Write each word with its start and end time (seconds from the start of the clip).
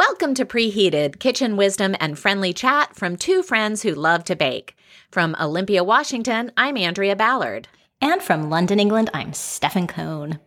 Welcome 0.00 0.32
to 0.36 0.46
Preheated 0.46 1.18
Kitchen 1.18 1.58
Wisdom 1.58 1.94
and 2.00 2.18
Friendly 2.18 2.54
Chat 2.54 2.96
from 2.96 3.16
two 3.16 3.42
friends 3.42 3.82
who 3.82 3.94
love 3.94 4.24
to 4.24 4.34
bake. 4.34 4.74
From 5.10 5.36
Olympia, 5.38 5.84
Washington, 5.84 6.52
I'm 6.56 6.78
Andrea 6.78 7.14
Ballard. 7.14 7.68
And 8.00 8.22
from 8.22 8.48
London, 8.48 8.80
England, 8.80 9.10
I'm 9.12 9.34
Stefan 9.34 9.86
Cohn. 9.86 10.38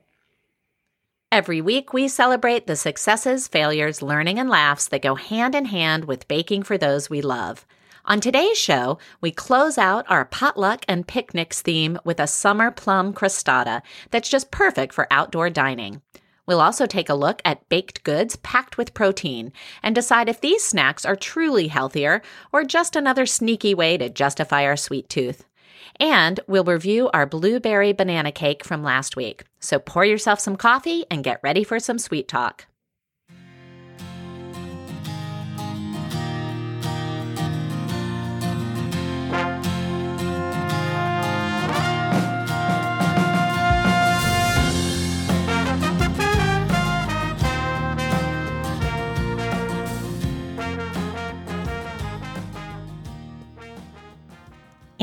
Every 1.32 1.62
week, 1.62 1.94
we 1.94 2.08
celebrate 2.08 2.66
the 2.66 2.76
successes, 2.76 3.48
failures, 3.48 4.02
learning, 4.02 4.40
and 4.40 4.50
laughs 4.50 4.88
that 4.88 5.04
go 5.04 5.14
hand 5.14 5.54
in 5.54 5.66
hand 5.66 6.06
with 6.06 6.28
baking 6.28 6.64
for 6.64 6.80
those 6.80 7.12
we 7.12 7.22
love. 7.22 7.68
On 8.06 8.20
today's 8.20 8.58
show, 8.58 8.98
we 9.22 9.30
close 9.30 9.78
out 9.78 10.10
our 10.10 10.26
potluck 10.26 10.84
and 10.88 11.08
picnics 11.08 11.62
theme 11.62 12.00
with 12.04 12.20
a 12.20 12.26
summer 12.26 12.72
plum 12.72 13.14
crostata 13.14 13.84
that's 14.10 14.30
just 14.30 14.50
perfect 14.50 14.96
for 14.96 15.06
outdoor 15.12 15.52
dining. 15.52 16.02
We'll 16.46 16.62
also 16.62 16.86
take 16.86 17.10
a 17.10 17.14
look 17.16 17.42
at 17.46 17.68
baked 17.70 18.04
goods 18.04 18.36
packed 18.38 18.78
with 18.78 18.94
protein 18.94 19.54
and 19.82 19.96
decide 19.96 20.28
if 20.28 20.42
these 20.42 20.64
snacks 20.64 21.06
are 21.06 21.16
truly 21.16 21.68
healthier 21.68 22.22
or 22.52 22.64
just 22.64 22.96
another 22.96 23.26
sneaky 23.26 23.74
way 23.74 23.98
to 23.98 24.10
justify 24.10 24.66
our 24.66 24.76
sweet 24.76 25.10
tooth. 25.10 25.46
And 26.00 26.40
we'll 26.48 26.64
review 26.64 27.10
our 27.14 27.26
blueberry 27.26 27.94
banana 27.94 28.32
cake 28.32 28.66
from 28.66 28.84
last 28.84 29.16
week. 29.16 29.44
So 29.60 29.80
pour 29.80 30.04
yourself 30.04 30.40
some 30.40 30.58
coffee 30.58 31.06
and 31.10 31.24
get 31.24 31.40
ready 31.44 31.64
for 31.64 31.80
some 31.80 32.00
sweet 32.00 32.28
talk. 32.28 32.66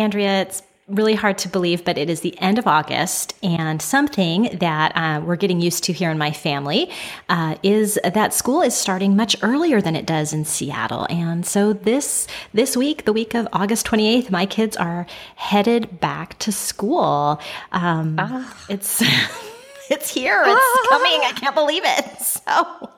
Andrea, 0.00 0.40
it's 0.40 0.62
really 0.88 1.14
hard 1.14 1.38
to 1.38 1.48
believe, 1.48 1.84
but 1.84 1.96
it 1.96 2.10
is 2.10 2.20
the 2.20 2.36
end 2.40 2.58
of 2.58 2.66
August, 2.66 3.34
and 3.42 3.80
something 3.80 4.56
that 4.58 4.92
uh, 4.96 5.20
we're 5.24 5.36
getting 5.36 5.60
used 5.60 5.84
to 5.84 5.92
here 5.92 6.10
in 6.10 6.18
my 6.18 6.32
family 6.32 6.90
uh, 7.28 7.54
is 7.62 7.98
that 8.02 8.34
school 8.34 8.62
is 8.62 8.74
starting 8.74 9.14
much 9.14 9.36
earlier 9.42 9.80
than 9.80 9.94
it 9.94 10.06
does 10.06 10.32
in 10.32 10.44
Seattle. 10.44 11.06
And 11.10 11.46
so 11.46 11.72
this 11.72 12.26
this 12.52 12.76
week, 12.76 13.04
the 13.04 13.12
week 13.12 13.34
of 13.34 13.46
August 13.52 13.86
28th, 13.86 14.30
my 14.30 14.46
kids 14.46 14.76
are 14.76 15.06
headed 15.36 16.00
back 16.00 16.38
to 16.40 16.50
school. 16.50 17.40
Um, 17.72 18.16
ah. 18.18 18.66
It's 18.68 19.02
it's 19.91 20.08
here. 20.08 20.42
It's 20.46 20.88
coming. 20.88 21.20
I 21.24 21.33
can't 21.36 21.55
believe 21.55 21.83
it. 21.84 22.06
So 22.50 22.91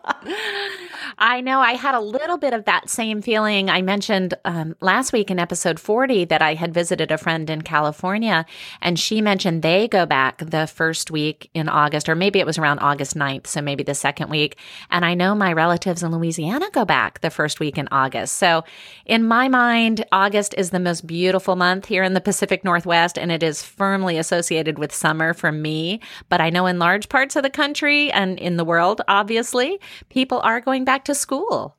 I 1.19 1.41
know 1.41 1.61
I 1.61 1.73
had 1.73 1.95
a 1.95 2.01
little 2.01 2.37
bit 2.37 2.53
of 2.53 2.65
that 2.65 2.89
same 2.89 3.23
feeling. 3.23 3.71
I 3.71 3.83
mentioned 3.83 4.35
um, 4.45 4.77
last 4.81 5.13
week 5.13 5.31
in 5.31 5.39
episode 5.39 5.79
40 5.79 6.27
that 6.27 6.43
I 6.43 6.55
had 6.55 6.75
visited 6.75 7.11
a 7.11 7.19
friend 7.19 7.49
in 7.49 7.63
California, 7.63 8.45
and 8.81 8.99
she 8.99 9.21
mentioned 9.21 9.63
they 9.63 9.89
go 9.89 10.07
back 10.07 10.39
the 10.39 10.67
first 10.67 11.11
week 11.11 11.51
in 11.55 11.69
August, 11.69 12.09
or 12.09 12.15
maybe 12.15 12.41
it 12.41 12.47
was 12.47 12.59
around 12.59 12.81
August 12.81 13.17
9th, 13.17 13.47
so 13.47 13.61
maybe 13.61 13.83
the 13.83 13.95
second 13.95 14.31
week. 14.31 14.59
And 14.91 15.05
I 15.05 15.15
know 15.15 15.35
my 15.35 15.53
relatives 15.53 16.03
in 16.03 16.13
Louisiana 16.13 16.69
go 16.73 16.85
back 16.85 17.21
the 17.21 17.31
first 17.31 17.61
week 17.61 17.79
in 17.79 17.89
August. 17.91 18.37
So 18.37 18.65
in 19.07 19.25
my 19.25 19.49
mind, 19.49 20.05
August 20.13 20.55
is 20.59 20.71
the 20.71 20.81
most 20.81 21.07
beautiful 21.07 21.57
month 21.57 21.87
here 21.87 22.03
in 22.03 22.15
the 22.15 22.21
Pacific 22.21 22.65
Northwest, 22.65 23.19
and 23.19 23.31
it 23.31 23.43
is 23.43 23.63
firmly 23.63 24.19
associated 24.19 24.79
with 24.79 24.93
summer 24.93 25.35
for 25.35 25.53
me. 25.53 26.01
But 26.29 26.41
I 26.41 26.51
know 26.51 26.67
in 26.67 26.79
large 26.83 27.09
parts 27.09 27.37
of 27.37 27.45
the 27.45 27.51
country 27.51 28.11
and 28.11 28.41
in 28.41 28.57
the 28.57 28.65
world, 28.65 29.03
obviously, 29.07 29.79
people 30.09 30.41
are 30.41 30.61
going 30.61 30.85
back 30.85 31.05
to 31.05 31.15
school. 31.15 31.77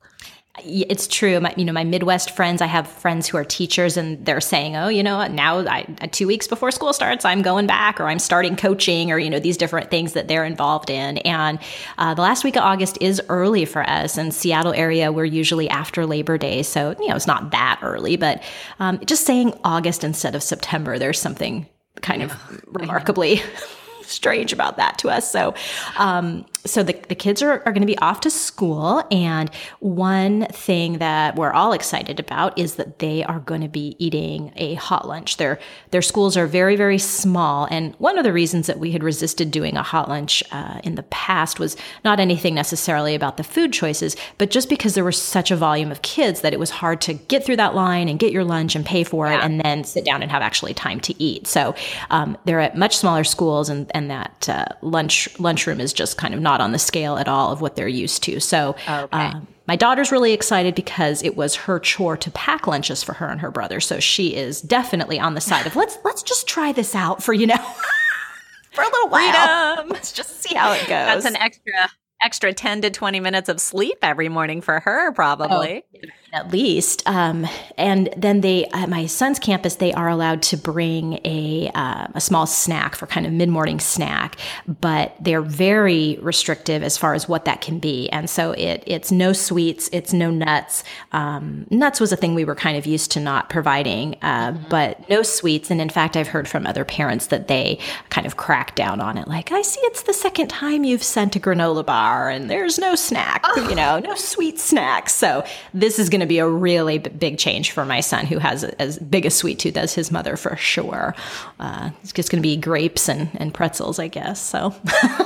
It's 0.64 1.08
true. 1.08 1.42
My, 1.42 1.54
you 1.58 1.66
know, 1.66 1.74
my 1.74 1.84
Midwest 1.84 2.32
friends, 2.32 2.62
I 2.62 2.68
have 2.68 2.88
friends 2.88 3.28
who 3.28 3.38
are 3.38 3.44
teachers 3.44 3.98
and 3.98 4.24
they're 4.26 4.40
saying, 4.40 4.78
oh, 4.78 4.88
you 4.88 5.04
know, 5.04 5.28
now 5.28 5.68
I, 5.68 5.82
two 6.12 6.26
weeks 6.26 6.48
before 6.48 6.72
school 6.72 6.94
starts, 6.94 7.26
I'm 7.26 7.42
going 7.42 7.68
back 7.68 8.00
or 8.00 8.08
I'm 8.08 8.20
starting 8.20 8.56
coaching 8.56 9.12
or, 9.12 9.18
you 9.20 9.30
know, 9.30 9.40
these 9.40 9.58
different 9.58 9.90
things 9.90 10.14
that 10.14 10.30
they're 10.30 10.46
involved 10.46 10.90
in. 10.90 11.18
And 11.20 11.60
uh, 11.98 12.14
the 12.14 12.22
last 12.22 12.46
week 12.46 12.56
of 12.56 12.64
August 12.64 12.98
is 13.02 13.22
early 13.28 13.66
for 13.66 13.82
us 13.90 14.18
in 14.18 14.32
Seattle 14.32 14.74
area. 14.74 15.12
We're 15.12 15.26
usually 15.26 15.68
after 15.70 16.06
Labor 16.06 16.38
Day. 16.38 16.64
So, 16.64 16.96
you 16.98 17.10
know, 17.10 17.16
it's 17.16 17.28
not 17.28 17.52
that 17.52 17.80
early, 17.82 18.16
but 18.16 18.42
um, 18.80 19.04
just 19.06 19.26
saying 19.26 19.60
August 19.66 20.06
instead 20.06 20.34
of 20.34 20.44
September, 20.44 20.98
there's 20.98 21.20
something 21.20 21.68
kind 22.02 22.22
of 22.22 22.32
remarkably 22.68 23.42
strange 24.10 24.54
about 24.54 24.78
that 24.78 24.98
to 25.00 25.10
us. 25.10 25.30
So, 25.32 25.54
um, 25.98 26.46
so 26.66 26.82
the, 26.82 26.94
the 27.10 27.16
kids 27.16 27.42
are, 27.42 27.62
are 27.66 27.72
going 27.72 27.82
to 27.82 27.88
be 27.88 27.98
off 27.98 28.22
to 28.22 28.30
school. 28.30 29.04
And 29.12 29.50
one 29.80 30.46
thing 30.48 31.00
that 31.00 31.36
we're 31.36 31.52
all 31.52 31.74
excited 31.74 32.20
about 32.20 32.58
is 32.58 32.76
that 32.76 33.00
they 33.00 33.24
are 33.24 33.40
going 33.40 33.62
to 33.62 33.68
be 33.68 33.96
eating 34.00 34.54
a 34.56 34.76
hot 34.76 35.08
lunch. 35.08 35.38
Their, 35.38 35.60
their 35.92 36.02
schools 36.02 36.38
are 36.38 36.48
very, 36.48 36.76
very 36.76 36.98
small. 36.98 37.68
And 37.70 37.96
one 37.96 38.18
of 38.18 38.24
the 38.24 38.34
reasons 38.34 38.68
that 38.68 38.80
we 38.80 38.92
had 38.92 39.04
resisted 39.04 39.52
doing 39.52 39.76
a 39.76 39.84
hot 39.84 40.08
lunch 40.08 40.42
uh, 40.52 40.80
in 40.84 40.96
the 40.96 41.04
past 41.04 41.60
was 41.60 41.76
not 42.06 42.20
anything 42.20 42.56
necessarily 42.56 43.14
about 43.14 43.38
the 43.38 43.44
food 43.44 43.74
choices, 43.74 44.16
but 44.38 44.50
just 44.50 44.70
because 44.70 44.96
there 44.96 45.04
was 45.04 45.22
such 45.22 45.52
a 45.52 45.56
volume 45.56 45.92
of 45.92 46.02
kids 46.02 46.42
that 46.42 46.54
it 46.54 46.60
was 46.60 46.70
hard 46.70 47.02
to 47.02 47.14
get 47.14 47.44
through 47.44 47.58
that 47.58 47.76
line 47.76 48.08
and 48.08 48.20
get 48.20 48.32
your 48.32 48.44
lunch 48.44 48.76
and 48.76 48.86
pay 48.86 49.04
for 49.04 49.28
it 49.28 49.40
and 49.42 49.60
then 49.62 49.84
sit 49.84 50.06
down 50.06 50.22
and 50.22 50.32
have 50.32 50.42
actually 50.42 50.74
time 50.74 51.00
to 51.02 51.22
eat. 51.22 51.48
So 51.48 51.76
um, 52.10 52.38
they're 52.46 52.60
at 52.60 52.78
much 52.78 52.98
smaller 52.98 53.24
schools 53.24 53.70
and, 53.70 53.92
and 53.94 54.10
that 54.10 54.48
uh, 54.48 54.66
lunch 54.82 55.28
lunchroom 55.40 55.82
is 55.82 55.94
just 55.94 56.18
kind 56.18 56.34
of 56.34 56.40
not 56.40 56.53
not 56.54 56.62
on 56.64 56.72
the 56.72 56.80
scale 56.80 57.18
at 57.18 57.28
all 57.28 57.52
of 57.52 57.62
what 57.62 57.76
they're 57.76 57.88
used 57.88 58.22
to. 58.24 58.40
So, 58.40 58.76
okay. 58.88 59.08
um, 59.12 59.48
my 59.68 59.76
daughter's 59.76 60.12
really 60.12 60.34
excited 60.34 60.76
because 60.76 61.24
it 61.24 61.36
was 61.36 61.56
her 61.56 61.80
chore 61.80 62.16
to 62.18 62.30
pack 62.32 62.68
lunches 62.68 63.02
for 63.02 63.14
her 63.14 63.28
and 63.28 63.42
her 63.42 63.50
brother. 63.50 63.80
So 63.80 64.00
she 64.00 64.36
is 64.36 64.62
definitely 64.62 65.20
on 65.20 65.34
the 65.34 65.42
side 65.42 65.66
of 65.66 65.76
let's 65.76 65.98
let's 66.04 66.22
just 66.22 66.48
try 66.48 66.72
this 66.72 66.94
out 66.94 67.24
for 67.24 67.34
you 67.34 67.48
know 67.48 67.58
for 68.72 68.82
a 68.84 68.86
little 68.86 69.10
while. 69.10 69.76
Freedom. 69.76 69.90
Let's 69.90 70.12
just 70.12 70.44
see 70.44 70.54
how 70.54 70.74
it 70.74 70.82
goes. 70.82 70.88
That's 70.90 71.26
an 71.26 71.38
extra 71.38 71.90
extra 72.24 72.54
10 72.54 72.84
to 72.84 72.90
20 72.90 73.20
minutes 73.20 73.50
of 73.50 73.60
sleep 73.60 73.98
every 74.02 74.30
morning 74.30 74.62
for 74.62 74.80
her 74.80 75.12
probably 75.12 75.84
oh, 75.96 76.00
at 76.34 76.52
least 76.52 77.04
um, 77.08 77.48
and 77.78 78.10
then 78.18 78.42
they 78.42 78.66
at 78.74 78.90
my 78.90 79.06
son's 79.06 79.40
campus 79.40 79.76
they 79.76 79.94
are 79.94 80.10
allowed 80.10 80.42
to 80.42 80.58
bring 80.58 81.20
a, 81.26 81.70
uh, 81.74 82.08
a 82.14 82.22
small 82.22 82.46
snack 82.46 82.96
for 82.96 83.08
kind 83.08 83.26
of 83.26 83.32
mid-morning 83.32 83.80
snack 83.80 84.36
but 84.68 85.16
they're 85.20 85.42
very 85.42 86.18
restrictive 86.22 86.84
as 86.84 86.98
far 86.98 87.14
as 87.14 87.30
what 87.30 87.46
that 87.46 87.62
can 87.62 87.80
be 87.80 88.10
and 88.10 88.30
so 88.30 88.52
it 88.54 88.84
it's 88.88 89.12
no 89.12 89.34
sweets 89.34 89.90
it's 89.94 90.14
no 90.14 90.30
nuts 90.30 90.84
um, 91.12 91.66
nuts 91.70 92.00
was 92.00 92.12
a 92.12 92.18
thing 92.18 92.36
we 92.36 92.46
were 92.46 92.56
kind 92.56 92.78
of 92.78 92.86
used 92.86 93.12
to 93.12 93.20
not 93.20 93.50
providing 93.50 94.16
uh, 94.22 94.52
mm-hmm. 94.52 94.70
but 94.70 95.08
no 95.10 95.22
sweets 95.22 95.70
and 95.70 95.80
in 95.80 95.90
fact 95.90 96.18
i've 96.18 96.28
heard 96.28 96.48
from 96.48 96.66
other 96.66 96.84
parents 96.84 97.28
that 97.28 97.48
they 97.48 97.80
kind 98.10 98.26
of 98.26 98.38
crack 98.38 98.76
down 98.76 99.00
on 99.00 99.18
it 99.18 99.28
like 99.28 99.52
i 99.52 99.62
see 99.62 99.80
it's 99.82 100.04
the 100.04 100.14
second 100.14 100.48
time 100.48 100.84
you've 100.84 101.04
sent 101.04 101.36
a 101.36 101.40
granola 101.40 101.86
bar 101.86 102.30
and 102.30 102.50
there's 102.50 102.80
no 102.80 102.96
snack, 102.96 103.42
oh. 103.44 103.68
you 103.70 103.76
know, 103.76 104.00
no 104.00 104.16
sweet 104.16 104.60
snacks. 104.60 105.14
So 105.14 105.46
this 105.74 106.00
is 106.00 106.10
going 106.10 106.22
to 106.22 106.23
be 106.28 106.40
a 106.40 106.48
really 106.48 106.98
b- 106.98 107.10
big 107.10 107.38
change 107.38 107.72
for 107.72 107.86
my 107.86 108.00
son 108.00 108.26
who 108.26 108.40
has 108.40 108.64
a, 108.64 108.82
as 108.82 108.98
big 109.00 109.26
a 109.26 109.30
sweet 109.30 109.60
tooth 109.60 109.78
as 109.78 109.94
his 109.94 110.12
mother 110.12 110.36
for 110.36 110.56
sure. 110.56 111.16
Uh, 111.60 111.92
it's 112.02 112.14
just 112.14 112.30
going 112.30 112.42
to 112.42 112.48
be 112.48 112.58
grapes 112.58 113.10
and, 113.10 113.30
and 113.36 113.54
pretzels, 113.54 114.00
I 114.00 114.08
guess. 114.08 114.42
So. 114.42 114.76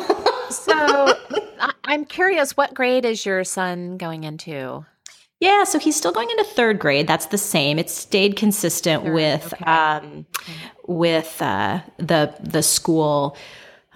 so 0.49 1.13
I'm 1.85 2.05
curious, 2.05 2.57
what 2.57 2.73
grade 2.73 3.05
is 3.05 3.25
your 3.25 3.43
son 3.43 3.97
going 3.97 4.23
into? 4.23 4.85
Yeah, 5.39 5.65
so 5.65 5.77
he's 5.77 5.95
still 5.95 6.11
going 6.11 6.29
into 6.31 6.43
third 6.43 6.79
grade. 6.79 7.07
That's 7.07 7.27
the 7.27 7.37
same. 7.37 7.77
It 7.77 7.89
stayed 7.89 8.35
consistent 8.35 9.03
third, 9.03 9.13
with 9.13 9.53
okay. 9.53 9.65
um, 9.65 10.25
with 10.87 11.39
uh, 11.41 11.81
the 11.97 12.33
the 12.39 12.63
school 12.63 13.37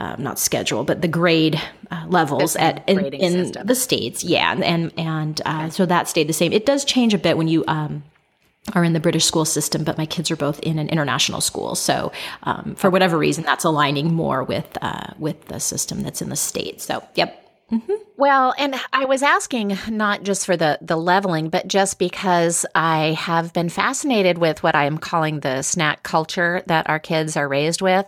um, 0.01 0.23
not 0.23 0.39
schedule, 0.39 0.83
but 0.83 1.03
the 1.03 1.07
grade 1.07 1.61
uh, 1.91 2.05
levels 2.07 2.55
at 2.55 2.83
in, 2.89 2.99
in 3.13 3.51
the 3.63 3.75
states. 3.75 4.23
Yeah, 4.23 4.51
and 4.51 4.91
and 4.97 5.39
uh, 5.45 5.69
so 5.69 5.85
that 5.85 6.07
stayed 6.07 6.27
the 6.27 6.33
same. 6.33 6.51
It 6.53 6.65
does 6.65 6.83
change 6.83 7.13
a 7.13 7.19
bit 7.19 7.37
when 7.37 7.47
you. 7.47 7.63
Um, 7.67 8.03
are 8.73 8.83
in 8.83 8.93
the 8.93 8.99
British 8.99 9.25
school 9.25 9.43
system, 9.43 9.83
but 9.83 9.97
my 9.97 10.05
kids 10.05 10.29
are 10.29 10.35
both 10.35 10.59
in 10.59 10.77
an 10.77 10.87
international 10.89 11.41
school. 11.41 11.73
So, 11.73 12.11
um, 12.43 12.75
for 12.75 12.91
whatever 12.91 13.17
reason, 13.17 13.43
that's 13.43 13.63
aligning 13.63 14.13
more 14.13 14.43
with 14.43 14.77
uh, 14.83 15.15
with 15.17 15.45
the 15.45 15.59
system 15.59 16.03
that's 16.03 16.21
in 16.21 16.29
the 16.29 16.35
states. 16.35 16.85
So, 16.85 17.03
yep, 17.15 17.41
Mm-hmm. 17.71 17.93
Well, 18.17 18.53
and 18.57 18.75
I 18.91 19.05
was 19.05 19.23
asking 19.23 19.77
not 19.89 20.23
just 20.23 20.45
for 20.45 20.57
the 20.57 20.77
the 20.81 20.97
leveling, 20.97 21.49
but 21.49 21.67
just 21.67 21.99
because 21.99 22.65
I 22.75 23.13
have 23.17 23.53
been 23.53 23.69
fascinated 23.69 24.37
with 24.37 24.61
what 24.61 24.75
I 24.75 24.85
am 24.85 24.97
calling 24.97 25.39
the 25.39 25.61
snack 25.61 26.03
culture 26.03 26.63
that 26.67 26.89
our 26.89 26.99
kids 26.99 27.37
are 27.37 27.47
raised 27.47 27.81
with 27.81 28.05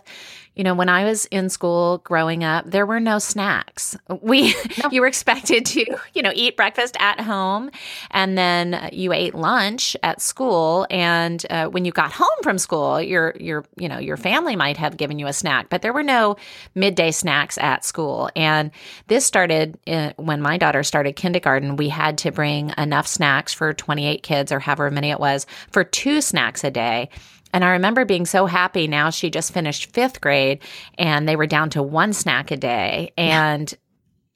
you 0.54 0.62
know, 0.62 0.74
when 0.74 0.88
I 0.88 1.04
was 1.04 1.26
in 1.26 1.48
school 1.48 1.98
growing 1.98 2.44
up, 2.44 2.70
there 2.70 2.86
were 2.86 3.00
no 3.00 3.18
snacks. 3.18 3.96
We, 4.22 4.54
no. 4.82 4.88
you 4.92 5.00
were 5.00 5.06
expected 5.06 5.66
to, 5.66 5.84
you 6.14 6.22
know, 6.22 6.32
eat 6.34 6.56
breakfast 6.56 6.96
at 7.00 7.20
home 7.20 7.70
and 8.10 8.38
then 8.38 8.88
you 8.92 9.12
ate 9.12 9.34
lunch 9.34 9.96
at 10.02 10.20
school. 10.20 10.86
And 10.90 11.44
uh, 11.50 11.66
when 11.66 11.84
you 11.84 11.90
got 11.92 12.12
home 12.12 12.28
from 12.42 12.58
school, 12.58 13.00
your, 13.00 13.34
your, 13.40 13.64
you 13.76 13.88
know, 13.88 13.98
your 13.98 14.16
family 14.16 14.54
might 14.54 14.76
have 14.76 14.96
given 14.96 15.18
you 15.18 15.26
a 15.26 15.32
snack, 15.32 15.70
but 15.70 15.82
there 15.82 15.92
were 15.92 16.04
no 16.04 16.36
midday 16.74 17.10
snacks 17.10 17.58
at 17.58 17.84
school. 17.84 18.30
And 18.36 18.70
this 19.08 19.26
started 19.26 19.76
uh, 19.88 20.12
when 20.16 20.40
my 20.40 20.56
daughter 20.56 20.84
started 20.84 21.16
kindergarten. 21.16 21.76
We 21.76 21.88
had 21.88 22.18
to 22.18 22.30
bring 22.30 22.72
enough 22.78 23.08
snacks 23.08 23.52
for 23.52 23.72
28 23.72 24.22
kids 24.22 24.52
or 24.52 24.60
however 24.60 24.90
many 24.90 25.10
it 25.10 25.18
was 25.18 25.46
for 25.70 25.82
two 25.82 26.20
snacks 26.20 26.62
a 26.62 26.70
day. 26.70 27.08
And 27.54 27.64
I 27.64 27.70
remember 27.70 28.04
being 28.04 28.26
so 28.26 28.46
happy. 28.46 28.88
Now 28.88 29.10
she 29.10 29.30
just 29.30 29.52
finished 29.52 29.92
fifth 29.92 30.20
grade 30.20 30.58
and 30.98 31.28
they 31.28 31.36
were 31.36 31.46
down 31.46 31.70
to 31.70 31.84
one 31.84 32.12
snack 32.12 32.50
a 32.50 32.56
day. 32.56 33.12
And 33.16 33.70
yeah. 33.70 33.78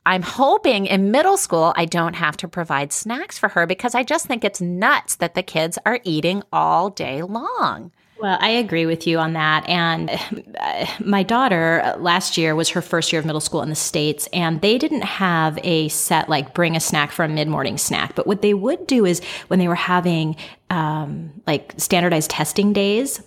I'm 0.07 0.23
hoping 0.23 0.87
in 0.87 1.11
middle 1.11 1.37
school, 1.37 1.75
I 1.77 1.85
don't 1.85 2.15
have 2.15 2.37
to 2.39 2.49
provide 2.49 2.93
snacks 2.93 3.37
for 3.37 3.49
her 3.49 3.67
because 3.67 3.97
I 3.97 4.05
just 4.05 4.27
think 4.27 4.45
it's 4.45 4.61
nuts 4.61 5.17
that 5.17 5.35
the 5.35 5.43
kids 5.43 5.81
are 5.85 5.99
eating 6.05 6.45
all 6.53 6.91
day 6.91 7.23
long. 7.23 7.91
Well, 8.21 8.37
I 8.41 8.49
agree 8.49 8.85
with 8.85 9.07
you 9.07 9.19
on 9.19 9.35
that. 9.35 9.69
And 9.69 10.11
uh, 10.59 10.87
my 11.05 11.23
daughter 11.23 11.83
uh, 11.85 11.97
last 11.99 12.37
year 12.37 12.57
was 12.57 12.69
her 12.71 12.83
first 12.83 13.13
year 13.13 13.21
of 13.21 13.27
middle 13.27 13.41
school 13.41 13.63
in 13.63 13.69
the 13.69 13.77
States, 13.77 14.29
and 14.33 14.61
they 14.61 14.77
didn't 14.77 15.03
have 15.03 15.59
a 15.63 15.89
set 15.89 16.29
like 16.29 16.53
bring 16.53 16.75
a 16.75 16.81
snack 16.81 17.13
for 17.13 17.25
a 17.25 17.29
mid 17.29 17.47
morning 17.47 17.79
snack. 17.79 18.17
But 18.17 18.27
what 18.27 18.43
they 18.43 18.55
would 18.55 18.87
do 18.89 19.05
is 19.05 19.23
when 19.47 19.61
they 19.61 19.69
were 19.69 19.77
having 19.77 20.35
um, 20.69 21.33
like 21.47 21.75
standardized 21.77 22.31
testing 22.31 22.73
days, 22.73 23.23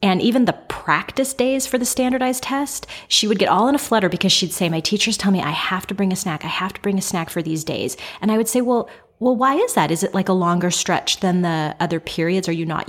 and 0.00 0.22
even 0.22 0.44
the 0.44 0.52
practice 0.68 1.34
days 1.34 1.66
for 1.66 1.76
the 1.76 1.84
standardized 1.84 2.44
test, 2.44 2.86
she 3.08 3.26
would 3.26 3.40
get 3.40 3.48
all 3.48 3.66
in 3.66 3.74
a 3.74 3.78
flutter 3.78 4.08
because 4.08 4.30
she'd 4.30 4.52
say, 4.52 4.68
My 4.68 4.78
teachers 4.78 5.16
tell 5.16 5.32
me 5.32 5.42
I 5.42 5.50
have 5.50 5.86
to 5.88 5.94
bring 5.94 6.12
a 6.12 6.16
snack. 6.16 6.44
I 6.44 6.48
have 6.48 6.72
to 6.74 6.80
bring 6.80 6.98
a 6.98 7.02
snack 7.02 7.30
for 7.30 7.42
these 7.42 7.64
days. 7.64 7.96
And 8.20 8.30
I 8.30 8.36
would 8.36 8.48
say, 8.48 8.60
Well, 8.60 8.88
well, 9.20 9.34
why 9.34 9.56
is 9.56 9.74
that? 9.74 9.90
Is 9.90 10.02
it 10.02 10.14
like 10.14 10.28
a 10.28 10.32
longer 10.32 10.70
stretch 10.70 11.20
than 11.20 11.42
the 11.42 11.74
other 11.80 11.98
periods? 11.98 12.48
Are 12.48 12.52
you 12.52 12.66
not, 12.66 12.88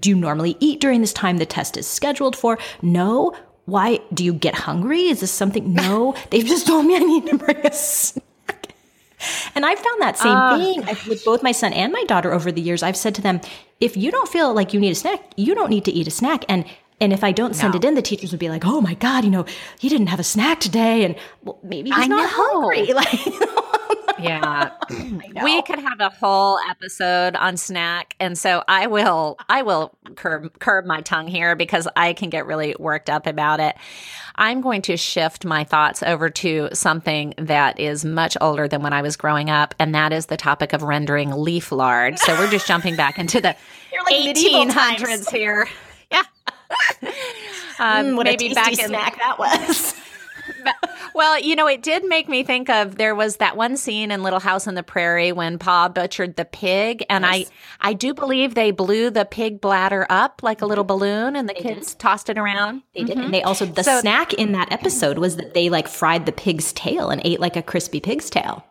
do 0.00 0.10
you 0.10 0.16
normally 0.16 0.56
eat 0.60 0.80
during 0.80 1.00
this 1.00 1.12
time 1.12 1.38
the 1.38 1.46
test 1.46 1.76
is 1.76 1.86
scheduled 1.86 2.34
for? 2.34 2.58
No. 2.82 3.36
Why? 3.66 4.00
Do 4.12 4.24
you 4.24 4.32
get 4.32 4.54
hungry? 4.54 5.02
Is 5.08 5.20
this 5.20 5.30
something? 5.30 5.72
No. 5.78 6.14
They've 6.30 6.44
just 6.44 6.66
told 6.66 6.86
me 6.86 6.96
I 6.96 7.00
need 7.00 7.26
to 7.26 7.38
bring 7.38 7.64
a 7.64 7.72
snack. 7.72 8.24
And 9.54 9.64
I've 9.64 9.78
found 9.78 10.02
that 10.02 10.18
same 10.18 10.36
uh, 10.36 10.58
thing 10.58 10.84
with 11.08 11.24
both 11.24 11.42
my 11.42 11.52
son 11.52 11.72
and 11.72 11.92
my 11.92 12.04
daughter 12.04 12.32
over 12.32 12.50
the 12.50 12.60
years. 12.60 12.82
I've 12.82 12.96
said 12.96 13.14
to 13.16 13.22
them, 13.22 13.40
if 13.80 13.96
you 13.96 14.10
don't 14.10 14.28
feel 14.28 14.54
like 14.54 14.72
you 14.72 14.80
need 14.80 14.90
a 14.90 14.94
snack, 14.94 15.32
you 15.36 15.54
don't 15.54 15.70
need 15.70 15.84
to 15.84 15.92
eat 15.92 16.06
a 16.06 16.10
snack. 16.10 16.44
And 16.48 16.64
and 17.00 17.12
if 17.12 17.22
I 17.22 17.30
don't 17.30 17.54
send 17.54 17.74
no. 17.74 17.78
it 17.78 17.84
in, 17.84 17.94
the 17.94 18.02
teachers 18.02 18.32
would 18.32 18.40
be 18.40 18.48
like, 18.48 18.64
"Oh 18.64 18.80
my 18.80 18.94
god, 18.94 19.24
you 19.24 19.30
know, 19.30 19.44
he 19.78 19.88
didn't 19.88 20.08
have 20.08 20.18
a 20.18 20.24
snack 20.24 20.58
today," 20.58 21.04
and 21.04 21.14
well, 21.44 21.58
maybe 21.62 21.90
he's 21.90 21.98
I 21.98 22.06
not 22.08 22.22
know. 22.22 22.28
hungry. 22.30 22.92
Like, 22.92 23.12
yeah, 24.20 24.70
we 25.42 25.62
could 25.62 25.78
have 25.78 26.00
a 26.00 26.10
whole 26.10 26.58
episode 26.68 27.36
on 27.36 27.56
snack, 27.56 28.14
and 28.20 28.36
so 28.36 28.62
I 28.68 28.86
will, 28.86 29.38
I 29.48 29.62
will 29.62 29.92
curb 30.16 30.58
curb 30.58 30.84
my 30.86 31.00
tongue 31.00 31.28
here 31.28 31.56
because 31.56 31.88
I 31.96 32.12
can 32.12 32.30
get 32.30 32.46
really 32.46 32.74
worked 32.78 33.10
up 33.10 33.26
about 33.26 33.60
it. 33.60 33.76
I'm 34.36 34.60
going 34.60 34.82
to 34.82 34.96
shift 34.96 35.44
my 35.44 35.64
thoughts 35.64 36.02
over 36.02 36.30
to 36.30 36.68
something 36.72 37.34
that 37.38 37.80
is 37.80 38.04
much 38.04 38.36
older 38.40 38.68
than 38.68 38.82
when 38.82 38.92
I 38.92 39.02
was 39.02 39.16
growing 39.16 39.50
up, 39.50 39.74
and 39.78 39.94
that 39.94 40.12
is 40.12 40.26
the 40.26 40.36
topic 40.36 40.72
of 40.72 40.82
rendering 40.82 41.32
leaf 41.32 41.72
lard. 41.72 42.18
So 42.18 42.34
we're 42.38 42.50
just 42.50 42.66
jumping 42.66 42.96
back 42.96 43.18
into 43.18 43.40
the 43.40 43.56
like 44.04 44.36
1800s 44.36 45.30
here. 45.30 45.68
Yeah. 46.12 46.22
um, 47.02 47.08
mm, 48.06 48.16
what 48.16 48.24
maybe 48.24 48.52
a 48.52 48.54
back 48.54 48.78
in, 48.78 48.86
snack 48.86 49.18
that 49.18 49.38
was. 49.38 49.97
well, 51.14 51.38
you 51.38 51.56
know, 51.56 51.66
it 51.66 51.82
did 51.82 52.04
make 52.04 52.28
me 52.28 52.42
think 52.42 52.68
of 52.68 52.96
there 52.96 53.14
was 53.14 53.36
that 53.36 53.56
one 53.56 53.76
scene 53.76 54.10
in 54.10 54.22
Little 54.22 54.40
House 54.40 54.66
on 54.66 54.74
the 54.74 54.82
Prairie 54.82 55.32
when 55.32 55.58
Pa 55.58 55.88
butchered 55.88 56.36
the 56.36 56.44
pig, 56.44 57.04
and 57.08 57.24
yes. 57.24 57.50
I 57.80 57.90
I 57.90 57.92
do 57.92 58.14
believe 58.14 58.54
they 58.54 58.70
blew 58.70 59.10
the 59.10 59.24
pig 59.24 59.60
bladder 59.60 60.06
up 60.08 60.42
like 60.42 60.62
a 60.62 60.66
little 60.66 60.84
balloon, 60.84 61.36
and 61.36 61.48
the 61.48 61.54
they 61.54 61.60
kids 61.60 61.92
did. 61.92 62.00
tossed 62.00 62.28
it 62.28 62.38
around. 62.38 62.82
They 62.94 63.00
mm-hmm. 63.00 63.06
did, 63.06 63.16
and 63.16 63.22
mm-hmm. 63.24 63.32
they 63.32 63.42
also 63.42 63.66
the 63.66 63.82
so, 63.82 64.00
snack 64.00 64.34
in 64.34 64.52
that 64.52 64.72
episode 64.72 65.18
was 65.18 65.36
that 65.36 65.54
they 65.54 65.68
like 65.70 65.88
fried 65.88 66.26
the 66.26 66.32
pig's 66.32 66.72
tail 66.72 67.10
and 67.10 67.20
ate 67.24 67.40
like 67.40 67.56
a 67.56 67.62
crispy 67.62 68.00
pig's 68.00 68.30
tail. 68.30 68.64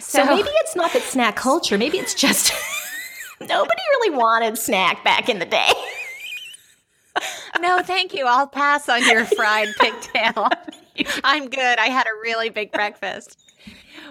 So, 0.00 0.24
so 0.24 0.36
maybe 0.36 0.48
it's 0.48 0.74
not 0.74 0.92
that 0.92 1.02
snack 1.02 1.36
culture. 1.36 1.78
Maybe 1.78 1.98
it's 1.98 2.14
just 2.14 2.52
nobody 3.40 3.82
really 3.90 4.16
wanted 4.16 4.58
snack 4.58 5.04
back 5.04 5.28
in 5.28 5.38
the 5.38 5.46
day 5.46 5.70
no, 7.60 7.80
thank 7.82 8.14
you. 8.14 8.26
I'll 8.26 8.46
pass 8.46 8.88
on 8.88 9.04
your 9.08 9.24
fried 9.24 9.68
pigtail. 9.80 10.48
I'm 11.22 11.48
good. 11.48 11.78
I 11.78 11.86
had 11.86 12.06
a 12.06 12.20
really 12.22 12.50
big 12.50 12.72
breakfast. 12.72 13.40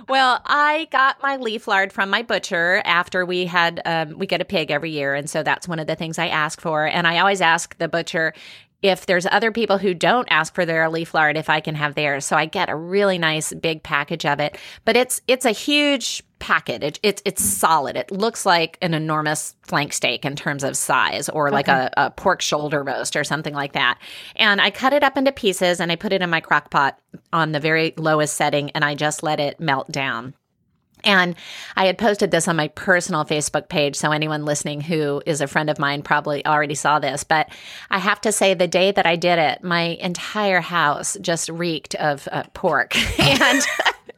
Well, 0.10 0.42
I 0.46 0.88
got 0.92 1.22
my 1.22 1.38
leaf 1.38 1.68
lard 1.68 1.94
from 1.94 2.10
my 2.10 2.24
butcher 2.24 2.82
after 2.86 3.26
we 3.26 3.46
had 3.46 3.82
um, 3.86 4.18
we 4.18 4.28
get 4.28 4.42
a 4.42 4.46
pig 4.46 4.72
every 4.72 4.92
year, 4.92 5.14
and 5.14 5.30
so 5.30 5.44
that's 5.44 5.68
one 5.68 5.80
of 5.80 5.88
the 5.88 5.96
things 5.96 6.18
I 6.20 6.28
ask 6.28 6.60
for. 6.60 6.86
And 6.86 7.08
I 7.08 7.20
always 7.20 7.42
ask 7.42 7.78
the 7.78 7.88
butcher 7.88 8.34
if 8.82 9.06
there's 9.06 9.26
other 9.26 9.52
people 9.52 9.78
who 9.78 9.94
don't 9.94 10.28
ask 10.30 10.54
for 10.54 10.66
their 10.66 10.90
leaf 10.90 11.14
lard, 11.14 11.38
if 11.38 11.50
I 11.50 11.62
can 11.62 11.74
have 11.76 11.96
theirs. 11.96 12.26
So 12.26 12.36
I 12.36 12.46
get 12.46 12.70
a 12.70 12.76
really 12.76 13.18
nice 13.18 13.54
big 13.54 13.82
package 13.82 14.26
of 14.26 14.40
it. 14.40 14.58
But 14.84 14.98
it's 14.98 15.22
it's 15.28 15.46
a 15.46 15.52
huge 15.52 16.22
packet. 16.44 16.84
It, 16.84 17.00
it's 17.04 17.22
it's 17.24 17.42
solid. 17.42 17.96
It 17.96 18.12
looks 18.12 18.46
like 18.46 18.78
an 18.82 18.94
enormous 18.94 19.56
flank 19.62 19.94
steak 19.94 20.26
in 20.26 20.36
terms 20.36 20.66
of 20.66 20.76
size, 20.76 21.30
or 21.30 21.48
okay. 21.48 21.56
like 21.56 21.68
a, 21.70 21.90
a, 21.96 22.12
pork 22.12 22.42
shoulder 22.42 22.84
roast 22.84 23.16
or 23.16 23.24
something 23.24 23.54
like 23.54 23.72
that. 23.74 23.98
And 24.36 24.60
I 24.60 24.70
cut 24.70 24.92
it 24.92 25.04
up 25.04 25.16
into 25.16 25.32
pieces 25.32 25.80
and 25.80 25.90
I 25.90 25.96
put 25.96 26.12
it 26.12 26.22
in 26.22 26.30
my 26.30 26.42
crock 26.42 26.70
pot 26.70 27.00
on 27.32 27.54
the 27.54 27.62
very 27.62 27.94
lowest 27.96 28.36
setting, 28.36 28.72
and 28.72 28.84
I 28.84 28.94
just 28.94 29.24
let 29.24 29.40
it 29.40 29.62
melt 29.62 29.90
down. 29.90 30.34
And 31.06 31.38
I 31.78 31.86
had 31.86 31.98
posted 31.98 32.32
this 32.32 32.50
on 32.50 32.58
my 32.58 32.68
personal 32.68 33.24
Facebook 33.24 33.70
page. 33.70 33.96
So 33.96 34.12
anyone 34.12 34.44
listening 34.44 34.82
who 34.82 35.22
is 35.26 35.40
a 35.40 35.48
friend 35.48 35.70
of 35.70 35.80
mine 35.80 36.02
probably 36.02 36.46
already 36.46 36.76
saw 36.76 37.00
this. 37.00 37.24
But 37.24 37.50
I 37.90 38.00
have 38.00 38.20
to 38.22 38.34
say, 38.34 38.54
the 38.54 38.68
day 38.68 38.92
that 38.92 39.06
I 39.06 39.16
did 39.16 39.40
it, 39.40 39.64
my 39.64 39.98
entire 40.02 40.62
house 40.62 41.18
just 41.22 41.48
reeked 41.50 41.96
of 41.96 42.28
uh, 42.32 42.44
pork. 42.54 42.98
and, 43.20 43.62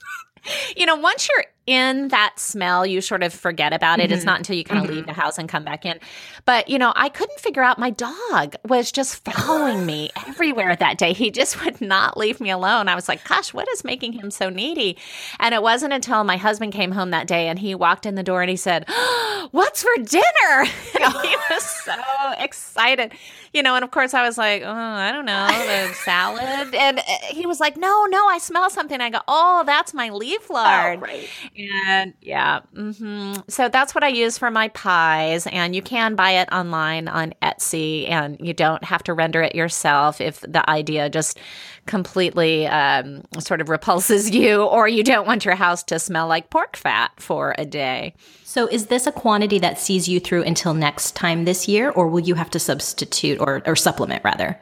you 0.77 0.85
know, 0.85 0.95
once 0.95 1.27
you're 1.27 1.45
in 1.67 2.09
that 2.09 2.39
smell, 2.39 2.85
you 2.85 3.01
sort 3.01 3.23
of 3.23 3.33
forget 3.33 3.73
about 3.73 3.99
it. 3.99 4.05
Mm-hmm. 4.05 4.13
It's 4.13 4.25
not 4.25 4.37
until 4.37 4.55
you 4.55 4.63
kind 4.63 4.79
of 4.79 4.85
mm-hmm. 4.85 4.97
leave 4.97 5.05
the 5.07 5.13
house 5.13 5.37
and 5.37 5.49
come 5.49 5.63
back 5.63 5.85
in. 5.85 5.99
But, 6.45 6.69
you 6.69 6.77
know, 6.77 6.93
I 6.95 7.09
couldn't 7.09 7.39
figure 7.39 7.63
out 7.63 7.79
my 7.79 7.89
dog 7.89 8.55
was 8.67 8.91
just 8.91 9.23
following 9.25 9.85
me 9.85 10.11
everywhere 10.27 10.75
that 10.75 10.97
day. 10.97 11.13
He 11.13 11.31
just 11.31 11.59
would 11.65 11.81
not 11.81 12.17
leave 12.17 12.39
me 12.39 12.51
alone. 12.51 12.87
I 12.87 12.95
was 12.95 13.07
like, 13.07 13.27
gosh, 13.27 13.53
what 13.53 13.67
is 13.69 13.83
making 13.83 14.13
him 14.13 14.29
so 14.29 14.49
needy? 14.49 14.97
And 15.39 15.55
it 15.55 15.63
wasn't 15.63 15.93
until 15.93 16.23
my 16.23 16.37
husband 16.37 16.73
came 16.73 16.91
home 16.91 17.09
that 17.11 17.27
day 17.27 17.47
and 17.47 17.57
he 17.57 17.73
walked 17.73 18.05
in 18.05 18.15
the 18.15 18.23
door 18.23 18.41
and 18.41 18.49
he 18.49 18.57
said, 18.57 18.87
What's 19.51 19.83
for 19.83 19.95
dinner? 19.97 20.23
and 21.01 21.13
he 21.23 21.35
was 21.49 21.63
so 21.63 21.93
excited. 22.39 23.13
You 23.53 23.63
know, 23.63 23.75
and 23.75 23.83
of 23.83 23.91
course 23.91 24.13
I 24.13 24.25
was 24.25 24.37
like, 24.37 24.63
Oh, 24.63 24.71
I 24.71 25.11
don't 25.11 25.25
know, 25.25 25.47
the 25.47 25.93
salad. 25.93 26.75
And 26.75 26.99
uh, 26.99 27.03
he 27.29 27.45
was 27.45 27.59
like, 27.59 27.77
No, 27.77 28.05
no, 28.05 28.27
I 28.27 28.37
smell 28.37 28.69
something. 28.69 28.99
I 29.01 29.09
go, 29.09 29.19
Oh, 29.27 29.63
that's 29.65 29.93
my 29.93 30.09
leaf 30.09 30.49
lard. 30.49 30.99
Oh, 30.99 31.01
right. 31.01 31.29
And 31.57 32.13
yeah. 32.21 32.61
Mm-hmm. 32.73 33.41
So 33.47 33.69
that's 33.69 33.95
what 33.95 34.03
I 34.03 34.09
use 34.09 34.37
for 34.37 34.51
my 34.51 34.67
pies. 34.69 35.47
And 35.47 35.75
you 35.75 35.81
can 35.81 36.15
buy 36.15 36.31
it 36.31 36.49
online 36.51 37.07
on 37.07 37.33
Etsy 37.41 38.09
and 38.09 38.37
you 38.39 38.53
don't 38.53 38.83
have 38.83 39.03
to 39.03 39.13
render 39.13 39.41
it 39.41 39.55
yourself 39.55 40.19
if 40.19 40.41
the 40.41 40.67
idea 40.69 41.09
just 41.09 41.39
completely 41.85 42.67
um, 42.67 43.23
sort 43.39 43.61
of 43.61 43.69
repulses 43.69 44.31
you 44.31 44.63
or 44.63 44.87
you 44.87 45.03
don't 45.03 45.27
want 45.27 45.45
your 45.45 45.55
house 45.55 45.83
to 45.83 45.99
smell 45.99 46.27
like 46.27 46.49
pork 46.49 46.75
fat 46.75 47.11
for 47.17 47.55
a 47.57 47.65
day. 47.65 48.13
So, 48.43 48.67
is 48.67 48.87
this 48.87 49.05
a 49.05 49.11
quantity 49.11 49.59
that 49.59 49.79
sees 49.79 50.07
you 50.07 50.19
through 50.19 50.43
until 50.43 50.73
next 50.73 51.15
time 51.15 51.43
this 51.43 51.67
year, 51.67 51.89
or 51.89 52.07
will 52.07 52.21
you 52.21 52.35
have 52.35 52.49
to 52.51 52.59
substitute 52.59 53.39
or, 53.41 53.61
or 53.65 53.75
supplement 53.75 54.23
rather? 54.23 54.57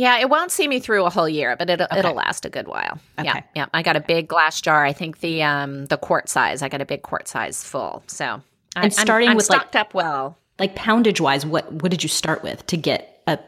Yeah, 0.00 0.16
it 0.18 0.30
won't 0.30 0.50
see 0.50 0.66
me 0.66 0.80
through 0.80 1.04
a 1.04 1.10
whole 1.10 1.28
year, 1.28 1.56
but 1.58 1.68
it'll 1.68 1.84
okay. 1.84 1.98
it'll 1.98 2.14
last 2.14 2.46
a 2.46 2.48
good 2.48 2.66
while. 2.66 2.98
Okay. 3.18 3.28
Yeah, 3.28 3.42
yeah. 3.54 3.66
I 3.74 3.82
got 3.82 3.96
a 3.96 4.00
big 4.00 4.28
glass 4.28 4.58
jar. 4.58 4.82
I 4.82 4.94
think 4.94 5.20
the 5.20 5.42
um 5.42 5.84
the 5.86 5.98
quart 5.98 6.30
size. 6.30 6.62
I 6.62 6.70
got 6.70 6.80
a 6.80 6.86
big 6.86 7.02
quart 7.02 7.28
size 7.28 7.62
full. 7.62 8.02
So 8.06 8.40
and 8.74 8.94
starting 8.94 9.28
I'm, 9.28 9.32
I'm 9.32 9.36
with 9.36 9.44
stocked 9.44 9.74
like, 9.74 9.80
up 9.88 9.92
well. 9.92 10.38
Like 10.58 10.74
poundage 10.74 11.20
wise, 11.20 11.44
what 11.44 11.70
what 11.82 11.90
did 11.90 12.02
you 12.02 12.08
start 12.08 12.42
with 12.42 12.66
to 12.68 12.78
get 12.78 13.22
a? 13.26 13.38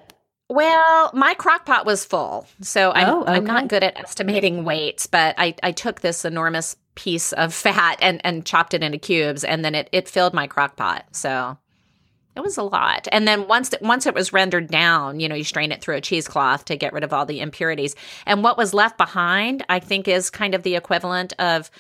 Well, 0.51 1.11
my 1.15 1.33
crock 1.33 1.65
pot 1.65 1.87
was 1.87 2.05
full, 2.05 2.47
so 2.61 2.93
I'm, 2.93 3.09
oh, 3.09 3.23
okay. 3.23 3.33
I'm 3.33 3.45
not 3.47 3.69
good 3.69 3.83
at 3.83 3.99
estimating 3.99 4.67
weights. 4.67 5.07
But 5.07 5.35
I 5.39 5.55
I 5.63 5.73
took 5.73 6.03
this 6.03 6.23
enormous 6.23 6.77
piece 6.97 7.33
of 7.33 7.55
fat 7.55 7.97
and 8.03 8.21
and 8.25 8.45
chopped 8.45 8.75
it 8.75 8.83
into 8.83 8.99
cubes, 8.99 9.43
and 9.43 9.65
then 9.65 9.75
it 9.75 9.89
it 9.91 10.07
filled 10.07 10.35
my 10.35 10.47
crock 10.47 10.77
pot. 10.77 11.07
So 11.13 11.57
it 12.35 12.41
was 12.41 12.57
a 12.57 12.63
lot. 12.63 13.09
And 13.13 13.29
then 13.29 13.47
once 13.47 13.73
it, 13.73 13.83
once 13.83 14.07
it 14.07 14.15
was 14.15 14.33
rendered 14.33 14.69
down, 14.69 15.21
you 15.21 15.29
know, 15.29 15.35
you 15.35 15.45
strain 15.45 15.73
it 15.73 15.83
through 15.83 15.97
a 15.97 16.01
cheesecloth 16.01 16.65
to 16.67 16.77
get 16.77 16.93
rid 16.93 17.05
of 17.05 17.13
all 17.13 17.27
the 17.27 17.41
impurities. 17.41 17.95
And 18.27 18.43
what 18.43 18.57
was 18.57 18.73
left 18.73 18.97
behind, 18.97 19.65
I 19.69 19.81
think, 19.81 20.09
is 20.09 20.31
kind 20.31 20.55
of 20.55 20.63
the 20.63 20.77
equivalent 20.77 21.35
of 21.39 21.71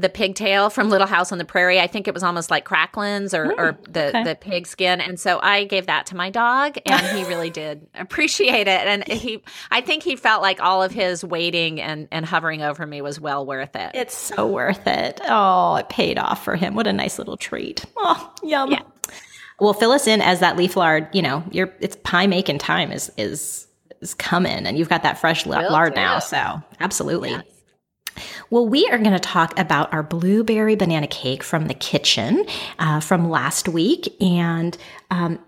the 0.00 0.08
pigtail 0.08 0.70
from 0.70 0.88
Little 0.88 1.06
House 1.06 1.30
on 1.30 1.38
the 1.38 1.44
Prairie. 1.44 1.78
I 1.78 1.86
think 1.86 2.08
it 2.08 2.14
was 2.14 2.22
almost 2.22 2.50
like 2.50 2.64
cracklins 2.64 3.34
or, 3.34 3.52
or 3.52 3.72
hmm, 3.72 3.92
the, 3.92 4.08
okay. 4.08 4.24
the 4.24 4.34
pig 4.34 4.66
skin. 4.66 5.00
And 5.00 5.20
so 5.20 5.38
I 5.40 5.64
gave 5.64 5.86
that 5.86 6.06
to 6.06 6.16
my 6.16 6.30
dog 6.30 6.78
and 6.86 7.18
he 7.18 7.24
really 7.28 7.50
did 7.50 7.86
appreciate 7.94 8.66
it. 8.66 8.86
And 8.86 9.06
he, 9.06 9.42
I 9.70 9.80
think 9.80 10.02
he 10.02 10.16
felt 10.16 10.42
like 10.42 10.60
all 10.60 10.82
of 10.82 10.92
his 10.92 11.24
waiting 11.24 11.80
and, 11.80 12.08
and 12.10 12.24
hovering 12.24 12.62
over 12.62 12.86
me 12.86 13.02
was 13.02 13.20
well 13.20 13.44
worth 13.44 13.76
it. 13.76 13.90
It's 13.94 14.16
so 14.16 14.46
worth 14.46 14.86
it. 14.86 15.20
Oh, 15.28 15.76
it 15.76 15.88
paid 15.88 16.18
off 16.18 16.44
for 16.44 16.56
him. 16.56 16.74
What 16.74 16.86
a 16.86 16.92
nice 16.92 17.18
little 17.18 17.36
treat. 17.36 17.84
Oh, 17.96 18.32
yum. 18.42 18.70
Yeah. 18.70 18.82
Well, 19.60 19.72
fill 19.74 19.92
us 19.92 20.06
in 20.06 20.20
as 20.20 20.40
that 20.40 20.56
leaf 20.56 20.76
lard, 20.76 21.08
you 21.12 21.22
know, 21.22 21.44
you're, 21.50 21.72
it's 21.80 21.96
pie 22.02 22.26
making 22.26 22.58
time 22.58 22.92
is, 22.92 23.12
is, 23.16 23.66
is 24.00 24.14
coming 24.14 24.66
and 24.66 24.78
you've 24.78 24.88
got 24.88 25.02
that 25.02 25.18
fresh 25.18 25.46
la- 25.46 25.60
lard 25.60 25.94
now. 25.94 26.18
So 26.18 26.62
absolutely. 26.80 27.30
Yes. 27.30 27.44
Well, 28.50 28.66
we 28.66 28.86
are 28.88 28.98
going 28.98 29.12
to 29.12 29.18
talk 29.20 29.58
about 29.58 29.92
our 29.92 30.02
blueberry 30.02 30.74
banana 30.74 31.06
cake 31.06 31.42
from 31.42 31.68
the 31.68 31.74
kitchen 31.74 32.44
uh, 32.78 33.00
from 33.00 33.30
last 33.30 33.68
week. 33.68 34.14
And 34.20 34.76
um, 35.10 35.38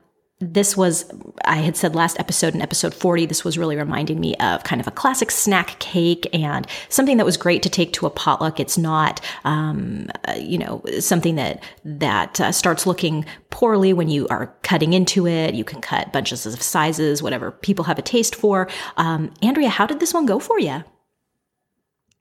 this 0.42 0.76
was, 0.76 1.08
I 1.44 1.58
had 1.58 1.76
said 1.76 1.94
last 1.94 2.18
episode 2.18 2.52
in 2.52 2.60
episode 2.60 2.92
40, 2.92 3.26
this 3.26 3.44
was 3.44 3.56
really 3.56 3.76
reminding 3.76 4.18
me 4.18 4.34
of 4.36 4.64
kind 4.64 4.80
of 4.80 4.88
a 4.88 4.90
classic 4.90 5.30
snack 5.30 5.78
cake 5.78 6.28
and 6.32 6.66
something 6.88 7.16
that 7.18 7.24
was 7.24 7.36
great 7.36 7.62
to 7.62 7.70
take 7.70 7.92
to 7.92 8.06
a 8.06 8.10
potluck. 8.10 8.58
It's 8.58 8.76
not, 8.76 9.20
um, 9.44 10.08
uh, 10.26 10.32
you 10.32 10.58
know, 10.58 10.82
something 10.98 11.36
that, 11.36 11.62
that 11.84 12.40
uh, 12.40 12.50
starts 12.50 12.86
looking 12.86 13.24
poorly 13.50 13.92
when 13.92 14.08
you 14.08 14.26
are 14.28 14.52
cutting 14.62 14.94
into 14.94 15.28
it. 15.28 15.54
You 15.54 15.62
can 15.62 15.80
cut 15.80 16.12
bunches 16.12 16.44
of 16.44 16.60
sizes, 16.60 17.22
whatever 17.22 17.52
people 17.52 17.84
have 17.84 18.00
a 18.00 18.02
taste 18.02 18.34
for. 18.34 18.68
Um, 18.96 19.32
Andrea, 19.42 19.68
how 19.68 19.86
did 19.86 20.00
this 20.00 20.12
one 20.12 20.26
go 20.26 20.40
for 20.40 20.58
you? 20.58 20.82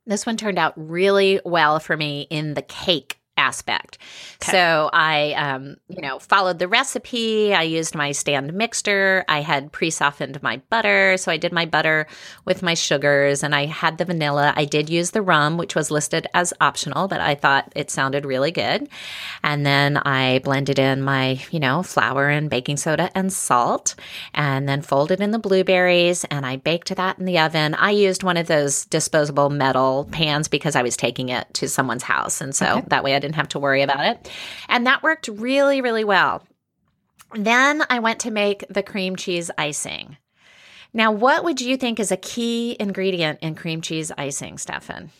This 0.05 0.27
one 0.27 0.37
turned 0.37 0.59
out 0.59 0.73
really 0.75 1.41
well 1.43 1.79
for 1.79 1.97
me 1.97 2.27
in 2.29 2.53
the 2.53 2.61
cake 2.61 3.20
aspect. 3.41 3.97
Okay. 4.41 4.51
So 4.51 4.89
I, 4.93 5.33
um, 5.33 5.75
you 5.89 6.01
know, 6.01 6.19
followed 6.19 6.59
the 6.59 6.67
recipe. 6.67 7.53
I 7.53 7.63
used 7.63 7.95
my 7.95 8.11
stand 8.13 8.53
mixer. 8.53 9.25
I 9.27 9.41
had 9.41 9.71
pre-softened 9.71 10.41
my 10.43 10.61
butter, 10.69 11.17
so 11.17 11.31
I 11.31 11.37
did 11.37 11.51
my 11.51 11.65
butter 11.65 12.07
with 12.45 12.61
my 12.61 12.75
sugars, 12.75 13.43
and 13.43 13.53
I 13.55 13.65
had 13.65 13.97
the 13.97 14.05
vanilla. 14.05 14.53
I 14.55 14.65
did 14.65 14.89
use 14.89 15.11
the 15.11 15.21
rum, 15.21 15.57
which 15.57 15.75
was 15.75 15.91
listed 15.91 16.27
as 16.33 16.53
optional, 16.61 17.07
but 17.07 17.19
I 17.19 17.35
thought 17.35 17.71
it 17.75 17.89
sounded 17.91 18.25
really 18.25 18.51
good. 18.51 18.87
And 19.43 19.65
then 19.65 19.97
I 19.97 20.39
blended 20.43 20.77
in 20.79 21.01
my, 21.01 21.39
you 21.51 21.59
know, 21.59 21.83
flour 21.83 22.29
and 22.29 22.49
baking 22.49 22.77
soda 22.77 23.09
and 23.15 23.33
salt, 23.33 23.95
and 24.33 24.69
then 24.69 24.81
folded 24.81 25.19
in 25.19 25.31
the 25.31 25.39
blueberries, 25.39 26.23
and 26.25 26.45
I 26.45 26.57
baked 26.57 26.95
that 26.95 27.17
in 27.19 27.25
the 27.25 27.39
oven. 27.39 27.73
I 27.75 27.91
used 27.91 28.23
one 28.23 28.37
of 28.37 28.47
those 28.47 28.85
disposable 28.85 29.49
metal 29.49 30.07
pans 30.11 30.47
because 30.47 30.75
I 30.75 30.83
was 30.83 30.95
taking 30.95 31.29
it 31.29 31.51
to 31.55 31.67
someone's 31.67 32.03
house, 32.03 32.41
and 32.41 32.53
so 32.55 32.65
Okay. 32.71 32.85
that 32.89 33.03
way 33.03 33.15
I 33.15 33.19
didn't 33.19 33.30
have 33.35 33.49
to 33.49 33.59
worry 33.59 33.81
about 33.81 34.05
it. 34.05 34.29
And 34.67 34.85
that 34.87 35.03
worked 35.03 35.27
really, 35.27 35.81
really 35.81 36.03
well. 36.03 36.43
Then 37.33 37.83
I 37.89 37.99
went 37.99 38.19
to 38.21 38.31
make 38.31 38.65
the 38.69 38.83
cream 38.83 39.15
cheese 39.15 39.49
icing. 39.57 40.17
Now, 40.93 41.11
what 41.11 41.43
would 41.43 41.61
you 41.61 41.77
think 41.77 41.99
is 41.99 42.11
a 42.11 42.17
key 42.17 42.75
ingredient 42.79 43.39
in 43.41 43.55
cream 43.55 43.81
cheese 43.81 44.11
icing, 44.17 44.57
Stefan? 44.57 45.11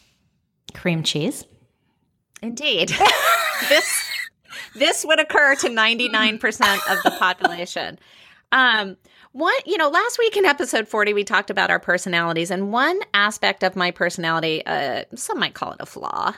Cream 0.74 1.04
cheese. 1.04 1.46
Indeed. 2.42 2.90
this 3.70 4.10
this 4.76 5.06
would 5.06 5.20
occur 5.20 5.56
to 5.56 5.68
99% 5.68 6.42
of 6.92 7.04
the 7.04 7.12
population. 7.18 8.00
Um 8.52 8.98
one, 9.34 9.54
you 9.66 9.78
know, 9.78 9.90
last 9.90 10.20
week 10.20 10.36
in 10.36 10.46
episode 10.46 10.88
40 10.88 11.14
we 11.14 11.24
talked 11.24 11.50
about 11.50 11.70
our 11.70 11.80
personalities 11.80 12.52
and 12.52 12.72
one 12.72 13.00
aspect 13.14 13.64
of 13.64 13.76
my 13.76 13.92
personality, 13.92 14.66
uh 14.66 15.04
some 15.16 15.40
might 15.40 15.54
call 15.54 15.72
it 15.72 15.78
a 15.80 15.86
flaw, 15.86 16.34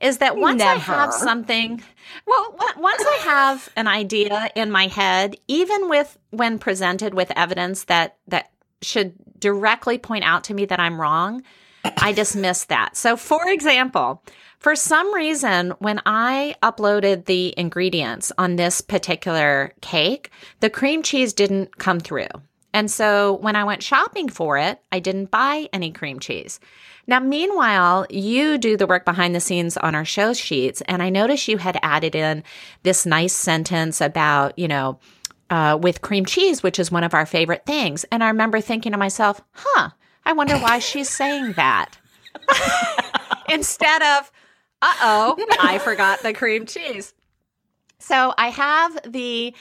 is 0.00 0.18
that 0.18 0.36
once 0.36 0.62
I 0.62 0.74
have 0.74 1.12
something, 1.12 1.82
well, 2.26 2.56
once 2.76 3.02
I 3.02 3.20
have 3.24 3.68
an 3.76 3.88
idea 3.88 4.50
in 4.54 4.70
my 4.70 4.86
head, 4.86 5.36
even 5.48 5.88
with 5.88 6.18
when 6.30 6.58
presented 6.58 7.14
with 7.14 7.32
evidence 7.36 7.84
that 7.84 8.16
that 8.28 8.50
should 8.82 9.14
directly 9.38 9.98
point 9.98 10.24
out 10.24 10.44
to 10.44 10.54
me 10.54 10.66
that 10.66 10.80
I'm 10.80 11.00
wrong, 11.00 11.42
I 11.98 12.12
dismiss 12.12 12.64
that. 12.64 12.96
So, 12.96 13.16
for 13.16 13.48
example, 13.48 14.22
for 14.58 14.74
some 14.74 15.14
reason, 15.14 15.72
when 15.78 16.00
I 16.06 16.56
uploaded 16.62 17.26
the 17.26 17.54
ingredients 17.56 18.32
on 18.38 18.56
this 18.56 18.80
particular 18.80 19.72
cake, 19.80 20.30
the 20.60 20.70
cream 20.70 21.02
cheese 21.02 21.32
didn't 21.32 21.78
come 21.78 22.00
through. 22.00 22.28
And 22.72 22.90
so 22.90 23.34
when 23.34 23.56
I 23.56 23.64
went 23.64 23.82
shopping 23.82 24.28
for 24.28 24.58
it, 24.58 24.80
I 24.92 24.98
didn't 24.98 25.30
buy 25.30 25.68
any 25.72 25.90
cream 25.92 26.18
cheese. 26.18 26.60
Now, 27.06 27.20
meanwhile, 27.20 28.06
you 28.10 28.58
do 28.58 28.76
the 28.76 28.86
work 28.86 29.04
behind 29.04 29.34
the 29.34 29.40
scenes 29.40 29.76
on 29.76 29.94
our 29.94 30.04
show 30.04 30.34
sheets, 30.34 30.82
and 30.82 31.02
I 31.02 31.08
noticed 31.08 31.48
you 31.48 31.58
had 31.58 31.78
added 31.82 32.14
in 32.14 32.42
this 32.82 33.06
nice 33.06 33.32
sentence 33.32 34.00
about, 34.00 34.58
you 34.58 34.68
know, 34.68 34.98
uh, 35.48 35.78
with 35.80 36.02
cream 36.02 36.26
cheese, 36.26 36.62
which 36.62 36.78
is 36.78 36.90
one 36.90 37.04
of 37.04 37.14
our 37.14 37.24
favorite 37.24 37.64
things. 37.64 38.04
And 38.10 38.24
I 38.24 38.28
remember 38.28 38.60
thinking 38.60 38.92
to 38.92 38.98
myself, 38.98 39.40
huh, 39.52 39.90
I 40.24 40.32
wonder 40.32 40.58
why 40.58 40.80
she's 40.80 41.08
saying 41.08 41.52
that. 41.52 41.96
Instead 43.48 44.02
of, 44.02 44.32
uh 44.86 44.94
oh, 45.02 45.36
I 45.60 45.78
forgot 45.78 46.22
the 46.22 46.32
cream 46.32 46.66
cheese. 46.66 47.12
So 47.98 48.34
I 48.38 48.48
have 48.48 48.98
the 49.04 49.54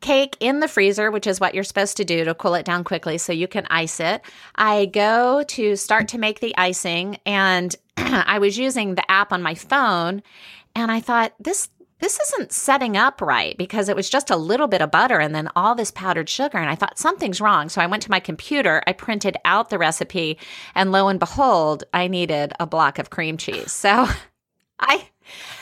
cake 0.00 0.36
in 0.40 0.60
the 0.60 0.68
freezer, 0.68 1.10
which 1.10 1.26
is 1.26 1.40
what 1.40 1.54
you're 1.54 1.64
supposed 1.64 1.96
to 1.96 2.04
do 2.04 2.24
to 2.24 2.34
cool 2.34 2.54
it 2.54 2.66
down 2.66 2.84
quickly 2.84 3.16
so 3.16 3.32
you 3.32 3.48
can 3.48 3.66
ice 3.70 4.00
it. 4.00 4.20
I 4.54 4.86
go 4.86 5.42
to 5.44 5.76
start 5.76 6.08
to 6.08 6.18
make 6.18 6.40
the 6.40 6.56
icing 6.58 7.18
and 7.24 7.74
I 7.96 8.38
was 8.38 8.58
using 8.58 8.94
the 8.94 9.10
app 9.10 9.32
on 9.32 9.42
my 9.42 9.54
phone 9.54 10.22
and 10.74 10.92
I 10.92 11.00
thought 11.00 11.32
this 11.40 11.68
this 11.98 12.20
isn't 12.20 12.52
setting 12.52 12.94
up 12.94 13.22
right 13.22 13.56
because 13.56 13.88
it 13.88 13.96
was 13.96 14.10
just 14.10 14.28
a 14.28 14.36
little 14.36 14.66
bit 14.66 14.82
of 14.82 14.90
butter 14.90 15.18
and 15.18 15.34
then 15.34 15.48
all 15.56 15.74
this 15.74 15.90
powdered 15.90 16.28
sugar 16.28 16.58
and 16.58 16.68
I 16.68 16.74
thought 16.74 16.98
something's 16.98 17.40
wrong. 17.40 17.70
So 17.70 17.80
I 17.80 17.86
went 17.86 18.02
to 18.02 18.10
my 18.10 18.20
computer, 18.20 18.82
I 18.86 18.92
printed 18.92 19.38
out 19.46 19.70
the 19.70 19.78
recipe 19.78 20.38
and 20.74 20.92
lo 20.92 21.08
and 21.08 21.18
behold, 21.18 21.84
I 21.94 22.08
needed 22.08 22.52
a 22.60 22.66
block 22.66 22.98
of 22.98 23.08
cream 23.08 23.38
cheese. 23.38 23.72
So 23.72 24.06
I 24.78 25.08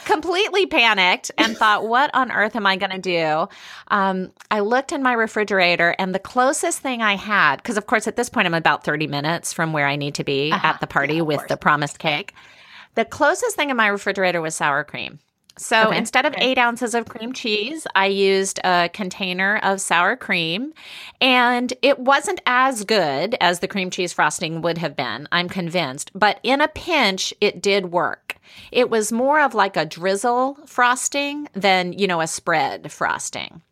completely 0.05 0.67
panicked 0.67 1.31
and 1.39 1.57
thought, 1.57 1.87
what 1.89 2.11
on 2.15 2.31
earth 2.31 2.57
am 2.57 2.67
I 2.67 2.77
going 2.77 2.91
to 2.93 2.99
do? 2.99 3.49
Um, 3.89 4.33
I 4.51 4.61
looked 4.61 4.93
in 4.93 5.03
my 5.03 5.13
refrigerator, 5.13 5.95
and 5.99 6.15
the 6.15 6.19
closest 6.19 6.81
thing 6.81 7.03
I 7.03 7.17
had, 7.17 7.57
because 7.57 7.77
of 7.79 7.87
course, 7.87 8.07
at 8.07 8.17
this 8.17 8.29
point, 8.29 8.47
I'm 8.47 8.55
about 8.55 8.85
30 8.85 9.07
minutes 9.07 9.53
from 9.53 9.73
where 9.73 9.87
I 9.87 9.97
need 9.97 10.15
to 10.17 10.25
be 10.25 10.53
Uh-huh. 10.53 10.67
at 10.67 10.81
the 10.81 10.87
party 10.87 11.15
Yeah, 11.15 11.23
with 11.23 11.39
course. 11.41 11.49
the 11.49 11.57
promised 11.57 11.99
cake. 11.99 12.35
The 12.95 13.05
closest 13.05 13.57
thing 13.57 13.71
in 13.71 13.77
my 13.77 13.87
refrigerator 13.89 14.41
was 14.41 14.55
sour 14.55 14.85
cream. 14.85 15.19
So 15.57 15.89
Okay. 15.89 15.99
instead 15.99 16.27
of 16.27 16.35
eight 16.39 16.59
ounces 16.59 16.95
of 16.95 17.07
cream 17.09 17.33
cheese, 17.33 17.87
I 17.95 18.07
used 18.07 18.59
a 18.65 18.91
container 18.93 19.59
of 19.63 19.81
sour 19.81 20.17
cream. 20.17 20.73
And 21.21 21.73
it 21.81 21.99
wasn't 22.01 22.41
as 22.45 22.85
good 22.85 23.37
as 23.41 23.61
the 23.61 23.69
cream 23.69 23.91
cheese 23.91 24.13
frosting 24.13 24.63
would 24.63 24.79
have 24.79 24.97
been, 24.97 25.29
I'm 25.31 25.49
convinced. 25.49 26.11
But 26.15 26.41
in 26.43 26.61
a 26.61 26.67
pinch, 26.69 27.33
it 27.41 27.63
did 27.63 27.93
work. 27.93 28.34
It 28.73 28.91
was 28.91 29.11
more 29.13 29.41
of 29.41 29.55
like 29.55 29.77
a 29.77 29.85
drizzle 29.87 30.59
frosting 30.67 31.49
than, 31.55 31.93
you 31.93 32.07
know, 32.07 32.21
a 32.21 32.27
spread 32.27 32.91
frosting. 32.93 33.63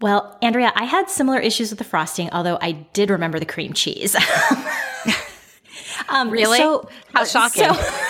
Well, 0.00 0.36
Andrea, 0.42 0.72
I 0.74 0.84
had 0.84 1.08
similar 1.08 1.38
issues 1.38 1.70
with 1.70 1.78
the 1.78 1.84
frosting, 1.84 2.28
although 2.32 2.58
I 2.60 2.72
did 2.72 3.10
remember 3.10 3.38
the 3.38 3.46
cream 3.46 3.72
cheese. 3.72 4.16
um, 6.08 6.30
Really? 6.30 6.58
So, 6.58 6.88
How 7.14 7.24
shocking. 7.24 7.72
so- 7.72 8.00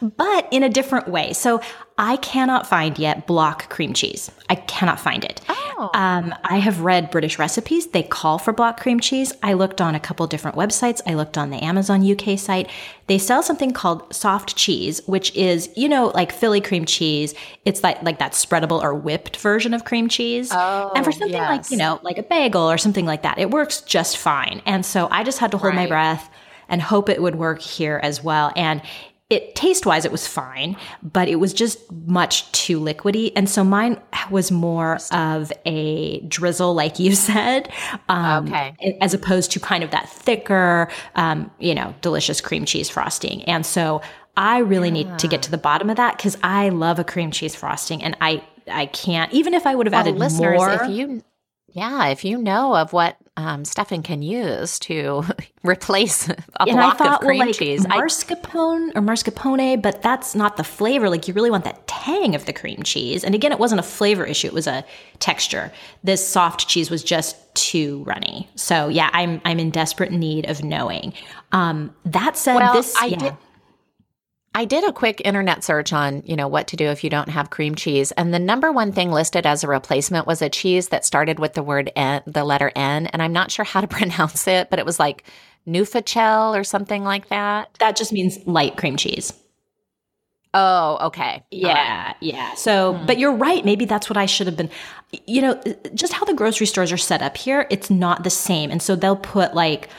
but 0.00 0.48
in 0.50 0.62
a 0.62 0.68
different 0.68 1.08
way. 1.08 1.32
So 1.32 1.60
I 1.98 2.16
cannot 2.18 2.66
find 2.66 2.98
yet 2.98 3.26
block 3.26 3.70
cream 3.70 3.94
cheese. 3.94 4.30
I 4.50 4.56
cannot 4.56 5.00
find 5.00 5.24
it. 5.24 5.40
Oh. 5.48 5.90
Um, 5.94 6.34
I 6.44 6.58
have 6.58 6.80
read 6.80 7.10
British 7.10 7.38
recipes. 7.38 7.86
They 7.86 8.02
call 8.02 8.38
for 8.38 8.52
block 8.52 8.78
cream 8.78 9.00
cheese. 9.00 9.32
I 9.42 9.54
looked 9.54 9.80
on 9.80 9.94
a 9.94 10.00
couple 10.00 10.26
different 10.26 10.58
websites. 10.58 11.00
I 11.06 11.14
looked 11.14 11.38
on 11.38 11.48
the 11.48 11.62
Amazon 11.64 12.08
UK 12.08 12.38
site. 12.38 12.68
They 13.06 13.16
sell 13.16 13.42
something 13.42 13.72
called 13.72 14.14
soft 14.14 14.56
cheese, 14.56 15.00
which 15.06 15.34
is, 15.34 15.70
you 15.74 15.88
know, 15.88 16.08
like 16.14 16.32
Philly 16.32 16.60
cream 16.60 16.84
cheese. 16.84 17.34
It's 17.64 17.82
like 17.82 18.02
like 18.02 18.18
that 18.18 18.32
spreadable 18.32 18.82
or 18.82 18.94
whipped 18.94 19.38
version 19.38 19.72
of 19.72 19.84
cream 19.84 20.08
cheese. 20.08 20.50
Oh, 20.52 20.92
and 20.94 21.04
for 21.04 21.12
something 21.12 21.32
like, 21.32 21.70
you 21.70 21.78
know, 21.78 21.98
like 22.02 22.18
a 22.18 22.22
bagel 22.22 22.70
or 22.70 22.76
something 22.76 23.06
like 23.06 23.22
that, 23.22 23.38
it 23.38 23.50
works 23.50 23.80
just 23.80 24.18
fine. 24.18 24.60
And 24.66 24.84
so 24.84 25.08
I 25.10 25.24
just 25.24 25.38
had 25.38 25.50
to 25.52 25.58
hold 25.58 25.74
my 25.74 25.86
breath 25.86 26.28
and 26.68 26.82
hope 26.82 27.08
it 27.08 27.22
would 27.22 27.36
work 27.36 27.60
here 27.60 28.00
as 28.02 28.22
well. 28.22 28.52
And 28.56 28.82
it 29.28 29.54
taste 29.56 29.84
wise, 29.86 30.04
it 30.04 30.12
was 30.12 30.26
fine, 30.26 30.76
but 31.02 31.28
it 31.28 31.36
was 31.36 31.52
just 31.52 31.78
much 32.06 32.50
too 32.52 32.78
liquidy. 32.80 33.32
And 33.34 33.50
so 33.50 33.64
mine 33.64 34.00
was 34.30 34.52
more 34.52 34.98
of 35.10 35.52
a 35.64 36.20
drizzle, 36.20 36.74
like 36.74 36.98
you 37.00 37.14
said, 37.16 37.72
um, 38.08 38.46
Okay. 38.46 38.96
as 39.00 39.14
opposed 39.14 39.50
to 39.52 39.60
kind 39.60 39.82
of 39.82 39.90
that 39.90 40.08
thicker, 40.08 40.88
um, 41.16 41.50
you 41.58 41.74
know, 41.74 41.94
delicious 42.02 42.40
cream 42.40 42.64
cheese 42.64 42.88
frosting. 42.88 43.42
And 43.44 43.66
so 43.66 44.00
I 44.36 44.58
really 44.58 44.90
need 44.90 45.18
to 45.18 45.26
get 45.28 45.42
to 45.42 45.50
the 45.50 45.58
bottom 45.58 45.90
of 45.90 45.96
that 45.96 46.16
because 46.18 46.36
I 46.42 46.68
love 46.68 46.98
a 46.98 47.04
cream 47.04 47.30
cheese 47.30 47.54
frosting, 47.56 48.02
and 48.02 48.16
I 48.20 48.44
I 48.68 48.86
can't 48.86 49.32
even 49.32 49.54
if 49.54 49.66
I 49.66 49.74
would 49.74 49.86
have 49.86 49.92
Well, 49.94 50.00
added 50.00 50.16
listeners, 50.18 50.58
more. 50.58 50.72
if 50.72 50.90
you 50.90 51.22
Yeah, 51.76 52.06
if 52.06 52.24
you 52.24 52.38
know 52.38 52.74
of 52.74 52.92
what 52.94 53.16
um, 53.36 53.66
Stefan 53.66 54.02
can 54.02 54.22
use 54.22 54.78
to 54.80 55.22
replace 55.62 56.26
a 56.28 56.34
and 56.60 56.70
block 56.72 56.94
I 56.94 56.96
thought, 57.04 57.14
of 57.20 57.26
cream 57.26 57.38
well, 57.40 57.48
like 57.48 57.56
cheese, 57.56 57.84
I- 57.84 57.98
mascarpone 57.98 58.92
or 58.96 59.02
mascarpone, 59.02 59.82
but 59.82 60.00
that's 60.00 60.34
not 60.34 60.56
the 60.56 60.64
flavor. 60.64 61.10
Like 61.10 61.28
you 61.28 61.34
really 61.34 61.50
want 61.50 61.64
that 61.64 61.86
tang 61.86 62.34
of 62.34 62.46
the 62.46 62.54
cream 62.54 62.82
cheese. 62.82 63.22
And 63.24 63.34
again, 63.34 63.52
it 63.52 63.58
wasn't 63.58 63.80
a 63.80 63.82
flavor 63.84 64.24
issue; 64.24 64.46
it 64.46 64.54
was 64.54 64.66
a 64.66 64.84
texture. 65.18 65.70
This 66.02 66.26
soft 66.26 66.66
cheese 66.66 66.90
was 66.90 67.04
just 67.04 67.36
too 67.54 68.02
runny. 68.04 68.48
So 68.54 68.88
yeah, 68.88 69.10
I'm 69.12 69.42
I'm 69.44 69.58
in 69.58 69.70
desperate 69.70 70.12
need 70.12 70.48
of 70.48 70.64
knowing. 70.64 71.12
Um, 71.52 71.94
that 72.06 72.38
said, 72.38 72.56
Well, 72.56 72.72
this 72.72 72.96
I 72.96 73.06
yeah. 73.06 73.18
did- 73.18 73.36
I 74.56 74.64
did 74.64 74.84
a 74.84 74.92
quick 74.92 75.20
internet 75.22 75.62
search 75.64 75.92
on, 75.92 76.22
you 76.24 76.34
know, 76.34 76.48
what 76.48 76.68
to 76.68 76.76
do 76.76 76.86
if 76.86 77.04
you 77.04 77.10
don't 77.10 77.28
have 77.28 77.50
cream 77.50 77.74
cheese, 77.74 78.10
and 78.12 78.32
the 78.32 78.38
number 78.38 78.72
one 78.72 78.90
thing 78.90 79.10
listed 79.10 79.44
as 79.44 79.62
a 79.62 79.68
replacement 79.68 80.26
was 80.26 80.40
a 80.40 80.48
cheese 80.48 80.88
that 80.88 81.04
started 81.04 81.38
with 81.38 81.52
the 81.52 81.62
word 81.62 81.92
N, 81.94 82.22
the 82.26 82.42
letter 82.42 82.72
N, 82.74 83.06
and 83.08 83.20
I'm 83.20 83.34
not 83.34 83.50
sure 83.50 83.66
how 83.66 83.82
to 83.82 83.86
pronounce 83.98 84.48
it, 84.48 84.70
but 84.70 84.78
it 84.78 84.86
was 84.86 84.98
like 84.98 85.24
Nufachel 85.68 86.58
or 86.58 86.64
something 86.64 87.04
like 87.04 87.28
that. 87.28 87.76
that 87.80 87.96
just 87.96 88.14
means 88.14 88.38
light 88.46 88.78
cream 88.78 88.96
cheese. 88.96 89.30
Oh, 90.54 91.06
okay. 91.08 91.22
All 91.22 91.34
right. 91.34 91.42
Yeah, 91.50 92.14
yeah. 92.20 92.54
So, 92.54 92.94
hmm. 92.94 93.04
but 93.04 93.18
you're 93.18 93.34
right. 93.34 93.62
Maybe 93.62 93.84
that's 93.84 94.08
what 94.08 94.16
I 94.16 94.24
should 94.24 94.46
have 94.46 94.56
been. 94.56 94.70
You 95.26 95.42
know, 95.42 95.62
just 95.94 96.14
how 96.14 96.24
the 96.24 96.32
grocery 96.32 96.66
stores 96.66 96.90
are 96.92 96.96
set 96.96 97.20
up 97.20 97.36
here, 97.36 97.66
it's 97.68 97.90
not 97.90 98.24
the 98.24 98.30
same. 98.30 98.70
And 98.70 98.80
so 98.80 98.96
they'll 98.96 99.16
put 99.16 99.52
like, 99.52 99.90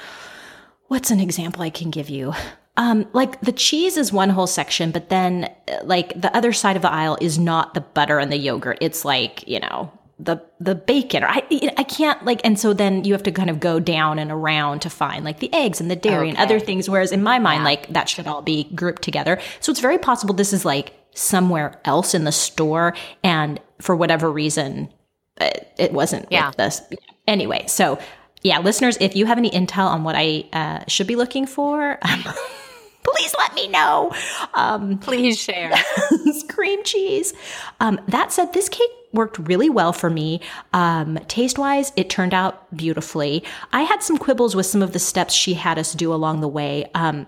what's 0.88 1.12
an 1.12 1.20
example 1.20 1.62
I 1.62 1.70
can 1.70 1.92
give 1.92 2.10
you? 2.10 2.34
Um, 2.77 3.07
like 3.13 3.41
the 3.41 3.51
cheese 3.51 3.98
is 3.98 4.13
one 4.13 4.29
whole 4.29 4.48
section, 4.48 4.91
but 4.91 5.10
then 5.10 5.51
uh, 5.67 5.77
like 5.84 6.19
the 6.19 6.36
other 6.38 6.53
side 6.53 6.75
of 6.75 6.81
the 6.84 6.91
aisle 6.91 7.17
is 7.19 7.38
not 7.39 7.74
the 7.74 7.81
butter 7.81 8.19
and 8.19 8.31
the 8.31 8.38
yogurt. 8.38 8.77
It's 8.81 9.03
like, 9.03 9.46
you 9.48 9.60
know, 9.60 9.91
the 10.19 10.41
the 10.60 10.74
bacon 10.74 11.24
or 11.24 11.27
I 11.27 11.43
I 11.77 11.84
can't 11.84 12.24
like 12.25 12.41
and 12.43 12.60
so 12.60 12.74
then 12.74 13.03
you 13.03 13.13
have 13.13 13.22
to 13.24 13.31
kind 13.31 13.51
of 13.51 13.60
go 13.60 13.79
down 13.79 14.17
and 14.17 14.31
around 14.31 14.79
to 14.81 14.89
find 14.89 15.24
like 15.24 15.39
the 15.39 15.53
eggs 15.53 15.79
and 15.79 15.91
the 15.91 15.96
dairy 15.96 16.27
and 16.29 16.38
other 16.39 16.60
things 16.60 16.89
whereas 16.89 17.12
in 17.12 17.22
my 17.22 17.38
mind 17.38 17.63
like 17.63 17.88
that 17.93 18.10
should 18.10 18.25
all 18.25 18.41
be 18.41 18.63
grouped 18.74 19.03
together. 19.03 19.39
So 19.60 19.69
it's 19.72 19.79
very 19.79 20.00
possible 20.00 20.34
this 20.34 20.53
is 20.53 20.65
like 20.65 20.93
somewhere 21.13 21.79
else 21.86 22.15
in 22.15 22.24
the 22.24 22.31
store 22.31 22.96
and 23.24 23.60
for 23.79 23.96
whatever 23.96 24.31
reason 24.31 24.91
it, 25.39 25.72
it 25.77 25.93
wasn't 25.93 26.25
Yeah. 26.31 26.48
like 26.48 26.55
this. 26.57 26.81
Anyway, 27.27 27.65
so 27.67 28.00
yeah, 28.41 28.57
listeners, 28.60 28.98
if 29.00 29.15
you 29.15 29.25
have 29.27 29.38
any 29.38 29.51
intel 29.51 29.86
on 29.88 30.03
what 30.03 30.15
I 30.17 30.46
uh, 30.53 30.84
should 30.88 31.07
be 31.07 31.15
looking 31.15 31.46
for, 31.46 32.00
please 33.08 33.34
let 33.38 33.54
me 33.56 33.68
know. 33.68 34.14
Um, 34.54 34.98
Please 35.00 35.40
share. 35.40 35.74
cream 36.58 36.84
cheese. 36.84 37.34
Um, 37.80 38.00
that 38.08 38.32
said, 38.32 38.54
this 38.54 38.68
cake 38.68 38.90
worked 39.14 39.38
really 39.40 39.70
well 39.70 39.94
for 39.94 40.10
me. 40.10 40.42
Um, 40.74 41.20
taste 41.28 41.58
wise, 41.58 41.92
it 41.96 42.10
turned 42.10 42.34
out 42.34 42.76
beautifully. 42.76 43.44
I 43.72 43.84
had 43.84 44.02
some 44.02 44.18
quibbles 44.18 44.56
with 44.56 44.66
some 44.66 44.82
of 44.82 44.92
the 44.92 45.00
steps 45.00 45.34
she 45.34 45.54
had 45.54 45.78
us 45.78 45.94
do 45.94 46.12
along 46.14 46.42
the 46.42 46.48
way. 46.48 46.90
Um, 46.96 47.28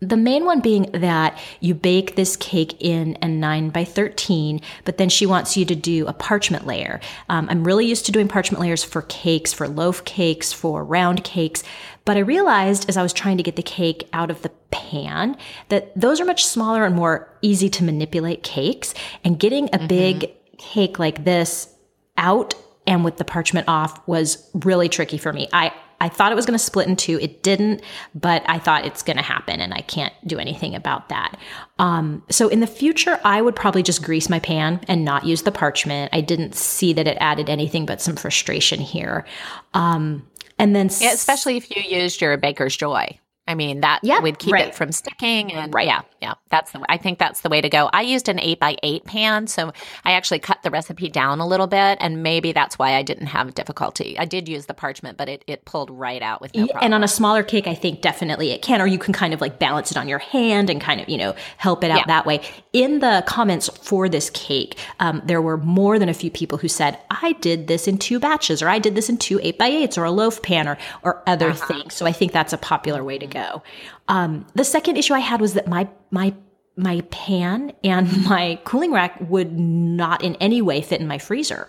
the 0.00 0.16
main 0.16 0.46
one 0.46 0.60
being 0.60 0.90
that 0.92 1.38
you 1.60 1.74
bake 1.74 2.16
this 2.16 2.36
cake 2.36 2.74
in 2.80 3.18
a 3.20 3.28
9 3.28 3.70
by 3.70 3.84
13, 3.84 4.60
but 4.84 4.96
then 4.96 5.10
she 5.10 5.26
wants 5.26 5.56
you 5.56 5.64
to 5.66 5.74
do 5.74 6.06
a 6.06 6.12
parchment 6.12 6.66
layer. 6.66 7.00
Um, 7.28 7.48
I'm 7.50 7.64
really 7.64 7.86
used 7.86 8.06
to 8.06 8.12
doing 8.12 8.26
parchment 8.26 8.60
layers 8.60 8.82
for 8.82 9.02
cakes, 9.02 9.52
for 9.52 9.68
loaf 9.68 10.04
cakes, 10.06 10.52
for 10.52 10.82
round 10.82 11.22
cakes. 11.22 11.62
But 12.06 12.16
I 12.16 12.20
realized 12.20 12.88
as 12.88 12.96
I 12.96 13.02
was 13.02 13.12
trying 13.12 13.36
to 13.36 13.42
get 13.42 13.56
the 13.56 13.62
cake 13.62 14.08
out 14.12 14.30
of 14.30 14.40
the 14.40 14.50
pan 14.70 15.36
that 15.68 15.92
those 15.94 16.18
are 16.18 16.24
much 16.24 16.46
smaller 16.46 16.84
and 16.84 16.96
more 16.96 17.28
easy 17.42 17.68
to 17.68 17.84
manipulate 17.84 18.42
cakes. 18.42 18.94
And 19.22 19.38
getting 19.38 19.68
a 19.72 19.86
big 19.86 20.32
cake 20.56 20.98
like 20.98 21.24
this 21.24 21.74
out 22.16 22.54
and 22.86 23.04
with 23.04 23.18
the 23.18 23.24
parchment 23.24 23.68
off 23.68 24.06
was 24.08 24.48
really 24.54 24.88
tricky 24.88 25.18
for 25.18 25.32
me. 25.32 25.48
I 25.52 25.72
I 26.00 26.08
thought 26.08 26.32
it 26.32 26.34
was 26.34 26.46
going 26.46 26.58
to 26.58 26.64
split 26.64 26.88
in 26.88 26.96
two. 26.96 27.18
It 27.20 27.42
didn't, 27.42 27.82
but 28.14 28.42
I 28.46 28.58
thought 28.58 28.84
it's 28.86 29.02
going 29.02 29.16
to 29.18 29.22
happen, 29.22 29.60
and 29.60 29.74
I 29.74 29.80
can't 29.82 30.14
do 30.26 30.38
anything 30.38 30.74
about 30.74 31.08
that. 31.10 31.38
Um, 31.78 32.22
so 32.30 32.48
in 32.48 32.60
the 32.60 32.66
future, 32.66 33.20
I 33.24 33.42
would 33.42 33.54
probably 33.56 33.82
just 33.82 34.02
grease 34.02 34.28
my 34.28 34.38
pan 34.38 34.80
and 34.88 35.04
not 35.04 35.24
use 35.26 35.42
the 35.42 35.52
parchment. 35.52 36.10
I 36.12 36.20
didn't 36.20 36.54
see 36.54 36.92
that 36.94 37.06
it 37.06 37.16
added 37.20 37.48
anything 37.50 37.86
but 37.86 38.00
some 38.00 38.16
frustration 38.16 38.80
here. 38.80 39.26
Um, 39.74 40.26
and 40.58 40.74
then, 40.76 40.90
Yeah, 41.00 41.12
especially 41.12 41.56
if 41.56 41.74
you 41.74 41.82
used 41.82 42.20
your 42.20 42.36
baker's 42.36 42.76
joy. 42.76 43.18
I 43.48 43.54
mean, 43.54 43.80
that 43.80 44.00
Yeah, 44.02 44.20
would 44.20 44.38
keep 44.38 44.52
right. 44.52 44.68
it 44.68 44.74
from 44.74 44.92
sticking. 44.92 45.52
And 45.52 45.74
Right. 45.74 45.86
yeah, 45.86 46.02
yeah, 46.20 46.34
that's 46.50 46.72
the, 46.72 46.84
I 46.88 46.96
think 46.98 47.18
that's 47.18 47.40
the 47.40 47.48
way 47.48 47.60
to 47.60 47.68
go. 47.68 47.88
I 47.92 48.02
used 48.02 48.28
an 48.28 48.38
eight 48.40 48.60
by 48.60 48.76
eight 48.82 49.04
pan. 49.04 49.46
So 49.46 49.72
I 50.04 50.12
actually 50.12 50.38
cut 50.38 50.62
the 50.62 50.70
recipe 50.70 51.08
down 51.08 51.40
a 51.40 51.46
little 51.46 51.66
bit. 51.66 51.98
And 52.00 52.22
maybe 52.22 52.52
that's 52.52 52.78
why 52.78 52.94
I 52.94 53.02
didn't 53.02 53.28
have 53.28 53.54
difficulty. 53.54 54.18
I 54.18 54.26
did 54.26 54.48
use 54.48 54.66
the 54.66 54.74
parchment, 54.74 55.16
but 55.16 55.28
it, 55.28 55.44
it 55.46 55.64
pulled 55.64 55.90
right 55.90 56.20
out 56.22 56.40
with 56.40 56.54
no 56.54 56.66
problem. 56.66 56.84
and 56.84 56.94
on 56.94 57.02
a 57.02 57.08
smaller 57.08 57.42
cake, 57.42 57.66
I 57.66 57.74
think 57.74 58.02
definitely 58.02 58.50
it 58.50 58.60
can, 58.60 58.80
or 58.82 58.86
you 58.86 58.98
can 58.98 59.14
kind 59.14 59.32
of 59.32 59.40
like 59.40 59.58
balance 59.58 59.90
it 59.90 59.96
on 59.96 60.08
your 60.08 60.18
hand 60.18 60.68
and 60.68 60.80
kind 60.80 61.00
of, 61.00 61.08
you 61.08 61.16
know, 61.16 61.34
help 61.56 61.82
it 61.84 61.90
out 61.90 61.98
Yeah. 61.98 62.04
that 62.06 62.26
way. 62.26 62.40
In 62.72 62.98
the 62.98 63.24
comments 63.26 63.68
for 63.82 64.08
this 64.08 64.28
cake, 64.30 64.76
um, 64.98 65.22
there 65.24 65.40
were 65.40 65.56
more 65.56 65.98
than 65.98 66.08
a 66.08 66.14
few 66.14 66.30
people 66.30 66.58
who 66.58 66.68
said, 66.68 66.98
I 67.10 67.32
did 67.40 67.66
this 67.66 67.88
in 67.88 67.96
two 67.98 68.20
batches, 68.20 68.62
or 68.62 68.68
I 68.68 68.78
did 68.78 68.94
this 68.94 69.08
in 69.08 69.16
two 69.16 69.40
eight 69.42 69.58
by 69.58 69.68
eights, 69.68 69.96
or 69.96 70.04
a 70.04 70.10
loaf 70.10 70.42
pan, 70.42 70.68
or, 70.68 70.76
or 71.02 71.22
other 71.26 71.52
things. 71.52 71.94
So 71.94 72.04
I 72.06 72.12
think 72.12 72.32
that's 72.32 72.52
a 72.52 72.58
popular 72.58 73.02
way 73.02 73.18
to 73.18 73.26
go. 73.26 73.62
Um, 74.08 74.44
the 74.54 74.64
second 74.64 74.96
issue 74.96 75.14
I 75.14 75.20
had 75.20 75.40
was 75.40 75.54
that 75.54 75.68
my, 75.68 75.88
my, 76.10 76.34
my 76.76 77.02
pan 77.10 77.72
and 77.84 78.24
my 78.28 78.60
cooling 78.64 78.92
rack 78.92 79.20
would 79.28 79.58
not 79.58 80.22
in 80.22 80.36
any 80.36 80.62
way 80.62 80.82
fit 80.82 81.00
in 81.00 81.06
my 81.06 81.18
freezer. 81.18 81.68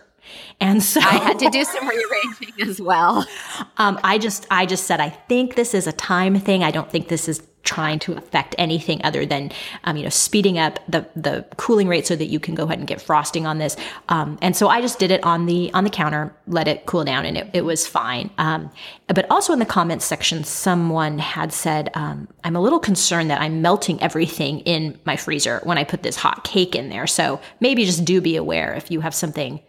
And 0.59 0.83
so 0.83 0.99
I 1.01 1.15
had 1.15 1.39
to 1.39 1.49
do 1.49 1.63
some 1.63 1.87
rearranging 1.87 2.69
as 2.69 2.79
well. 2.79 3.25
um, 3.77 3.99
I 4.03 4.17
just 4.17 4.45
I 4.51 4.65
just 4.65 4.85
said 4.85 4.99
I 4.99 5.09
think 5.09 5.55
this 5.55 5.73
is 5.73 5.87
a 5.87 5.91
time 5.91 6.39
thing. 6.39 6.63
I 6.63 6.71
don't 6.71 6.89
think 6.89 7.07
this 7.07 7.27
is 7.27 7.39
trying 7.63 7.99
to 7.99 8.13
affect 8.13 8.55
anything 8.57 9.01
other 9.03 9.25
than 9.25 9.51
um, 9.83 9.97
you 9.97 10.03
know 10.03 10.09
speeding 10.09 10.57
up 10.57 10.79
the 10.87 11.05
the 11.15 11.45
cooling 11.57 11.87
rate 11.87 12.07
so 12.07 12.15
that 12.15 12.25
you 12.25 12.39
can 12.39 12.55
go 12.55 12.63
ahead 12.63 12.79
and 12.79 12.87
get 12.87 13.01
frosting 13.01 13.45
on 13.45 13.57
this. 13.57 13.75
Um, 14.09 14.37
and 14.41 14.55
so 14.55 14.67
I 14.67 14.81
just 14.81 14.99
did 14.99 15.11
it 15.11 15.23
on 15.23 15.45
the 15.45 15.71
on 15.73 15.83
the 15.83 15.89
counter, 15.89 16.33
let 16.47 16.67
it 16.67 16.85
cool 16.85 17.03
down, 17.03 17.25
and 17.25 17.37
it, 17.37 17.49
it 17.53 17.65
was 17.65 17.87
fine. 17.87 18.29
Um, 18.37 18.71
but 19.07 19.29
also 19.29 19.53
in 19.53 19.59
the 19.59 19.65
comments 19.65 20.05
section, 20.05 20.43
someone 20.43 21.19
had 21.19 21.53
said 21.53 21.89
um, 21.93 22.27
I'm 22.43 22.55
a 22.55 22.61
little 22.61 22.79
concerned 22.79 23.29
that 23.29 23.41
I'm 23.41 23.61
melting 23.61 24.01
everything 24.01 24.59
in 24.61 24.99
my 25.05 25.15
freezer 25.15 25.59
when 25.63 25.77
I 25.77 25.83
put 25.83 26.03
this 26.03 26.15
hot 26.15 26.43
cake 26.43 26.75
in 26.75 26.89
there. 26.89 27.07
So 27.07 27.39
maybe 27.59 27.85
just 27.85 28.05
do 28.05 28.21
be 28.21 28.35
aware 28.35 28.73
if 28.73 28.91
you 28.91 29.01
have 29.01 29.13
something 29.13 29.61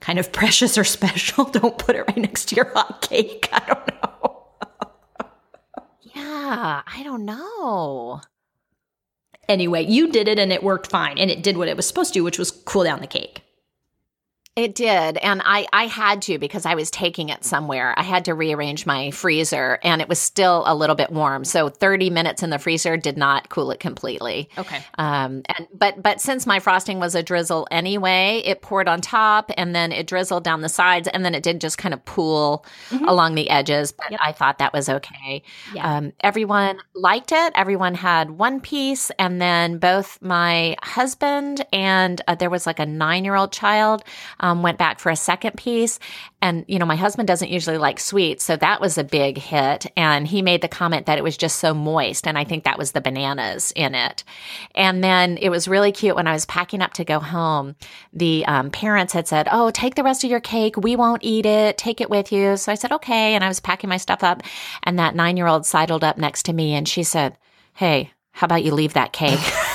kind 0.00 0.18
of 0.18 0.32
precious 0.40 0.76
or 0.76 0.84
special, 0.84 1.44
don't 1.44 1.78
put 1.78 1.96
it 1.96 2.04
right 2.06 2.18
next 2.18 2.46
to 2.46 2.56
your 2.56 2.70
hot 2.72 3.00
cake. 3.02 3.48
I 3.52 3.60
don't 3.66 3.88
know. 3.88 4.31
Yeah, 6.32 6.82
I 6.86 7.02
don't 7.02 7.26
know. 7.26 8.20
Anyway, 9.48 9.84
you 9.84 10.10
did 10.10 10.28
it 10.28 10.38
and 10.38 10.52
it 10.52 10.62
worked 10.62 10.86
fine 10.86 11.18
and 11.18 11.30
it 11.30 11.42
did 11.42 11.58
what 11.58 11.68
it 11.68 11.76
was 11.76 11.86
supposed 11.86 12.14
to, 12.14 12.20
which 12.22 12.38
was 12.38 12.50
cool 12.50 12.84
down 12.84 13.00
the 13.00 13.06
cake. 13.06 13.41
It 14.54 14.74
did. 14.74 15.16
And 15.16 15.40
I, 15.42 15.66
I 15.72 15.86
had 15.86 16.20
to 16.22 16.36
because 16.38 16.66
I 16.66 16.74
was 16.74 16.90
taking 16.90 17.30
it 17.30 17.42
somewhere. 17.42 17.94
I 17.98 18.02
had 18.02 18.26
to 18.26 18.34
rearrange 18.34 18.84
my 18.84 19.10
freezer 19.10 19.78
and 19.82 20.02
it 20.02 20.10
was 20.10 20.18
still 20.18 20.64
a 20.66 20.74
little 20.74 20.94
bit 20.94 21.10
warm. 21.10 21.44
So 21.44 21.70
30 21.70 22.10
minutes 22.10 22.42
in 22.42 22.50
the 22.50 22.58
freezer 22.58 22.98
did 22.98 23.16
not 23.16 23.48
cool 23.48 23.70
it 23.70 23.80
completely. 23.80 24.50
Okay. 24.58 24.84
Um, 24.98 25.42
and 25.56 25.66
but 25.72 26.02
but 26.02 26.20
since 26.20 26.46
my 26.46 26.58
frosting 26.58 27.00
was 27.00 27.14
a 27.14 27.22
drizzle 27.22 27.66
anyway, 27.70 28.42
it 28.44 28.60
poured 28.60 28.88
on 28.88 29.00
top 29.00 29.50
and 29.56 29.74
then 29.74 29.90
it 29.90 30.06
drizzled 30.06 30.44
down 30.44 30.60
the 30.60 30.68
sides 30.68 31.08
and 31.08 31.24
then 31.24 31.34
it 31.34 31.42
did 31.42 31.58
just 31.58 31.78
kind 31.78 31.94
of 31.94 32.04
pool 32.04 32.66
along 33.08 33.34
the 33.36 33.48
edges. 33.48 33.90
But 33.90 34.10
Yep. 34.10 34.20
I 34.22 34.32
thought 34.32 34.58
that 34.58 34.74
was 34.74 34.90
okay. 34.90 35.42
Yeah. 35.74 35.96
Um, 35.96 36.12
everyone 36.20 36.78
liked 36.94 37.32
it. 37.32 37.52
Everyone 37.54 37.94
had 37.94 38.32
one 38.32 38.60
piece, 38.60 39.10
and 39.18 39.40
then 39.40 39.78
both 39.78 40.20
my 40.20 40.76
husband 40.82 41.64
and 41.72 42.20
uh, 42.28 42.34
there 42.34 42.50
was 42.50 42.66
like 42.66 42.78
a 42.78 42.84
nine 42.84 43.24
year 43.24 43.34
old 43.34 43.52
child 43.52 44.04
um, 44.42 44.62
went 44.62 44.76
back 44.76 44.98
for 44.98 45.10
a 45.10 45.16
second 45.16 45.56
piece. 45.56 45.98
And 46.42 46.64
you 46.66 46.78
know, 46.78 46.84
my 46.84 46.96
husband 46.96 47.28
doesn't 47.28 47.50
usually 47.50 47.78
like 47.78 48.00
sweets, 48.00 48.44
so 48.44 48.56
that 48.56 48.80
was 48.80 48.98
a 48.98 49.04
big 49.04 49.38
hit. 49.38 49.86
And 49.96 50.26
he 50.26 50.42
made 50.42 50.60
the 50.60 50.68
comment 50.68 51.06
that 51.06 51.16
it 51.16 51.24
was 51.24 51.36
just 51.36 51.60
so 51.60 51.72
moist, 51.72 52.26
and 52.26 52.36
I 52.36 52.44
think 52.44 52.64
that 52.64 52.78
was 52.78 52.92
the 52.92 53.00
bananas 53.00 53.72
in 53.76 53.94
it. 53.94 54.24
And 54.74 55.02
then 55.02 55.38
it 55.38 55.48
was 55.50 55.68
really 55.68 55.92
cute 55.92 56.16
when 56.16 56.26
I 56.26 56.32
was 56.32 56.44
packing 56.46 56.82
up 56.82 56.92
to 56.94 57.04
go 57.04 57.20
home. 57.20 57.76
The 58.12 58.44
um, 58.46 58.70
parents 58.70 59.12
had 59.12 59.28
said, 59.28 59.48
"Oh, 59.50 59.70
take 59.70 59.94
the 59.94 60.02
rest 60.02 60.24
of 60.24 60.30
your 60.30 60.40
cake. 60.40 60.76
We 60.76 60.96
won't 60.96 61.24
eat 61.24 61.46
it. 61.46 61.78
Take 61.78 62.00
it 62.00 62.10
with 62.10 62.32
you." 62.32 62.56
So 62.56 62.72
I 62.72 62.74
said, 62.74 62.92
"Okay." 62.92 63.34
And 63.34 63.44
I 63.44 63.48
was 63.48 63.60
packing 63.60 63.88
my 63.88 63.96
stuff 63.96 64.24
up, 64.24 64.42
and 64.82 64.98
that 64.98 65.14
nine 65.14 65.36
year 65.36 65.46
old 65.46 65.64
sidled 65.64 66.04
up 66.04 66.18
next 66.18 66.42
to 66.46 66.52
me, 66.52 66.74
and 66.74 66.88
she 66.88 67.04
said, 67.04 67.38
"Hey, 67.74 68.12
how 68.32 68.46
about 68.46 68.64
you 68.64 68.74
leave 68.74 68.94
that 68.94 69.12
cake?" 69.12 69.38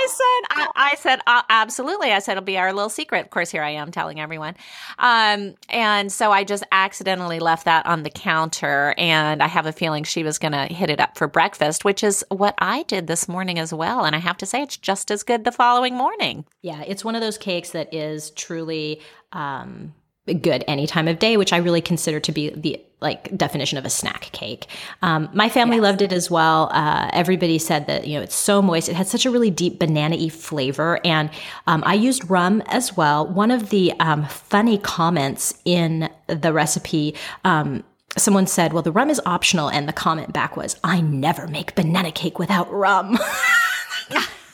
I 0.00 0.06
said, 0.08 0.56
I, 0.56 0.68
I 0.74 0.94
said, 0.96 1.20
uh, 1.26 1.42
absolutely. 1.50 2.12
I 2.12 2.18
said, 2.20 2.32
it'll 2.32 2.44
be 2.44 2.58
our 2.58 2.72
little 2.72 2.88
secret. 2.88 3.24
Of 3.24 3.30
course, 3.30 3.50
here 3.50 3.62
I 3.62 3.70
am 3.70 3.90
telling 3.90 4.18
everyone. 4.18 4.54
Um, 4.98 5.54
and 5.68 6.10
so 6.10 6.32
I 6.32 6.44
just 6.44 6.64
accidentally 6.72 7.38
left 7.38 7.66
that 7.66 7.84
on 7.86 8.02
the 8.02 8.10
counter. 8.10 8.94
And 8.96 9.42
I 9.42 9.46
have 9.46 9.66
a 9.66 9.72
feeling 9.72 10.04
she 10.04 10.22
was 10.22 10.38
going 10.38 10.52
to 10.52 10.64
hit 10.66 10.90
it 10.90 11.00
up 11.00 11.18
for 11.18 11.28
breakfast, 11.28 11.84
which 11.84 12.02
is 12.02 12.24
what 12.28 12.54
I 12.58 12.84
did 12.84 13.06
this 13.06 13.28
morning 13.28 13.58
as 13.58 13.74
well. 13.74 14.04
And 14.04 14.16
I 14.16 14.20
have 14.20 14.38
to 14.38 14.46
say, 14.46 14.62
it's 14.62 14.76
just 14.76 15.10
as 15.10 15.22
good 15.22 15.44
the 15.44 15.52
following 15.52 15.94
morning. 15.94 16.44
Yeah, 16.62 16.82
it's 16.86 17.04
one 17.04 17.14
of 17.14 17.20
those 17.20 17.36
cakes 17.38 17.70
that 17.70 17.92
is 17.92 18.30
truly 18.30 19.02
um, 19.32 19.94
good 20.26 20.64
any 20.68 20.86
time 20.86 21.08
of 21.08 21.18
day, 21.18 21.36
which 21.36 21.52
I 21.52 21.56
really 21.58 21.80
consider 21.80 22.20
to 22.20 22.32
be 22.32 22.50
the 22.50 22.80
like 23.00 23.34
definition 23.36 23.78
of 23.78 23.84
a 23.84 23.90
snack 23.90 24.30
cake. 24.32 24.66
Um, 25.02 25.30
my 25.32 25.48
family 25.48 25.76
yes. 25.76 25.82
loved 25.82 26.02
it 26.02 26.12
as 26.12 26.30
well. 26.30 26.68
Uh, 26.72 27.10
everybody 27.12 27.58
said 27.58 27.86
that 27.86 28.06
you 28.06 28.16
know 28.16 28.22
it's 28.22 28.34
so 28.34 28.60
moist. 28.60 28.88
It 28.88 28.94
had 28.94 29.06
such 29.06 29.24
a 29.24 29.30
really 29.30 29.50
deep 29.50 29.78
banana-y 29.78 30.28
flavor, 30.28 31.00
and 31.04 31.30
um, 31.66 31.82
I 31.86 31.94
used 31.94 32.28
rum 32.30 32.62
as 32.66 32.96
well. 32.96 33.26
One 33.26 33.50
of 33.50 33.70
the 33.70 33.92
um, 34.00 34.26
funny 34.26 34.78
comments 34.78 35.54
in 35.64 36.10
the 36.26 36.52
recipe. 36.52 37.14
Um, 37.44 37.84
someone 38.16 38.46
said, 38.46 38.72
"Well, 38.72 38.82
the 38.82 38.92
rum 38.92 39.10
is 39.10 39.20
optional," 39.24 39.70
and 39.70 39.88
the 39.88 39.92
comment 39.92 40.32
back 40.32 40.56
was, 40.56 40.76
"I 40.84 41.00
never 41.00 41.48
make 41.48 41.74
banana 41.74 42.12
cake 42.12 42.38
without 42.38 42.70
rum." 42.70 43.18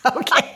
okay. 0.17 0.55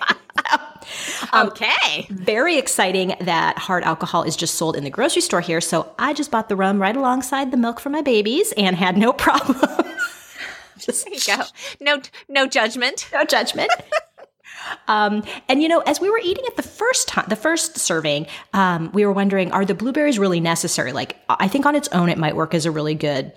Um, 1.32 1.48
okay. 1.48 2.06
Very 2.10 2.58
exciting 2.58 3.14
that 3.20 3.58
hard 3.58 3.84
alcohol 3.84 4.22
is 4.22 4.36
just 4.36 4.54
sold 4.54 4.76
in 4.76 4.84
the 4.84 4.90
grocery 4.90 5.22
store 5.22 5.40
here. 5.40 5.60
So 5.60 5.92
I 5.98 6.12
just 6.12 6.30
bought 6.30 6.48
the 6.48 6.56
rum 6.56 6.80
right 6.80 6.96
alongside 6.96 7.50
the 7.50 7.56
milk 7.56 7.80
for 7.80 7.90
my 7.90 8.02
babies 8.02 8.52
and 8.56 8.76
had 8.76 8.96
no 8.96 9.12
problem. 9.26 9.56
just 10.78 11.04
there 11.04 11.14
you 11.14 11.20
go. 11.26 11.44
No, 11.80 12.00
no 12.28 12.46
judgment. 12.46 13.08
No 13.12 13.24
judgment. 13.24 13.70
Um, 14.88 15.24
and 15.48 15.62
you 15.62 15.68
know, 15.68 15.80
as 15.80 16.00
we 16.00 16.10
were 16.10 16.20
eating 16.22 16.44
it 16.46 16.56
the 16.56 16.62
first 16.62 17.08
time, 17.08 17.24
the 17.28 17.36
first 17.36 17.78
serving, 17.78 18.26
um, 18.52 18.90
we 18.92 19.06
were 19.06 19.12
wondering, 19.12 19.52
are 19.52 19.64
the 19.64 19.74
blueberries 19.74 20.18
really 20.18 20.38
necessary? 20.40 20.92
Like, 20.92 21.16
I 21.28 21.48
think 21.48 21.66
on 21.66 21.74
its 21.74 21.88
own, 21.88 22.08
it 22.08 22.18
might 22.18 22.36
work 22.36 22.54
as 22.54 22.66
a 22.66 22.70
really 22.70 22.94
good 22.94 23.32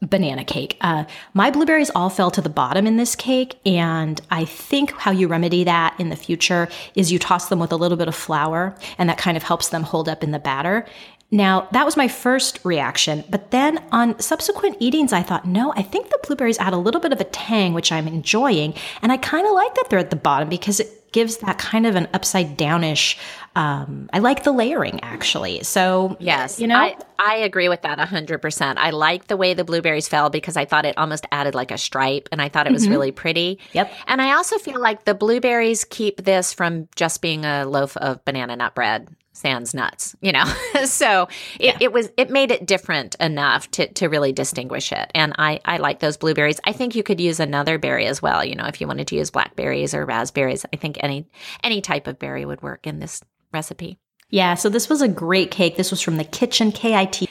banana 0.00 0.44
cake. 0.44 0.76
Uh, 0.80 1.04
my 1.32 1.50
blueberries 1.50 1.90
all 1.94 2.10
fell 2.10 2.30
to 2.30 2.40
the 2.40 2.48
bottom 2.48 2.86
in 2.86 2.96
this 2.96 3.14
cake, 3.16 3.58
and 3.64 4.20
I 4.30 4.44
think 4.44 4.92
how 4.92 5.10
you 5.10 5.28
remedy 5.28 5.64
that 5.64 5.94
in 5.98 6.10
the 6.10 6.16
future 6.16 6.68
is 6.94 7.10
you 7.10 7.18
toss 7.18 7.48
them 7.48 7.58
with 7.58 7.72
a 7.72 7.76
little 7.76 7.96
bit 7.96 8.08
of 8.08 8.14
flour, 8.14 8.76
and 8.98 9.08
that 9.08 9.18
kind 9.18 9.36
of 9.36 9.42
helps 9.42 9.70
them 9.70 9.82
hold 9.82 10.08
up 10.08 10.22
in 10.22 10.30
the 10.30 10.38
batter. 10.38 10.86
Now, 11.30 11.68
that 11.72 11.86
was 11.86 11.96
my 11.96 12.08
first 12.08 12.60
reaction, 12.62 13.24
but 13.30 13.50
then 13.52 13.82
on 13.90 14.20
subsequent 14.20 14.76
eatings, 14.80 15.14
I 15.14 15.22
thought, 15.22 15.46
no, 15.46 15.72
I 15.74 15.82
think 15.82 16.10
the 16.10 16.20
blueberries 16.22 16.58
add 16.58 16.74
a 16.74 16.78
little 16.78 17.00
bit 17.00 17.12
of 17.12 17.20
a 17.20 17.24
tang, 17.24 17.72
which 17.72 17.90
I'm 17.90 18.06
enjoying, 18.06 18.74
and 19.00 19.10
I 19.10 19.16
kind 19.16 19.46
of 19.46 19.54
like 19.54 19.74
that 19.76 19.86
they're 19.88 19.98
at 19.98 20.10
the 20.10 20.16
bottom 20.16 20.50
because 20.50 20.80
it 20.80 21.01
gives 21.12 21.38
that 21.38 21.58
kind 21.58 21.86
of 21.86 21.94
an 21.94 22.08
upside 22.12 22.56
downish. 22.56 23.16
Um, 23.54 24.08
I 24.12 24.18
like 24.18 24.44
the 24.44 24.52
layering 24.52 25.00
actually. 25.02 25.62
So 25.62 26.16
yes, 26.18 26.58
you 26.58 26.66
know, 26.66 26.76
I, 26.76 26.96
I 27.18 27.36
agree 27.36 27.68
with 27.68 27.82
that 27.82 27.98
hundred 27.98 28.40
percent. 28.40 28.78
I 28.78 28.90
like 28.90 29.26
the 29.26 29.36
way 29.36 29.54
the 29.54 29.64
blueberries 29.64 30.08
fell 30.08 30.30
because 30.30 30.56
I 30.56 30.64
thought 30.64 30.84
it 30.86 30.96
almost 30.98 31.26
added 31.30 31.54
like 31.54 31.70
a 31.70 31.78
stripe, 31.78 32.28
and 32.32 32.40
I 32.40 32.48
thought 32.48 32.66
it 32.66 32.72
was 32.72 32.84
mm-hmm. 32.84 32.92
really 32.92 33.12
pretty. 33.12 33.58
Yep. 33.72 33.92
And 34.06 34.22
I 34.22 34.32
also 34.32 34.58
feel 34.58 34.80
like 34.80 35.04
the 35.04 35.14
blueberries 35.14 35.84
keep 35.84 36.24
this 36.24 36.52
from 36.52 36.88
just 36.96 37.20
being 37.22 37.44
a 37.44 37.64
loaf 37.66 37.96
of 37.98 38.24
banana 38.24 38.56
nut 38.56 38.74
bread 38.74 39.14
sans 39.32 39.74
nuts, 39.74 40.14
you 40.20 40.32
know. 40.32 40.44
so 40.84 41.28
it, 41.58 41.64
yeah. 41.66 41.78
it 41.80 41.92
was 41.92 42.10
it 42.16 42.30
made 42.30 42.50
it 42.50 42.66
different 42.66 43.14
enough 43.16 43.70
to 43.72 43.88
to 43.94 44.08
really 44.08 44.32
distinguish 44.32 44.92
it. 44.92 45.10
And 45.14 45.34
I 45.38 45.60
I 45.64 45.78
like 45.78 46.00
those 46.00 46.16
blueberries. 46.16 46.60
I 46.64 46.72
think 46.72 46.94
you 46.94 47.02
could 47.02 47.20
use 47.20 47.40
another 47.40 47.78
berry 47.78 48.06
as 48.06 48.22
well, 48.22 48.44
you 48.44 48.54
know, 48.54 48.66
if 48.66 48.80
you 48.80 48.86
wanted 48.86 49.08
to 49.08 49.16
use 49.16 49.30
blackberries 49.30 49.94
or 49.94 50.04
raspberries. 50.04 50.64
I 50.72 50.76
think 50.76 50.98
any 51.00 51.26
any 51.62 51.80
type 51.80 52.06
of 52.06 52.18
berry 52.18 52.44
would 52.44 52.62
work 52.62 52.86
in 52.86 52.98
this 52.98 53.22
recipe. 53.52 53.98
Yeah, 54.30 54.54
so 54.54 54.68
this 54.68 54.88
was 54.88 55.02
a 55.02 55.08
great 55.08 55.50
cake. 55.50 55.76
This 55.76 55.90
was 55.90 56.00
from 56.00 56.16
the 56.16 56.24
kitchen 56.24 56.72
K 56.72 56.94
I 56.94 57.04
T 57.04 57.28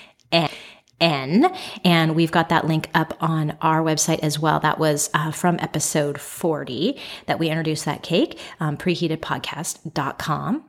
N. 1.01 1.51
And 1.83 2.15
we've 2.15 2.31
got 2.31 2.49
that 2.49 2.67
link 2.67 2.87
up 2.93 3.17
on 3.19 3.57
our 3.61 3.81
website 3.81 4.19
as 4.19 4.37
well. 4.37 4.59
That 4.59 4.77
was 4.77 5.09
uh, 5.15 5.31
from 5.31 5.57
episode 5.59 6.21
40 6.21 6.95
that 7.25 7.39
we 7.39 7.49
introduced 7.49 7.85
that 7.85 8.03
cake, 8.03 8.39
um, 8.59 8.77
preheatedpodcast.com. 8.77 10.63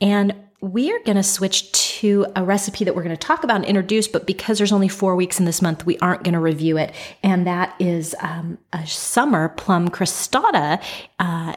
And 0.00 0.34
we're 0.60 1.02
going 1.04 1.16
to 1.16 1.22
switch 1.22 1.70
to 1.72 2.26
a 2.34 2.42
recipe 2.42 2.84
that 2.84 2.94
we're 2.94 3.02
going 3.02 3.16
to 3.16 3.26
talk 3.26 3.44
about 3.44 3.56
and 3.56 3.64
introduce, 3.64 4.08
but 4.08 4.26
because 4.26 4.58
there's 4.58 4.72
only 4.72 4.88
four 4.88 5.14
weeks 5.14 5.38
in 5.38 5.44
this 5.44 5.62
month, 5.62 5.86
we 5.86 5.98
aren't 5.98 6.24
going 6.24 6.34
to 6.34 6.40
review 6.40 6.76
it. 6.76 6.92
And 7.22 7.46
that 7.46 7.74
is 7.78 8.14
um, 8.20 8.58
a 8.72 8.86
summer 8.86 9.50
plum 9.50 9.88
crostata. 9.88 10.82
Uh, 11.18 11.54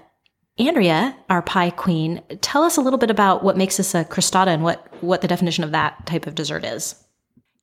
Andrea, 0.59 1.15
our 1.29 1.41
pie 1.41 1.71
queen, 1.71 2.21
tell 2.41 2.63
us 2.63 2.77
a 2.77 2.81
little 2.81 2.99
bit 2.99 3.09
about 3.09 3.43
what 3.43 3.57
makes 3.57 3.77
this 3.77 3.95
a 3.95 4.03
crostata 4.05 4.47
and 4.47 4.63
what, 4.63 4.87
what 5.01 5.21
the 5.21 5.27
definition 5.27 5.63
of 5.63 5.71
that 5.71 6.05
type 6.05 6.27
of 6.27 6.35
dessert 6.35 6.63
is. 6.63 7.00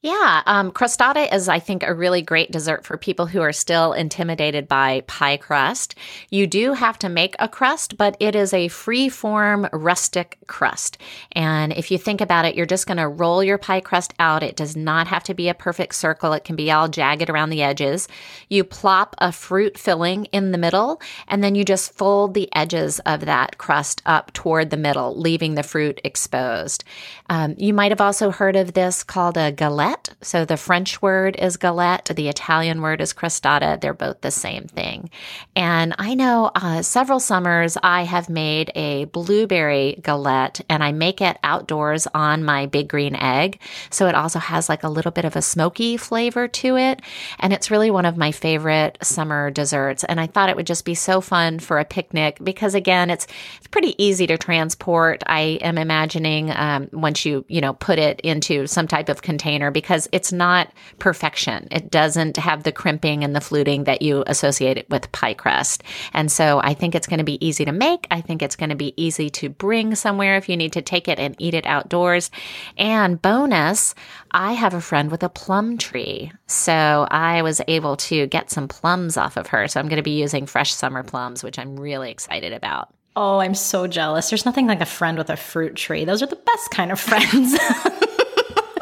Yeah, 0.00 0.44
um, 0.46 0.70
crostata 0.70 1.34
is, 1.34 1.48
I 1.48 1.58
think, 1.58 1.82
a 1.82 1.92
really 1.92 2.22
great 2.22 2.52
dessert 2.52 2.84
for 2.84 2.96
people 2.96 3.26
who 3.26 3.40
are 3.40 3.52
still 3.52 3.92
intimidated 3.92 4.68
by 4.68 5.00
pie 5.08 5.38
crust. 5.38 5.96
You 6.30 6.46
do 6.46 6.72
have 6.74 7.00
to 7.00 7.08
make 7.08 7.34
a 7.40 7.48
crust, 7.48 7.96
but 7.96 8.16
it 8.20 8.36
is 8.36 8.54
a 8.54 8.68
free 8.68 9.08
form 9.08 9.68
rustic 9.72 10.38
crust. 10.46 10.98
And 11.32 11.72
if 11.72 11.90
you 11.90 11.98
think 11.98 12.20
about 12.20 12.44
it, 12.44 12.54
you're 12.54 12.64
just 12.64 12.86
going 12.86 12.98
to 12.98 13.08
roll 13.08 13.42
your 13.42 13.58
pie 13.58 13.80
crust 13.80 14.14
out. 14.20 14.44
It 14.44 14.54
does 14.54 14.76
not 14.76 15.08
have 15.08 15.24
to 15.24 15.34
be 15.34 15.48
a 15.48 15.54
perfect 15.54 15.96
circle, 15.96 16.32
it 16.32 16.44
can 16.44 16.54
be 16.54 16.70
all 16.70 16.86
jagged 16.86 17.28
around 17.28 17.50
the 17.50 17.64
edges. 17.64 18.06
You 18.48 18.62
plop 18.62 19.16
a 19.18 19.32
fruit 19.32 19.76
filling 19.76 20.26
in 20.26 20.52
the 20.52 20.58
middle, 20.58 21.02
and 21.26 21.42
then 21.42 21.56
you 21.56 21.64
just 21.64 21.92
fold 21.92 22.34
the 22.34 22.48
edges 22.54 23.00
of 23.00 23.22
that 23.22 23.58
crust 23.58 24.00
up 24.06 24.32
toward 24.32 24.70
the 24.70 24.76
middle, 24.76 25.18
leaving 25.18 25.56
the 25.56 25.64
fruit 25.64 26.00
exposed. 26.04 26.84
Um, 27.28 27.56
you 27.58 27.74
might 27.74 27.90
have 27.90 28.00
also 28.00 28.30
heard 28.30 28.54
of 28.54 28.74
this 28.74 29.02
called 29.02 29.36
a 29.36 29.50
galette 29.50 29.87
galette. 29.88 30.14
So 30.20 30.44
the 30.44 30.56
French 30.56 31.00
word 31.00 31.36
is 31.36 31.56
galette, 31.56 32.10
the 32.14 32.28
Italian 32.28 32.82
word 32.82 33.00
is 33.00 33.12
crostata. 33.12 33.80
They're 33.80 33.94
both 33.94 34.20
the 34.20 34.30
same 34.30 34.64
thing. 34.64 35.10
And 35.56 35.94
I 35.98 36.14
know 36.14 36.50
uh, 36.54 36.82
several 36.82 37.20
summers 37.20 37.76
I 37.82 38.02
have 38.02 38.28
made 38.28 38.70
a 38.74 39.04
blueberry 39.06 39.98
galette 40.02 40.60
and 40.68 40.82
I 40.82 40.92
make 40.92 41.20
it 41.20 41.38
outdoors 41.42 42.06
on 42.12 42.44
my 42.44 42.66
big 42.66 42.88
green 42.88 43.16
egg. 43.16 43.60
So 43.90 44.08
it 44.08 44.14
also 44.14 44.38
has 44.38 44.68
like 44.68 44.82
a 44.82 44.88
little 44.88 45.12
bit 45.12 45.24
of 45.24 45.36
a 45.36 45.42
smoky 45.42 45.96
flavor 45.96 46.48
to 46.48 46.76
it. 46.76 47.00
And 47.38 47.52
it's 47.52 47.70
really 47.70 47.90
one 47.90 48.06
of 48.06 48.16
my 48.16 48.32
favorite 48.32 48.98
summer 49.02 49.50
desserts. 49.50 50.04
And 50.04 50.20
I 50.20 50.26
thought 50.26 50.50
it 50.50 50.56
would 50.56 50.66
just 50.66 50.84
be 50.84 50.94
so 50.94 51.20
fun 51.20 51.58
for 51.58 51.78
a 51.78 51.84
picnic 51.84 52.38
because 52.42 52.74
again, 52.74 53.10
it's, 53.10 53.26
it's 53.56 53.68
pretty 53.68 53.94
easy 54.02 54.26
to 54.26 54.36
transport. 54.36 55.22
I 55.26 55.58
am 55.62 55.78
imagining 55.78 56.50
um, 56.50 56.88
once 56.92 57.24
you, 57.24 57.44
you 57.48 57.60
know, 57.60 57.72
put 57.72 57.98
it 57.98 58.20
into 58.20 58.66
some 58.66 58.88
type 58.88 59.08
of 59.08 59.22
container 59.22 59.70
because 59.78 60.08
it's 60.10 60.32
not 60.32 60.72
perfection. 60.98 61.68
It 61.70 61.88
doesn't 61.88 62.36
have 62.36 62.64
the 62.64 62.72
crimping 62.72 63.22
and 63.22 63.32
the 63.36 63.40
fluting 63.40 63.84
that 63.84 64.02
you 64.02 64.24
associate 64.26 64.76
it 64.76 64.90
with 64.90 65.12
pie 65.12 65.34
crust. 65.34 65.84
And 66.12 66.32
so 66.32 66.60
I 66.64 66.74
think 66.74 66.96
it's 66.96 67.06
going 67.06 67.18
to 67.18 67.24
be 67.24 67.46
easy 67.46 67.64
to 67.64 67.70
make. 67.70 68.08
I 68.10 68.20
think 68.20 68.42
it's 68.42 68.56
going 68.56 68.70
to 68.70 68.74
be 68.74 68.92
easy 68.96 69.30
to 69.30 69.48
bring 69.48 69.94
somewhere 69.94 70.36
if 70.36 70.48
you 70.48 70.56
need 70.56 70.72
to 70.72 70.82
take 70.82 71.06
it 71.06 71.20
and 71.20 71.36
eat 71.38 71.54
it 71.54 71.64
outdoors. 71.64 72.32
And 72.76 73.22
bonus, 73.22 73.94
I 74.32 74.54
have 74.54 74.74
a 74.74 74.80
friend 74.80 75.12
with 75.12 75.22
a 75.22 75.28
plum 75.28 75.78
tree. 75.78 76.32
So 76.48 77.06
I 77.08 77.42
was 77.42 77.60
able 77.68 77.96
to 77.98 78.26
get 78.26 78.50
some 78.50 78.66
plums 78.66 79.16
off 79.16 79.36
of 79.36 79.46
her. 79.46 79.68
So 79.68 79.78
I'm 79.78 79.86
going 79.86 79.98
to 79.98 80.02
be 80.02 80.18
using 80.18 80.46
fresh 80.46 80.74
summer 80.74 81.04
plums, 81.04 81.44
which 81.44 81.56
I'm 81.56 81.78
really 81.78 82.10
excited 82.10 82.52
about. 82.52 82.92
Oh, 83.14 83.38
I'm 83.38 83.54
so 83.54 83.86
jealous. 83.86 84.28
There's 84.28 84.44
nothing 84.44 84.66
like 84.66 84.80
a 84.80 84.86
friend 84.86 85.18
with 85.18 85.30
a 85.30 85.36
fruit 85.36 85.76
tree. 85.76 86.04
Those 86.04 86.20
are 86.20 86.26
the 86.26 86.34
best 86.34 86.70
kind 86.72 86.90
of 86.90 86.98
friends. 86.98 87.56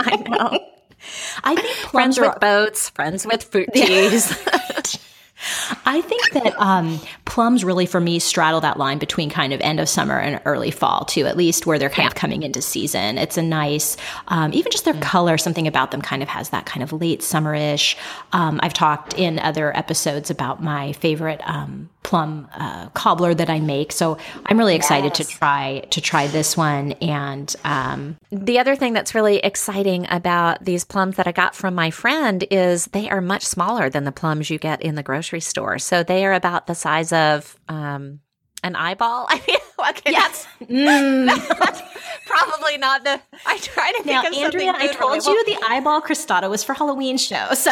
I 0.06 0.22
know. 0.28 0.75
I 1.44 1.54
think 1.54 1.76
friends 1.90 2.18
with 2.18 2.38
boats, 2.40 2.90
friends 2.90 3.26
with 3.26 3.44
fruit 3.44 3.68
teas. 3.72 4.36
I 5.84 6.00
think 6.00 6.30
that 6.32 6.58
um, 6.58 6.98
plums 7.24 7.62
really, 7.62 7.86
for 7.86 8.00
me, 8.00 8.18
straddle 8.18 8.60
that 8.62 8.78
line 8.78 8.98
between 8.98 9.28
kind 9.28 9.52
of 9.52 9.60
end 9.60 9.80
of 9.80 9.88
summer 9.88 10.18
and 10.18 10.40
early 10.44 10.70
fall, 10.70 11.04
too, 11.04 11.26
at 11.26 11.36
least 11.36 11.66
where 11.66 11.78
they're 11.78 11.90
kind 11.90 12.04
yeah. 12.04 12.08
of 12.08 12.14
coming 12.14 12.42
into 12.42 12.62
season. 12.62 13.18
It's 13.18 13.36
a 13.36 13.42
nice, 13.42 13.96
um, 14.28 14.52
even 14.54 14.72
just 14.72 14.84
their 14.84 14.94
mm. 14.94 15.02
color, 15.02 15.36
something 15.36 15.66
about 15.66 15.90
them 15.90 16.00
kind 16.00 16.22
of 16.22 16.28
has 16.28 16.48
that 16.50 16.64
kind 16.66 16.82
of 16.82 16.92
late 16.92 17.20
summerish. 17.20 17.96
Um, 18.32 18.58
I've 18.62 18.74
talked 18.74 19.14
in 19.14 19.38
other 19.38 19.76
episodes 19.76 20.30
about 20.30 20.62
my 20.62 20.92
favorite 20.94 21.40
um, 21.44 21.90
plum 22.06 22.48
uh, 22.54 22.88
cobbler 22.90 23.34
that 23.34 23.50
I 23.50 23.58
make. 23.58 23.90
So 23.90 24.16
I'm 24.46 24.56
really 24.56 24.76
excited 24.76 25.18
yes. 25.18 25.26
to 25.26 25.36
try 25.38 25.80
to 25.90 26.00
try 26.00 26.28
this 26.28 26.56
one. 26.56 26.92
And 27.02 27.54
um, 27.64 28.16
the 28.30 28.60
other 28.60 28.76
thing 28.76 28.92
that's 28.92 29.12
really 29.12 29.38
exciting 29.38 30.06
about 30.08 30.64
these 30.64 30.84
plums 30.84 31.16
that 31.16 31.26
I 31.26 31.32
got 31.32 31.56
from 31.56 31.74
my 31.74 31.90
friend 31.90 32.44
is 32.48 32.86
they 32.86 33.10
are 33.10 33.20
much 33.20 33.44
smaller 33.44 33.90
than 33.90 34.04
the 34.04 34.12
plums 34.12 34.50
you 34.50 34.58
get 34.58 34.82
in 34.82 34.94
the 34.94 35.02
grocery 35.02 35.40
store. 35.40 35.80
So 35.80 36.04
they 36.04 36.24
are 36.24 36.32
about 36.32 36.68
the 36.68 36.76
size 36.76 37.12
of 37.12 37.58
um, 37.68 38.20
an 38.62 38.76
eyeball. 38.76 39.26
I 39.28 39.42
mean, 39.44 39.90
okay, 39.90 40.12
yes. 40.12 40.46
Mm. 40.60 41.26
that's 41.26 41.82
probably 42.26 42.78
not 42.78 43.02
the. 43.02 43.20
I 43.44 43.58
try 43.58 43.92
to 43.92 44.06
now, 44.06 44.22
think 44.22 44.36
of 44.36 44.44
Andrea, 44.44 44.74
I 44.76 44.86
told 44.86 45.24
you 45.26 45.44
the 45.44 45.58
eyeball 45.68 46.00
crostata 46.02 46.48
was 46.48 46.64
for 46.64 46.72
Halloween 46.72 47.18
show, 47.18 47.52
so. 47.52 47.70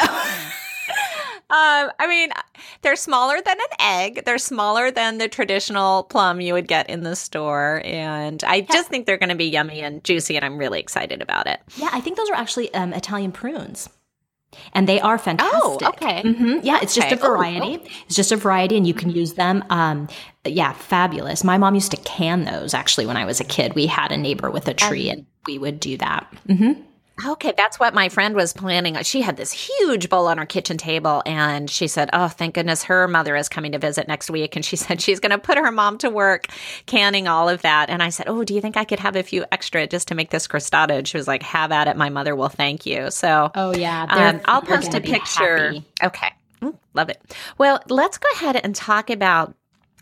Um, 1.51 1.91
I 1.99 2.07
mean, 2.09 2.31
they're 2.83 2.97
smaller 2.97 3.41
than 3.45 3.59
an 3.59 3.77
egg. 3.79 4.25
They're 4.25 4.39
smaller 4.39 4.91
than 4.91 5.19
the 5.19 5.29
traditional 5.29 6.05
plum 6.05 6.41
you 6.41 6.55
would 6.55 6.67
get 6.67 6.89
in 6.89 7.03
the 7.03 7.15
store. 7.15 7.83
And 7.85 8.43
I 8.45 8.57
yeah. 8.57 8.67
just 8.73 8.89
think 8.89 9.07
they're 9.07 9.19
going 9.19 9.29
to 9.29 9.35
be 9.35 9.47
yummy 9.47 9.81
and 9.81 10.03
juicy, 10.03 10.37
and 10.37 10.45
I'm 10.45 10.57
really 10.57 10.81
excited 10.81 11.23
about 11.23 11.47
it. 11.47 11.61
Yeah, 11.77 11.91
I 11.93 12.01
think 12.01 12.17
those 12.17 12.31
are 12.31 12.35
actually 12.35 12.73
um, 12.75 12.93
Italian 12.93 13.33
prunes. 13.33 13.89
And 14.73 14.89
they 14.89 15.01
are 15.01 15.19
fantastic. 15.19 15.61
Oh, 15.63 15.79
okay. 15.83 16.23
Mm-hmm. 16.23 16.61
Yeah, 16.63 16.79
it's 16.81 16.95
just 16.95 17.11
a 17.13 17.17
variety. 17.17 17.79
Oh, 17.81 17.85
oh. 17.85 17.89
It's 18.07 18.15
just 18.15 18.33
a 18.33 18.37
variety, 18.37 18.77
and 18.77 18.87
you 18.87 18.95
can 18.95 19.11
use 19.11 19.35
them. 19.35 19.65
Um, 19.69 20.09
yeah, 20.45 20.73
fabulous. 20.73 21.43
My 21.43 21.59
mom 21.59 21.75
used 21.75 21.91
to 21.91 21.97
can 21.99 22.45
those 22.45 22.73
actually 22.73 23.07
when 23.07 23.17
I 23.17 23.25
was 23.25 23.41
a 23.41 23.45
kid. 23.45 23.75
We 23.75 23.87
had 23.87 24.13
a 24.13 24.17
neighbor 24.17 24.51
with 24.51 24.69
a 24.69 24.75
tree, 24.75 25.11
and 25.11 25.27
we 25.47 25.59
would 25.59 25.81
do 25.81 25.97
that. 25.99 26.33
Mm-hmm. 26.49 26.83
Okay, 27.25 27.55
that's 27.57 27.79
what 27.79 27.95
my 27.95 28.09
friend 28.09 28.35
was 28.35 28.53
planning. 28.53 28.97
She 29.03 29.23
had 29.23 29.37
this 29.37 29.53
huge 29.53 30.09
bowl 30.09 30.27
on 30.27 30.39
her 30.39 30.47
kitchen 30.47 30.77
table, 30.77 31.23
and 31.25 31.71
she 31.71 31.87
said, 31.87 32.11
Oh, 32.13 32.27
thank 32.27 32.55
goodness 32.55 32.83
her 32.85 33.07
mother 33.07 33.37
is 33.37 33.49
coming 33.49 33.73
to 33.73 33.79
visit 33.79 34.09
next 34.09 34.31
week. 34.31 34.57
And 34.57 34.65
she 34.65 34.77
said 34.85 35.01
she's 35.01 35.21
going 35.21 35.31
to 35.31 35.39
put 35.39 35.57
her 35.57 35.71
mom 35.71 35.99
to 35.99 36.11
work 36.11 36.49
canning 36.87 37.29
all 37.29 37.49
of 37.49 37.63
that. 37.63 37.89
And 37.89 38.03
I 38.03 38.09
said, 38.09 38.29
Oh, 38.29 38.43
do 38.43 38.55
you 38.55 38.61
think 38.61 38.77
I 38.77 38.85
could 38.85 39.01
have 39.01 39.15
a 39.15 39.23
few 39.23 39.45
extra 39.53 39.87
just 39.87 40.09
to 40.09 40.15
make 40.15 40.31
this 40.31 40.49
crostata? 40.49 40.99
And 40.99 41.09
she 41.09 41.17
was 41.17 41.29
like, 41.29 41.43
Have 41.45 41.71
at 41.71 41.87
it. 41.87 41.97
My 41.97 42.09
mother 42.09 42.35
will 42.35 42.49
thank 42.49 42.85
you. 42.85 43.11
So, 43.11 43.51
oh, 43.55 43.75
yeah. 43.75 44.07
Um, 44.11 44.41
I'll 44.47 44.63
post 44.63 44.95
a 44.95 45.01
picture. 45.01 45.67
Happy. 45.67 45.85
Okay. 46.03 46.33
Mm, 46.63 46.77
love 46.95 47.11
it. 47.11 47.21
Well, 47.59 47.81
let's 47.89 48.19
go 48.19 48.29
ahead 48.35 48.57
and 48.57 48.75
talk 48.75 49.11
about 49.11 49.55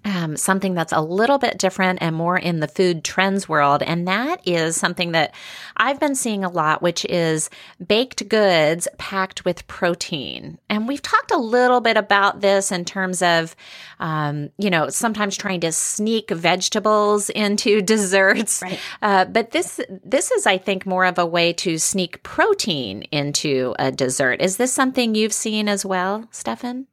um, 0.05 0.37
something 0.37 0.75
that's 0.75 0.93
a 0.93 1.01
little 1.01 1.38
bit 1.38 1.59
different 1.59 2.01
and 2.03 2.17
more 2.17 2.37
in 2.37 2.61
the 2.61 2.69
food 2.69 3.05
trends 3.05 3.49
world. 3.49 3.83
And 3.83 4.09
that 4.09 4.47
is 4.47 4.77
something 4.77 5.12
that 5.12 5.35
I've 5.77 6.01
been 6.01 6.15
seeing 6.15 6.45
a 6.45 6.49
lot, 6.51 6.83
which 6.83 7.05
is 7.07 7.51
baked 7.85 8.29
goods 8.29 8.88
packed 8.99 9.45
with 9.45 9.67
protein. 9.67 10.59
And 10.69 10.88
we've 10.88 11.03
talked 11.03 11.31
a 11.31 11.38
little 11.38 11.81
bit 11.81 11.97
about 11.97 12.41
this 12.41 12.73
in 12.73 12.85
terms 12.85 13.23
of, 13.23 13.55
um, 14.01 14.51
you 14.59 14.71
know, 14.71 14.88
sometimes 14.88 15.37
trying 15.37 15.61
to 15.61 15.73
sneak 15.73 16.31
vegetables 16.31 17.31
into 17.43 17.81
desserts. 17.81 18.62
Right. 18.62 18.81
Uh, 19.01 19.25
but 19.27 19.53
this, 19.53 19.81
this 20.05 20.31
is, 20.33 20.47
I 20.47 20.59
think, 20.59 20.85
more 20.87 21.05
of 21.05 21.19
a 21.19 21.27
way 21.27 21.53
to 21.55 21.79
sneak 21.79 22.23
protein 22.23 23.03
into 23.12 23.75
a 23.79 23.93
dessert. 23.93 24.41
Is 24.41 24.57
this 24.57 24.73
something 24.73 25.15
you've 25.15 25.33
seen 25.33 25.69
as 25.69 25.85
well, 25.85 26.27
Stefan? 26.31 26.87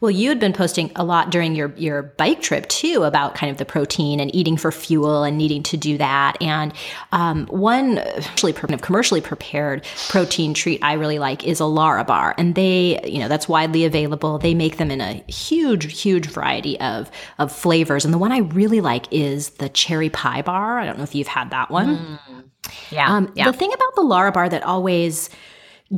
Well, 0.00 0.10
you 0.10 0.28
had 0.28 0.38
been 0.38 0.52
posting 0.52 0.92
a 0.96 1.04
lot 1.04 1.30
during 1.30 1.54
your 1.54 1.72
your 1.76 2.02
bike 2.02 2.40
trip 2.40 2.68
too 2.68 3.02
about 3.04 3.34
kind 3.34 3.50
of 3.50 3.58
the 3.58 3.64
protein 3.64 4.20
and 4.20 4.34
eating 4.34 4.56
for 4.56 4.70
fuel 4.70 5.24
and 5.24 5.36
needing 5.36 5.62
to 5.64 5.76
do 5.76 5.98
that. 5.98 6.36
And 6.40 6.72
um, 7.12 7.46
one 7.46 7.98
actually 7.98 8.52
kind 8.52 8.74
of 8.74 8.82
commercially 8.82 9.20
prepared 9.20 9.84
protein 10.08 10.54
treat 10.54 10.82
I 10.82 10.94
really 10.94 11.18
like 11.18 11.44
is 11.46 11.60
a 11.60 11.64
Larabar, 11.64 12.34
and 12.38 12.54
they 12.54 13.00
you 13.04 13.18
know 13.18 13.28
that's 13.28 13.48
widely 13.48 13.84
available. 13.84 14.38
They 14.38 14.54
make 14.54 14.76
them 14.76 14.90
in 14.90 15.00
a 15.00 15.24
huge 15.28 16.00
huge 16.00 16.26
variety 16.26 16.78
of 16.80 17.10
of 17.38 17.52
flavors, 17.52 18.04
and 18.04 18.12
the 18.12 18.18
one 18.18 18.32
I 18.32 18.38
really 18.38 18.80
like 18.80 19.12
is 19.12 19.50
the 19.50 19.68
cherry 19.68 20.10
pie 20.10 20.42
bar. 20.42 20.78
I 20.78 20.86
don't 20.86 20.98
know 20.98 21.04
if 21.04 21.14
you've 21.14 21.26
had 21.26 21.50
that 21.50 21.70
one. 21.70 21.98
Mm. 21.98 22.44
Yeah, 22.90 23.14
um, 23.14 23.32
yeah. 23.34 23.50
The 23.50 23.56
thing 23.56 23.72
about 23.72 23.94
the 23.94 24.02
Larabar 24.02 24.50
that 24.50 24.62
always 24.62 25.30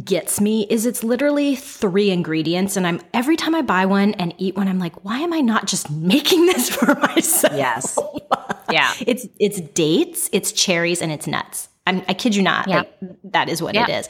gets 0.05 0.41
me 0.41 0.67
is 0.69 0.85
it's 0.85 1.03
literally 1.03 1.57
three 1.57 2.11
ingredients 2.11 2.77
and 2.77 2.87
I'm 2.87 3.01
every 3.15 3.37
time 3.37 3.55
I 3.55 3.63
buy 3.63 3.87
one 3.87 4.13
and 4.15 4.35
eat 4.37 4.55
one 4.55 4.69
I'm 4.69 4.79
like 4.79 5.03
why 5.05 5.21
am 5.21 5.33
I 5.33 5.41
not 5.41 5.67
just 5.67 5.91
making 5.93 6.47
this 6.47 6.69
for 6.69 6.95
myself? 6.95 7.57
Yes. 7.57 7.99
Yeah. 8.71 8.93
it's 9.07 9.27
it's 9.41 9.63
dates, 9.63 10.29
it's 10.31 10.53
cherries 10.53 11.01
and 11.01 11.11
it's 11.11 11.27
nuts. 11.27 11.71
I'm, 11.87 12.03
I 12.07 12.13
kid 12.13 12.37
you 12.37 12.43
not. 12.43 12.69
Yeah. 12.69 12.81
Like, 12.81 12.99
that 13.25 13.49
is 13.49 13.63
what 13.63 13.75
yeah. 13.75 13.85
it 13.85 14.01
is. 14.01 14.09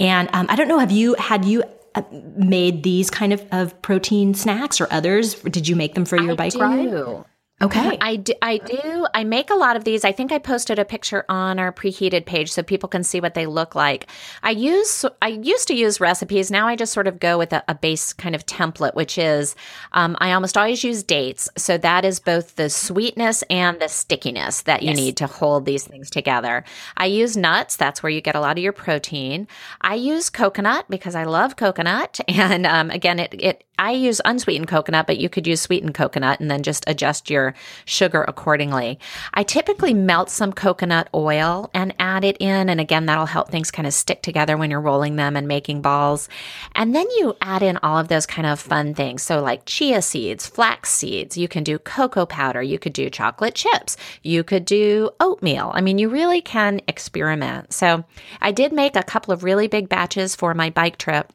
And 0.00 0.28
um, 0.32 0.46
I 0.48 0.56
don't 0.56 0.66
know 0.66 0.80
have 0.80 0.90
you 0.90 1.14
had 1.14 1.44
you 1.44 1.62
uh, 1.94 2.02
made 2.36 2.82
these 2.82 3.08
kind 3.08 3.32
of, 3.32 3.46
of 3.52 3.80
protein 3.82 4.34
snacks 4.34 4.80
or 4.80 4.88
others? 4.90 5.34
Did 5.36 5.68
you 5.68 5.76
make 5.76 5.94
them 5.94 6.04
for 6.04 6.16
your 6.20 6.32
I 6.32 6.34
bike 6.34 6.52
do. 6.54 6.60
ride? 6.60 7.24
Okay. 7.62 7.98
I 8.00 8.16
do, 8.16 8.32
I 8.40 8.56
do. 8.56 9.06
I 9.12 9.22
make 9.24 9.50
a 9.50 9.54
lot 9.54 9.76
of 9.76 9.84
these. 9.84 10.02
I 10.02 10.12
think 10.12 10.32
I 10.32 10.38
posted 10.38 10.78
a 10.78 10.84
picture 10.84 11.26
on 11.28 11.58
our 11.58 11.70
preheated 11.70 12.24
page 12.24 12.50
so 12.50 12.62
people 12.62 12.88
can 12.88 13.04
see 13.04 13.20
what 13.20 13.34
they 13.34 13.44
look 13.44 13.74
like. 13.74 14.06
I 14.42 14.52
use, 14.52 15.04
I 15.20 15.28
used 15.28 15.68
to 15.68 15.74
use 15.74 16.00
recipes. 16.00 16.50
Now 16.50 16.66
I 16.66 16.74
just 16.74 16.94
sort 16.94 17.06
of 17.06 17.20
go 17.20 17.36
with 17.36 17.52
a, 17.52 17.62
a 17.68 17.74
base 17.74 18.14
kind 18.14 18.34
of 18.34 18.46
template, 18.46 18.94
which 18.94 19.18
is, 19.18 19.56
um, 19.92 20.16
I 20.20 20.32
almost 20.32 20.56
always 20.56 20.82
use 20.82 21.02
dates. 21.02 21.50
So 21.58 21.76
that 21.76 22.06
is 22.06 22.18
both 22.18 22.56
the 22.56 22.70
sweetness 22.70 23.42
and 23.50 23.78
the 23.78 23.88
stickiness 23.88 24.62
that 24.62 24.82
you 24.82 24.90
yes. 24.90 24.96
need 24.96 25.16
to 25.18 25.26
hold 25.26 25.66
these 25.66 25.86
things 25.86 26.08
together. 26.08 26.64
I 26.96 27.06
use 27.06 27.36
nuts. 27.36 27.76
That's 27.76 28.02
where 28.02 28.10
you 28.10 28.22
get 28.22 28.36
a 28.36 28.40
lot 28.40 28.56
of 28.56 28.64
your 28.64 28.72
protein. 28.72 29.46
I 29.82 29.96
use 29.96 30.30
coconut 30.30 30.86
because 30.88 31.14
I 31.14 31.24
love 31.24 31.56
coconut. 31.56 32.20
And, 32.40 32.64
um, 32.64 32.90
again, 32.90 33.18
it, 33.18 33.34
it, 33.38 33.64
I 33.78 33.92
use 33.92 34.20
unsweetened 34.24 34.68
coconut, 34.68 35.06
but 35.06 35.18
you 35.18 35.28
could 35.28 35.46
use 35.46 35.60
sweetened 35.60 35.94
coconut 35.94 36.40
and 36.40 36.50
then 36.50 36.62
just 36.62 36.84
adjust 36.86 37.28
your 37.28 37.49
sugar 37.84 38.24
accordingly. 38.26 38.98
I 39.34 39.42
typically 39.42 39.94
melt 39.94 40.30
some 40.30 40.52
coconut 40.52 41.08
oil 41.14 41.70
and 41.74 41.94
add 41.98 42.24
it 42.24 42.36
in. 42.40 42.68
And 42.68 42.80
again, 42.80 43.06
that'll 43.06 43.26
help 43.26 43.50
things 43.50 43.70
kind 43.70 43.86
of 43.86 43.94
stick 43.94 44.22
together 44.22 44.56
when 44.56 44.70
you're 44.70 44.80
rolling 44.80 45.16
them 45.16 45.36
and 45.36 45.48
making 45.48 45.82
balls. 45.82 46.28
And 46.74 46.94
then 46.94 47.06
you 47.18 47.36
add 47.40 47.62
in 47.62 47.78
all 47.78 47.98
of 47.98 48.08
those 48.08 48.26
kind 48.26 48.46
of 48.46 48.60
fun 48.60 48.94
things. 48.94 49.22
So, 49.22 49.42
like 49.42 49.62
chia 49.66 50.02
seeds, 50.02 50.46
flax 50.46 50.90
seeds, 50.90 51.36
you 51.36 51.48
can 51.48 51.64
do 51.64 51.78
cocoa 51.78 52.26
powder, 52.26 52.62
you 52.62 52.78
could 52.78 52.92
do 52.92 53.10
chocolate 53.10 53.54
chips, 53.54 53.96
you 54.22 54.44
could 54.44 54.64
do 54.64 55.10
oatmeal. 55.20 55.70
I 55.74 55.80
mean, 55.80 55.98
you 55.98 56.08
really 56.08 56.40
can 56.40 56.80
experiment. 56.88 57.72
So, 57.72 58.04
I 58.40 58.52
did 58.52 58.72
make 58.72 58.96
a 58.96 59.02
couple 59.02 59.32
of 59.32 59.44
really 59.44 59.68
big 59.68 59.88
batches 59.88 60.34
for 60.34 60.54
my 60.54 60.70
bike 60.70 60.98
trip. 60.98 61.32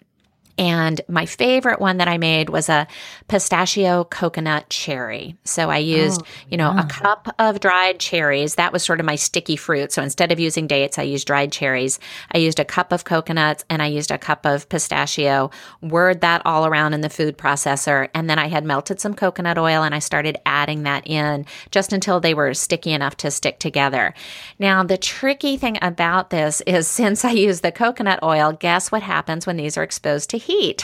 And 0.58 1.02
my 1.08 1.26
favorite 1.26 1.82
one 1.82 1.98
that 1.98 2.08
I 2.08 2.18
made 2.18 2.50
was 2.50 2.70
a 2.70 2.88
pistachio 3.28 4.06
coconut 4.06 4.70
cherry. 4.70 5.36
So 5.44 5.70
I 5.70 5.80
used, 5.80 6.22
oh, 6.24 6.28
you 6.50 6.58
know, 6.58 6.74
yeah. 6.74 6.86
a 6.86 6.88
cup 6.88 7.36
of 7.40 7.60
dried 7.60 8.00
cherries. 8.00 8.56
That 8.56 8.72
was 8.72 8.84
sort 8.84 9.00
of 9.00 9.06
my 9.06 9.16
sticky 9.16 9.58
fruit. 9.58 9.92
So 9.92 10.02
instead 10.02 10.32
of 10.32 10.40
using 10.40 10.68
dates, 10.68 10.98
I 10.98 11.04
used 11.04 11.28
dried 11.28 11.52
cherries. 11.52 12.00
I 12.32 12.38
used 12.38 12.60
a 12.60 12.66
cup 12.66 12.94
of 12.94 13.04
coconuts 13.04 13.66
and 13.70 13.82
I 13.82 13.88
used 13.88 14.12
a 14.12 14.18
cup 14.18 14.46
of 14.46 14.70
pistachio, 14.70 15.52
whirred 15.82 16.22
that 16.22 16.42
all 16.46 16.66
around 16.66 16.94
in 16.94 17.02
the 17.02 17.10
food 17.10 17.38
processor. 17.38 18.08
And 18.14 18.30
then 18.30 18.40
I 18.40 18.48
had 18.48 18.64
melted 18.64 19.02
some 19.02 19.14
coconut 19.14 19.58
oil 19.58 19.84
and 19.84 19.94
I 19.94 20.00
started 20.00 20.38
adding 20.46 20.84
that 20.84 21.06
in 21.06 21.46
just 21.72 21.92
until 21.92 22.20
they 22.20 22.34
were 22.34 22.54
sticky 22.54 22.94
enough 22.94 23.18
to 23.18 23.32
stick 23.32 23.60
together. 23.60 24.14
Now, 24.58 24.84
the 24.84 24.98
tricky 24.98 25.58
thing 25.58 25.78
about 25.82 26.30
this 26.30 26.62
is 26.62 26.88
since 26.96 27.26
I 27.26 27.32
use 27.32 27.60
the 27.62 27.72
coconut 27.72 28.20
oil, 28.24 28.54
guess 28.54 28.92
what 28.92 29.04
happens 29.04 29.46
when 29.46 29.58
these 29.58 29.78
are 29.78 29.84
exposed 29.84 30.30
to 30.30 30.38
heat. 30.46 30.84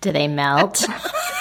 Do 0.00 0.12
they 0.12 0.28
melt? 0.28 0.84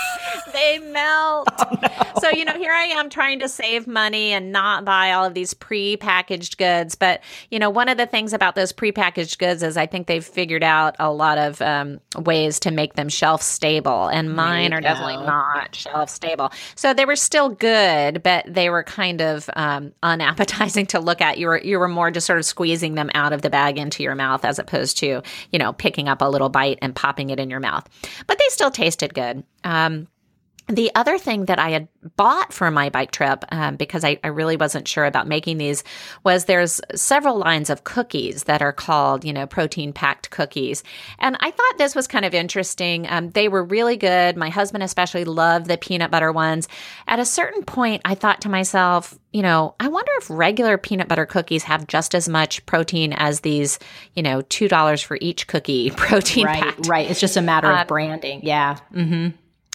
they 0.60 0.80
melt. 0.80 1.48
Oh, 1.62 1.78
no. 1.82 2.22
So, 2.22 2.30
you 2.30 2.45
know, 2.45 2.54
here 2.54 2.72
I 2.72 2.86
am 2.86 3.10
trying 3.10 3.39
to 3.39 3.50
save 3.50 3.86
money 3.86 4.32
and 4.32 4.52
not 4.52 4.86
buy 4.86 5.12
all 5.12 5.26
of 5.26 5.34
these 5.34 5.54
pre-packaged 5.54 6.58
goods. 6.58 6.95
But, 6.95 7.22
you 7.52 7.60
know, 7.60 7.69
one 7.69 7.89
of 7.89 7.98
the 7.98 8.06
things 8.06 8.34
about 8.34 8.56
those 8.56 8.72
pre-packaged 8.72 9.38
goods 9.38 9.62
is 9.62 9.78
I 9.78 9.86
think 9.86 10.08
they've 10.08 10.26
figured 10.26 10.63
out 10.63 10.95
a 10.98 11.12
lot 11.12 11.38
of 11.38 11.62
um, 11.62 12.00
ways 12.17 12.60
to 12.62 12.72
make 12.72 12.93
them 12.95 13.10
shelf 13.10 13.41
stable. 13.41 14.08
And 14.08 14.34
mine 14.36 14.74
are 14.74 14.82
definitely 14.82 15.17
not 15.17 15.76
shelf 15.76 16.10
stable. 16.10 16.52
So 16.76 16.93
they 16.93 17.06
were 17.06 17.15
still 17.15 17.50
good, 17.50 18.24
but 18.24 18.45
they 18.48 18.69
were 18.69 18.84
kind 18.84 19.22
of 19.22 19.50
um, 19.56 19.91
unappetizing 20.02 20.88
to 20.88 21.00
look 21.00 21.22
at. 21.22 21.38
You 21.38 21.48
were, 21.48 21.62
you 21.62 21.78
were 21.78 21.89
more 21.89 22.10
just 22.10 22.26
sort 22.26 22.39
of 22.39 22.45
squeezing 22.45 22.95
them 22.95 23.12
out 23.13 23.34
of 23.34 23.41
the 23.41 23.50
bag 23.50 23.78
into 23.78 24.02
your 24.02 24.15
mouth 24.15 24.45
as 24.45 24.60
opposed 24.60 24.98
to, 25.00 25.22
you 25.52 25.60
know, 25.60 25.74
picking 25.74 26.08
up 26.08 26.22
a 26.22 26.30
little 26.30 26.50
bite 26.50 26.80
and 26.82 26.95
popping 26.95 27.30
it 27.30 27.39
in 27.39 27.50
your 27.50 27.60
mouth. 27.60 27.88
But 28.28 28.39
they 28.39 28.45
still 28.48 28.72
tasted 28.72 29.13
good. 29.13 29.43
Um, 29.63 30.08
the 30.69 30.91
other 30.93 31.17
thing 31.17 31.45
that 31.45 31.58
I 31.58 31.71
had 31.71 31.88
bought 32.15 32.53
for 32.53 32.69
my 32.69 32.89
bike 32.89 33.10
trip, 33.10 33.43
um, 33.51 33.75
because 33.75 34.05
I, 34.05 34.19
I, 34.23 34.27
really 34.27 34.55
wasn't 34.55 34.88
sure 34.88 35.03
about 35.03 35.27
making 35.27 35.58
these, 35.58 35.84
was 36.23 36.45
there's 36.45 36.79
several 36.93 37.38
lines 37.38 37.71
of 37.71 37.84
cookies 37.84 38.43
that 38.43 38.62
are 38.62 38.71
called, 38.71 39.25
you 39.25 39.34
know, 39.34 39.47
protein 39.47 39.91
packed 39.91 40.29
cookies. 40.29 40.84
And 41.17 41.38
I 41.39 41.49
thought 41.49 41.77
this 41.79 41.95
was 41.95 42.08
kind 42.08 42.23
of 42.23 42.36
interesting. 42.36 43.08
Um, 43.10 43.32
they 43.32 43.49
were 43.49 43.63
really 43.63 43.97
good. 43.97 44.38
My 44.38 44.49
husband 44.49 44.84
especially 44.84 45.25
loved 45.25 45.65
the 45.65 45.77
peanut 45.77 46.12
butter 46.12 46.32
ones. 46.32 46.67
At 47.08 47.19
a 47.19 47.25
certain 47.25 47.63
point, 47.63 48.03
I 48.05 48.13
thought 48.13 48.41
to 48.41 48.49
myself, 48.49 49.17
you 49.34 49.41
know, 49.41 49.73
I 49.79 49.88
wonder 49.88 50.12
if 50.19 50.29
regular 50.29 50.77
peanut 50.77 51.08
butter 51.08 51.25
cookies 51.25 51.63
have 51.63 51.88
just 51.88 52.13
as 52.13 52.29
much 52.29 52.63
protein 52.67 53.12
as 53.13 53.39
these, 53.39 53.79
you 54.13 54.21
know, 54.21 54.41
$2 54.43 55.03
for 55.03 55.17
each 55.19 55.47
cookie 55.47 55.89
protein 55.97 56.45
right, 56.45 56.62
packed. 56.62 56.88
Right. 56.88 57.10
It's 57.10 57.19
just 57.19 57.38
a 57.38 57.41
matter 57.41 57.71
of 57.71 57.79
um, 57.79 57.88
branding. 57.88 58.41
Yeah. 58.43 58.77
Mm-hmm. 58.93 59.29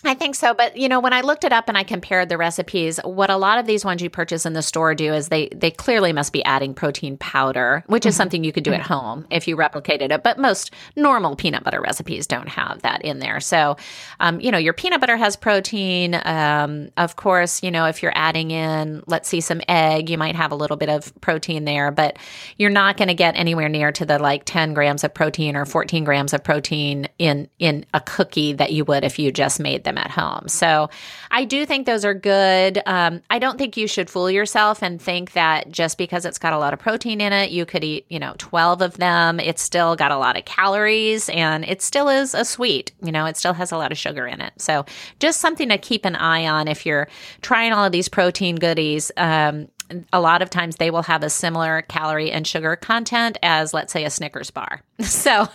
I 0.06 0.14
think 0.14 0.34
so, 0.34 0.52
but 0.52 0.76
you 0.76 0.88
know, 0.88 1.00
when 1.00 1.12
I 1.12 1.22
looked 1.22 1.44
it 1.44 1.52
up 1.52 1.68
and 1.68 1.78
I 1.78 1.82
compared 1.82 2.28
the 2.28 2.36
recipes, 2.36 3.00
what 3.04 3.30
a 3.30 3.36
lot 3.36 3.58
of 3.58 3.66
these 3.66 3.84
ones 3.84 4.02
you 4.02 4.10
purchase 4.10 4.44
in 4.44 4.52
the 4.52 4.62
store 4.62 4.94
do 4.94 5.14
is 5.14 5.28
they 5.28 5.48
they 5.48 5.70
clearly 5.70 6.12
must 6.12 6.32
be 6.32 6.44
adding 6.44 6.74
protein 6.74 7.16
powder, 7.16 7.82
which 7.86 8.04
is 8.04 8.12
mm-hmm. 8.12 8.18
something 8.18 8.44
you 8.44 8.52
could 8.52 8.64
do 8.64 8.70
mm-hmm. 8.70 8.80
at 8.80 8.86
home 8.86 9.26
if 9.30 9.48
you 9.48 9.56
replicated 9.56 10.10
it. 10.12 10.22
But 10.22 10.38
most 10.38 10.72
normal 10.94 11.36
peanut 11.36 11.64
butter 11.64 11.80
recipes 11.80 12.26
don't 12.26 12.48
have 12.48 12.82
that 12.82 13.02
in 13.02 13.18
there. 13.18 13.40
So, 13.40 13.76
um, 14.20 14.40
you 14.40 14.50
know, 14.50 14.58
your 14.58 14.74
peanut 14.74 15.00
butter 15.00 15.16
has 15.16 15.36
protein. 15.36 16.20
Um, 16.24 16.90
of 16.96 17.16
course, 17.16 17.62
you 17.62 17.70
know, 17.70 17.86
if 17.86 18.02
you're 18.02 18.12
adding 18.14 18.50
in, 18.50 19.02
let's 19.06 19.28
see, 19.28 19.40
some 19.40 19.62
egg, 19.68 20.10
you 20.10 20.18
might 20.18 20.36
have 20.36 20.52
a 20.52 20.56
little 20.56 20.76
bit 20.76 20.90
of 20.90 21.18
protein 21.22 21.64
there, 21.64 21.90
but 21.90 22.18
you're 22.58 22.70
not 22.70 22.98
going 22.98 23.08
to 23.08 23.14
get 23.14 23.36
anywhere 23.36 23.70
near 23.70 23.90
to 23.92 24.04
the 24.04 24.18
like 24.18 24.44
10 24.44 24.74
grams 24.74 25.02
of 25.02 25.14
protein 25.14 25.56
or 25.56 25.64
14 25.64 26.04
grams 26.04 26.34
of 26.34 26.44
protein 26.44 27.08
in 27.18 27.48
in 27.58 27.86
a 27.94 28.00
cookie 28.00 28.52
that 28.52 28.72
you 28.72 28.84
would 28.84 29.04
if 29.04 29.18
you 29.18 29.32
just 29.32 29.60
made 29.60 29.84
them 29.84 29.93
them 29.94 30.04
at 30.04 30.10
home. 30.10 30.48
So 30.48 30.90
I 31.30 31.44
do 31.44 31.64
think 31.66 31.86
those 31.86 32.04
are 32.04 32.14
good. 32.14 32.80
Um, 32.86 33.22
I 33.30 33.38
don't 33.38 33.58
think 33.58 33.76
you 33.76 33.86
should 33.86 34.10
fool 34.10 34.30
yourself 34.30 34.82
and 34.82 35.00
think 35.00 35.32
that 35.32 35.70
just 35.70 35.98
because 35.98 36.24
it's 36.24 36.38
got 36.38 36.52
a 36.52 36.58
lot 36.58 36.72
of 36.72 36.78
protein 36.78 37.20
in 37.20 37.32
it, 37.32 37.50
you 37.50 37.64
could 37.66 37.84
eat, 37.84 38.06
you 38.08 38.18
know, 38.18 38.34
12 38.38 38.82
of 38.82 38.96
them. 38.96 39.40
It's 39.40 39.62
still 39.62 39.96
got 39.96 40.10
a 40.10 40.18
lot 40.18 40.36
of 40.36 40.44
calories 40.44 41.28
and 41.28 41.64
it 41.64 41.82
still 41.82 42.08
is 42.08 42.34
a 42.34 42.44
sweet, 42.44 42.92
you 43.02 43.12
know, 43.12 43.26
it 43.26 43.36
still 43.36 43.54
has 43.54 43.72
a 43.72 43.76
lot 43.76 43.92
of 43.92 43.98
sugar 43.98 44.26
in 44.26 44.40
it. 44.40 44.52
So 44.58 44.84
just 45.20 45.40
something 45.40 45.68
to 45.68 45.78
keep 45.78 46.04
an 46.04 46.16
eye 46.16 46.46
on 46.46 46.68
if 46.68 46.86
you're 46.86 47.08
trying 47.42 47.72
all 47.72 47.84
of 47.84 47.92
these 47.92 48.08
protein 48.08 48.56
goodies. 48.56 49.10
Um, 49.16 49.68
a 50.12 50.20
lot 50.20 50.42
of 50.42 50.50
times 50.50 50.76
they 50.76 50.90
will 50.90 51.02
have 51.02 51.22
a 51.22 51.30
similar 51.30 51.82
calorie 51.82 52.30
and 52.30 52.46
sugar 52.46 52.76
content 52.76 53.38
as 53.42 53.74
let's 53.74 53.92
say 53.92 54.04
a 54.04 54.10
snickers 54.10 54.50
bar 54.50 54.82
so 55.00 55.46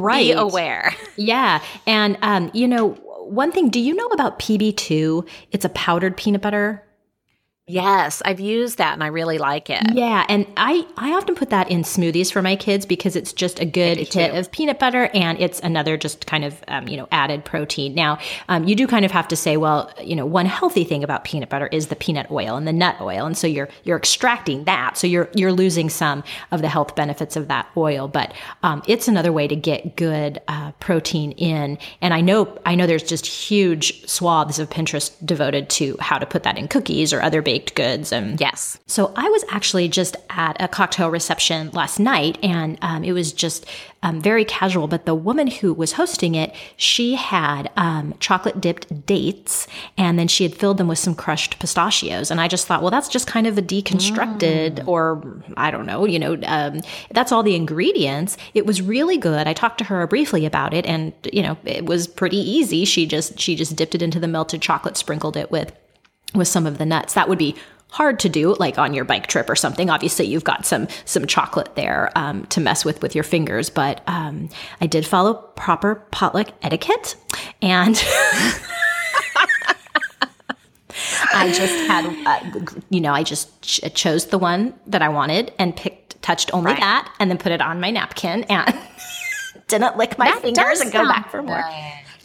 right. 0.00 0.26
be 0.26 0.32
aware 0.32 0.92
yeah 1.16 1.62
and 1.86 2.18
um, 2.22 2.50
you 2.52 2.66
know 2.66 2.98
one 3.26 3.52
thing, 3.52 3.68
do 3.68 3.80
you 3.80 3.94
know 3.94 4.06
about 4.06 4.38
PB2? 4.38 5.26
It's 5.52 5.64
a 5.64 5.70
powdered 5.70 6.16
peanut 6.16 6.42
butter 6.42 6.85
Yes, 7.68 8.22
I've 8.24 8.38
used 8.38 8.78
that 8.78 8.92
and 8.92 9.02
I 9.02 9.08
really 9.08 9.38
like 9.38 9.70
it. 9.70 9.82
Yeah, 9.92 10.24
and 10.28 10.46
I 10.56 10.86
I 10.96 11.14
often 11.14 11.34
put 11.34 11.50
that 11.50 11.68
in 11.68 11.82
smoothies 11.82 12.32
for 12.32 12.40
my 12.40 12.54
kids 12.54 12.86
because 12.86 13.16
it's 13.16 13.32
just 13.32 13.58
a 13.58 13.64
good 13.64 13.98
hit 13.98 14.36
of 14.36 14.52
peanut 14.52 14.78
butter 14.78 15.10
and 15.12 15.36
it's 15.40 15.58
another 15.58 15.96
just 15.96 16.28
kind 16.28 16.44
of 16.44 16.62
um, 16.68 16.86
you 16.86 16.96
know 16.96 17.08
added 17.10 17.44
protein. 17.44 17.92
Now 17.92 18.20
um, 18.48 18.68
you 18.68 18.76
do 18.76 18.86
kind 18.86 19.04
of 19.04 19.10
have 19.10 19.26
to 19.26 19.34
say, 19.34 19.56
well, 19.56 19.92
you 20.00 20.14
know, 20.14 20.24
one 20.24 20.46
healthy 20.46 20.84
thing 20.84 21.02
about 21.02 21.24
peanut 21.24 21.48
butter 21.48 21.66
is 21.72 21.88
the 21.88 21.96
peanut 21.96 22.30
oil 22.30 22.54
and 22.54 22.68
the 22.68 22.72
nut 22.72 23.00
oil, 23.00 23.26
and 23.26 23.36
so 23.36 23.48
you're 23.48 23.68
you're 23.82 23.96
extracting 23.96 24.62
that, 24.62 24.96
so 24.96 25.08
you're 25.08 25.28
you're 25.34 25.52
losing 25.52 25.90
some 25.90 26.22
of 26.52 26.62
the 26.62 26.68
health 26.68 26.94
benefits 26.94 27.34
of 27.34 27.48
that 27.48 27.68
oil, 27.76 28.06
but 28.06 28.32
um, 28.62 28.80
it's 28.86 29.08
another 29.08 29.32
way 29.32 29.48
to 29.48 29.56
get 29.56 29.96
good 29.96 30.40
uh, 30.46 30.70
protein 30.78 31.32
in. 31.32 31.78
And 32.00 32.14
I 32.14 32.20
know 32.20 32.56
I 32.64 32.76
know 32.76 32.86
there's 32.86 33.02
just 33.02 33.26
huge 33.26 34.06
swaths 34.08 34.60
of 34.60 34.70
Pinterest 34.70 35.12
devoted 35.26 35.68
to 35.70 35.96
how 35.98 36.18
to 36.18 36.26
put 36.26 36.44
that 36.44 36.56
in 36.56 36.68
cookies 36.68 37.12
or 37.12 37.20
other 37.20 37.42
baked 37.42 37.55
baked 37.56 37.74
goods. 37.74 38.12
And 38.12 38.38
yes. 38.38 38.78
So 38.86 39.14
I 39.16 39.28
was 39.30 39.42
actually 39.48 39.88
just 39.88 40.14
at 40.28 40.60
a 40.60 40.68
cocktail 40.68 41.10
reception 41.10 41.70
last 41.72 41.98
night 41.98 42.36
and 42.42 42.76
um, 42.82 43.02
it 43.02 43.12
was 43.12 43.32
just 43.32 43.64
um, 44.02 44.20
very 44.20 44.44
casual. 44.44 44.88
But 44.88 45.06
the 45.06 45.14
woman 45.14 45.46
who 45.46 45.72
was 45.72 45.92
hosting 45.92 46.34
it, 46.34 46.54
she 46.76 47.14
had 47.14 47.70
um, 47.78 48.14
chocolate 48.20 48.60
dipped 48.60 49.06
dates 49.06 49.66
and 49.96 50.18
then 50.18 50.28
she 50.28 50.42
had 50.42 50.54
filled 50.54 50.76
them 50.76 50.86
with 50.86 50.98
some 50.98 51.14
crushed 51.14 51.58
pistachios. 51.58 52.30
And 52.30 52.42
I 52.42 52.46
just 52.46 52.66
thought, 52.66 52.82
well, 52.82 52.90
that's 52.90 53.08
just 53.08 53.26
kind 53.26 53.46
of 53.46 53.56
a 53.56 53.62
deconstructed, 53.62 54.80
mm. 54.80 54.86
or 54.86 55.42
I 55.56 55.70
don't 55.70 55.86
know, 55.86 56.04
you 56.04 56.18
know, 56.18 56.38
um, 56.44 56.82
that's 57.10 57.32
all 57.32 57.42
the 57.42 57.54
ingredients. 57.54 58.36
It 58.52 58.66
was 58.66 58.82
really 58.82 59.16
good. 59.16 59.46
I 59.46 59.54
talked 59.54 59.78
to 59.78 59.84
her 59.84 60.06
briefly 60.06 60.44
about 60.44 60.74
it 60.74 60.84
and, 60.84 61.14
you 61.32 61.42
know, 61.42 61.56
it 61.64 61.86
was 61.86 62.06
pretty 62.06 62.38
easy. 62.38 62.84
She 62.84 63.06
just, 63.06 63.40
she 63.40 63.56
just 63.56 63.76
dipped 63.76 63.94
it 63.94 64.02
into 64.02 64.20
the 64.20 64.28
melted 64.28 64.60
chocolate, 64.60 64.98
sprinkled 64.98 65.38
it 65.38 65.50
with 65.50 65.72
with 66.36 66.48
some 66.48 66.66
of 66.66 66.78
the 66.78 66.86
nuts. 66.86 67.14
That 67.14 67.28
would 67.28 67.38
be 67.38 67.56
hard 67.90 68.18
to 68.20 68.28
do 68.28 68.54
like 68.56 68.78
on 68.78 68.92
your 68.94 69.04
bike 69.04 69.26
trip 69.26 69.48
or 69.48 69.56
something 69.56 69.88
obviously 69.88 70.26
you've 70.26 70.44
got 70.44 70.66
some 70.66 70.88
some 71.04 71.26
chocolate 71.26 71.74
there 71.76 72.10
um, 72.16 72.44
to 72.46 72.60
mess 72.60 72.84
with 72.84 73.00
with 73.00 73.14
your 73.14 73.24
fingers 73.24 73.70
but 73.70 74.02
um, 74.06 74.48
i 74.80 74.86
did 74.86 75.06
follow 75.06 75.34
proper 75.34 75.94
potluck 76.10 76.48
etiquette 76.62 77.16
and 77.62 77.96
i 81.32 81.50
just 81.54 81.74
had 81.86 82.04
uh, 82.26 82.40
you 82.90 83.00
know 83.00 83.12
i 83.12 83.22
just 83.22 83.62
ch- 83.62 83.80
chose 83.94 84.26
the 84.26 84.38
one 84.38 84.74
that 84.86 85.00
i 85.00 85.08
wanted 85.08 85.52
and 85.58 85.76
picked 85.76 86.20
touched 86.22 86.52
only 86.52 86.72
right. 86.72 86.80
that 86.80 87.14
and 87.20 87.30
then 87.30 87.38
put 87.38 87.52
it 87.52 87.60
on 87.60 87.80
my 87.80 87.90
napkin 87.90 88.42
and 88.44 88.76
didn't 89.68 89.96
lick 89.96 90.18
my 90.18 90.26
that 90.26 90.42
fingers 90.42 90.80
and 90.80 90.92
go 90.92 91.06
back 91.06 91.30
for 91.30 91.40
more 91.40 91.64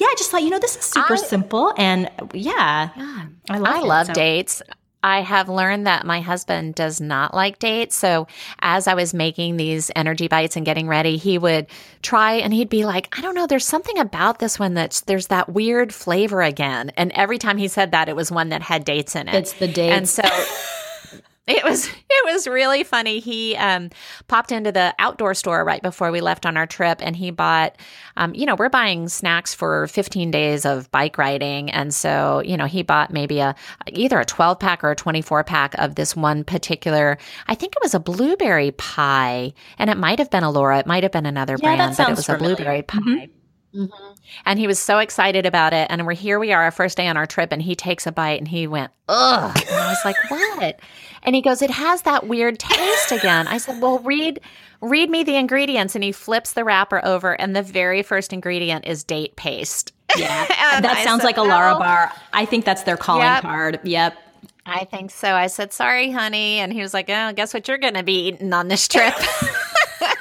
yeah, 0.01 0.07
I 0.07 0.15
just 0.17 0.31
thought, 0.31 0.41
you 0.41 0.49
know, 0.49 0.57
this 0.57 0.75
is 0.75 0.83
super 0.83 1.13
I, 1.13 1.17
simple. 1.17 1.75
And 1.77 2.09
yeah, 2.33 2.89
yeah 2.97 3.25
I 3.51 3.59
love, 3.59 3.75
I 3.75 3.79
love 3.81 4.07
so. 4.07 4.13
dates. 4.13 4.63
I 5.03 5.21
have 5.21 5.47
learned 5.47 5.85
that 5.85 6.07
my 6.07 6.21
husband 6.21 6.73
does 6.73 6.99
not 6.99 7.35
like 7.35 7.59
dates. 7.59 7.97
So 7.97 8.25
as 8.61 8.87
I 8.87 8.95
was 8.95 9.13
making 9.13 9.57
these 9.57 9.91
energy 9.95 10.27
bites 10.27 10.55
and 10.55 10.65
getting 10.65 10.87
ready, 10.87 11.17
he 11.17 11.37
would 11.37 11.67
try 12.01 12.33
and 12.33 12.51
he'd 12.51 12.69
be 12.69 12.83
like, 12.83 13.15
I 13.15 13.21
don't 13.21 13.35
know, 13.35 13.45
there's 13.45 13.65
something 13.65 13.99
about 13.99 14.39
this 14.39 14.57
one 14.57 14.73
that's 14.73 15.01
there's 15.01 15.27
that 15.27 15.49
weird 15.49 15.93
flavor 15.93 16.41
again. 16.41 16.91
And 16.97 17.11
every 17.11 17.37
time 17.37 17.57
he 17.57 17.67
said 17.67 17.91
that, 17.91 18.09
it 18.09 18.15
was 18.15 18.31
one 18.31 18.49
that 18.49 18.63
had 18.63 18.83
dates 18.83 19.15
in 19.15 19.27
it. 19.27 19.35
It's 19.35 19.53
the 19.53 19.67
dates. 19.67 19.95
And 19.95 20.09
so 20.09 20.23
It 21.47 21.63
was 21.63 21.87
it 22.09 22.33
was 22.33 22.47
really 22.47 22.83
funny. 22.83 23.19
He 23.19 23.55
um, 23.55 23.89
popped 24.27 24.51
into 24.51 24.71
the 24.71 24.93
outdoor 24.99 25.33
store 25.33 25.63
right 25.63 25.81
before 25.81 26.11
we 26.11 26.21
left 26.21 26.45
on 26.45 26.57
our 26.57 26.67
trip, 26.67 26.99
and 27.01 27.15
he 27.15 27.31
bought. 27.31 27.75
Um, 28.17 28.35
you 28.35 28.45
know, 28.45 28.55
we're 28.55 28.69
buying 28.69 29.07
snacks 29.07 29.53
for 29.53 29.87
15 29.87 30.31
days 30.31 30.65
of 30.65 30.91
bike 30.91 31.17
riding, 31.17 31.71
and 31.71 31.93
so 31.93 32.41
you 32.45 32.57
know 32.57 32.65
he 32.65 32.83
bought 32.83 33.11
maybe 33.11 33.39
a 33.39 33.55
either 33.91 34.19
a 34.19 34.25
12 34.25 34.59
pack 34.59 34.83
or 34.83 34.91
a 34.91 34.95
24 34.95 35.43
pack 35.43 35.73
of 35.75 35.95
this 35.95 36.15
one 36.15 36.43
particular. 36.43 37.17
I 37.47 37.55
think 37.55 37.73
it 37.75 37.81
was 37.81 37.93
a 37.93 37.99
blueberry 37.99 38.71
pie, 38.71 39.53
and 39.77 39.89
it 39.89 39.97
might 39.97 40.19
have 40.19 40.29
been 40.29 40.43
a 40.43 40.51
Laura. 40.51 40.79
It 40.79 40.85
might 40.85 41.03
have 41.03 41.11
been 41.11 41.25
another 41.25 41.57
yeah, 41.59 41.75
brand, 41.75 41.97
but 41.97 42.09
it 42.09 42.15
was 42.15 42.25
familiar. 42.25 42.53
a 42.53 42.55
blueberry 42.55 42.81
pie. 42.83 42.99
Mm-hmm. 42.99 43.40
Mm-hmm. 43.73 44.13
And 44.45 44.59
he 44.59 44.67
was 44.67 44.79
so 44.79 44.99
excited 44.99 45.45
about 45.45 45.73
it. 45.73 45.87
And 45.89 46.05
we're 46.05 46.13
here, 46.13 46.39
we 46.39 46.51
are, 46.51 46.63
our 46.63 46.71
first 46.71 46.97
day 46.97 47.07
on 47.07 47.17
our 47.17 47.25
trip, 47.25 47.51
and 47.51 47.61
he 47.61 47.75
takes 47.75 48.05
a 48.05 48.11
bite 48.11 48.39
and 48.39 48.47
he 48.47 48.67
went, 48.67 48.91
ugh. 49.07 49.57
And 49.69 49.75
I 49.75 49.89
was 49.89 49.99
like, 50.05 50.15
what? 50.29 50.79
And 51.23 51.35
he 51.35 51.41
goes, 51.41 51.61
it 51.61 51.69
has 51.69 52.01
that 52.03 52.27
weird 52.27 52.59
taste 52.59 53.11
again. 53.11 53.47
I 53.47 53.57
said, 53.57 53.81
well, 53.81 53.99
read, 53.99 54.41
read 54.81 55.09
me 55.09 55.23
the 55.23 55.35
ingredients. 55.35 55.95
And 55.95 56.03
he 56.03 56.11
flips 56.11 56.53
the 56.53 56.63
wrapper 56.63 57.03
over, 57.05 57.39
and 57.39 57.55
the 57.55 57.63
very 57.63 58.03
first 58.03 58.33
ingredient 58.33 58.85
is 58.85 59.03
date 59.03 59.35
paste. 59.35 59.93
Yeah. 60.17 60.45
that 60.47 60.97
I 60.97 61.03
sounds 61.03 61.21
said, 61.21 61.27
like 61.27 61.37
a 61.37 61.41
Larabar. 61.41 62.11
I 62.33 62.45
think 62.45 62.65
that's 62.65 62.83
their 62.83 62.97
calling 62.97 63.23
yep. 63.23 63.41
card. 63.41 63.79
Yep. 63.83 64.17
I 64.65 64.85
think 64.85 65.11
so. 65.11 65.33
I 65.33 65.47
said, 65.47 65.73
sorry, 65.73 66.11
honey. 66.11 66.59
And 66.59 66.71
he 66.71 66.81
was 66.81 66.93
like, 66.93 67.09
oh, 67.09 67.33
guess 67.33 67.53
what 67.53 67.67
you're 67.67 67.77
going 67.77 67.95
to 67.95 68.03
be 68.03 68.27
eating 68.27 68.53
on 68.53 68.67
this 68.67 68.87
trip? 68.87 69.13
well, 70.01 70.11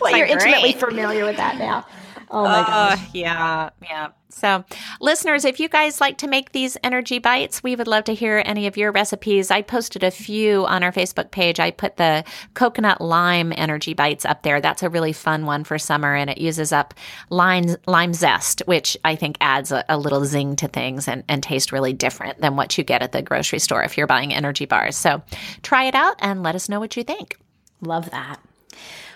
like, 0.00 0.16
you're 0.16 0.26
great. 0.26 0.46
intimately 0.46 0.72
familiar 0.72 1.24
with 1.24 1.36
that 1.36 1.56
now. 1.58 1.86
Oh 2.34 2.42
my 2.42 2.58
uh, 2.58 2.66
gosh. 2.66 3.08
Yeah. 3.12 3.70
Yeah. 3.80 4.08
So, 4.28 4.64
listeners, 5.00 5.44
if 5.44 5.60
you 5.60 5.68
guys 5.68 6.00
like 6.00 6.18
to 6.18 6.26
make 6.26 6.50
these 6.50 6.76
energy 6.82 7.20
bites, 7.20 7.62
we 7.62 7.76
would 7.76 7.86
love 7.86 8.02
to 8.04 8.14
hear 8.14 8.42
any 8.44 8.66
of 8.66 8.76
your 8.76 8.90
recipes. 8.90 9.52
I 9.52 9.62
posted 9.62 10.02
a 10.02 10.10
few 10.10 10.66
on 10.66 10.82
our 10.82 10.90
Facebook 10.90 11.30
page. 11.30 11.60
I 11.60 11.70
put 11.70 11.96
the 11.96 12.24
coconut 12.54 13.00
lime 13.00 13.52
energy 13.56 13.94
bites 13.94 14.24
up 14.24 14.42
there. 14.42 14.60
That's 14.60 14.82
a 14.82 14.90
really 14.90 15.12
fun 15.12 15.46
one 15.46 15.62
for 15.62 15.78
summer, 15.78 16.12
and 16.16 16.28
it 16.28 16.38
uses 16.38 16.72
up 16.72 16.92
lime, 17.30 17.76
lime 17.86 18.12
zest, 18.12 18.62
which 18.66 18.96
I 19.04 19.14
think 19.14 19.36
adds 19.40 19.70
a, 19.70 19.84
a 19.88 19.96
little 19.96 20.24
zing 20.24 20.56
to 20.56 20.66
things 20.66 21.06
and, 21.06 21.22
and 21.28 21.40
taste 21.40 21.70
really 21.70 21.92
different 21.92 22.40
than 22.40 22.56
what 22.56 22.76
you 22.76 22.82
get 22.82 23.02
at 23.02 23.12
the 23.12 23.22
grocery 23.22 23.60
store 23.60 23.84
if 23.84 23.96
you're 23.96 24.08
buying 24.08 24.34
energy 24.34 24.64
bars. 24.64 24.96
So, 24.96 25.22
try 25.62 25.84
it 25.84 25.94
out 25.94 26.16
and 26.18 26.42
let 26.42 26.56
us 26.56 26.68
know 26.68 26.80
what 26.80 26.96
you 26.96 27.04
think. 27.04 27.38
Love 27.80 28.10
that. 28.10 28.40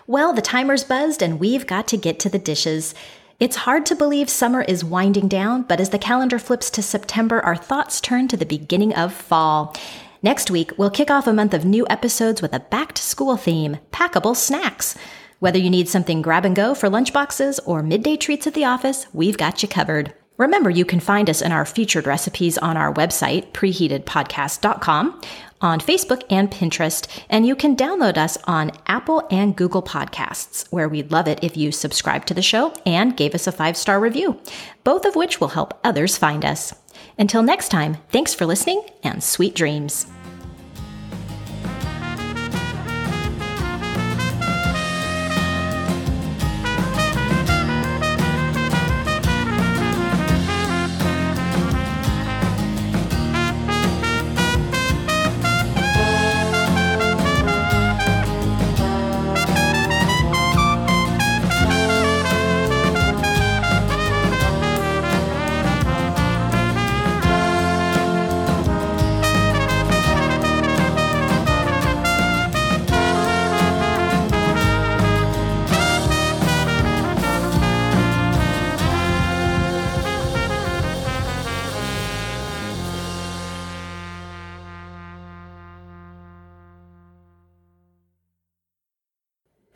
Well, 0.08 0.32
the 0.32 0.40
timer's 0.40 0.84
buzzed 0.84 1.20
and 1.20 1.38
we've 1.38 1.66
got 1.66 1.86
to 1.88 1.98
get 1.98 2.18
to 2.20 2.30
the 2.30 2.38
dishes. 2.38 2.94
It's 3.38 3.56
hard 3.56 3.84
to 3.84 3.94
believe 3.94 4.30
summer 4.30 4.62
is 4.62 4.82
winding 4.82 5.28
down, 5.28 5.64
but 5.64 5.80
as 5.80 5.90
the 5.90 5.98
calendar 5.98 6.38
flips 6.38 6.70
to 6.70 6.82
September, 6.82 7.40
our 7.40 7.54
thoughts 7.54 8.00
turn 8.00 8.26
to 8.28 8.36
the 8.38 8.46
beginning 8.46 8.94
of 8.94 9.12
fall. 9.12 9.76
Next 10.22 10.50
week, 10.50 10.72
we'll 10.78 10.88
kick 10.88 11.10
off 11.10 11.26
a 11.26 11.32
month 11.34 11.52
of 11.52 11.66
new 11.66 11.86
episodes 11.90 12.40
with 12.40 12.54
a 12.54 12.60
back 12.60 12.94
to 12.94 13.02
school 13.02 13.36
theme 13.36 13.80
packable 13.92 14.34
snacks. 14.34 14.96
Whether 15.40 15.58
you 15.58 15.68
need 15.68 15.90
something 15.90 16.22
grab 16.22 16.46
and 16.46 16.56
go 16.56 16.74
for 16.74 16.88
lunchboxes 16.88 17.60
or 17.66 17.82
midday 17.82 18.16
treats 18.16 18.46
at 18.46 18.54
the 18.54 18.64
office, 18.64 19.08
we've 19.12 19.36
got 19.36 19.62
you 19.62 19.68
covered. 19.68 20.14
Remember, 20.38 20.70
you 20.70 20.84
can 20.84 21.00
find 21.00 21.28
us 21.28 21.42
in 21.42 21.52
our 21.52 21.66
featured 21.66 22.06
recipes 22.06 22.56
on 22.58 22.76
our 22.76 22.94
website, 22.94 23.50
preheatedpodcast.com 23.52 25.20
on 25.60 25.80
Facebook 25.80 26.22
and 26.30 26.48
Pinterest, 26.48 27.08
and 27.28 27.44
you 27.44 27.56
can 27.56 27.76
download 27.76 28.16
us 28.16 28.38
on 28.44 28.70
Apple 28.86 29.26
and 29.30 29.56
Google 29.56 29.82
Podcasts, 29.82 30.70
where 30.70 30.88
we'd 30.88 31.10
love 31.10 31.26
it 31.26 31.42
if 31.42 31.56
you 31.56 31.72
subscribe 31.72 32.24
to 32.26 32.34
the 32.34 32.42
show 32.42 32.72
and 32.86 33.16
gave 33.16 33.34
us 33.34 33.48
a 33.48 33.52
five 33.52 33.76
star 33.76 33.98
review, 33.98 34.40
both 34.84 35.04
of 35.04 35.16
which 35.16 35.40
will 35.40 35.48
help 35.48 35.78
others 35.82 36.16
find 36.16 36.44
us. 36.44 36.72
Until 37.18 37.42
next 37.42 37.70
time, 37.70 37.96
thanks 38.10 38.32
for 38.32 38.46
listening 38.46 38.82
and 39.02 39.22
sweet 39.22 39.56
dreams. 39.56 40.06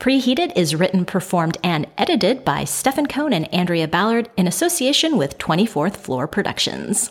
Preheated 0.03 0.51
is 0.57 0.75
written, 0.75 1.05
performed, 1.05 1.57
and 1.63 1.87
edited 1.97 2.43
by 2.43 2.65
Stefan 2.65 3.07
Cohn 3.07 3.31
and 3.31 3.47
Andrea 3.53 3.87
Ballard 3.87 4.29
in 4.35 4.47
association 4.47 5.15
with 5.15 5.37
24th 5.37 5.95
Floor 5.95 6.27
Productions. 6.27 7.09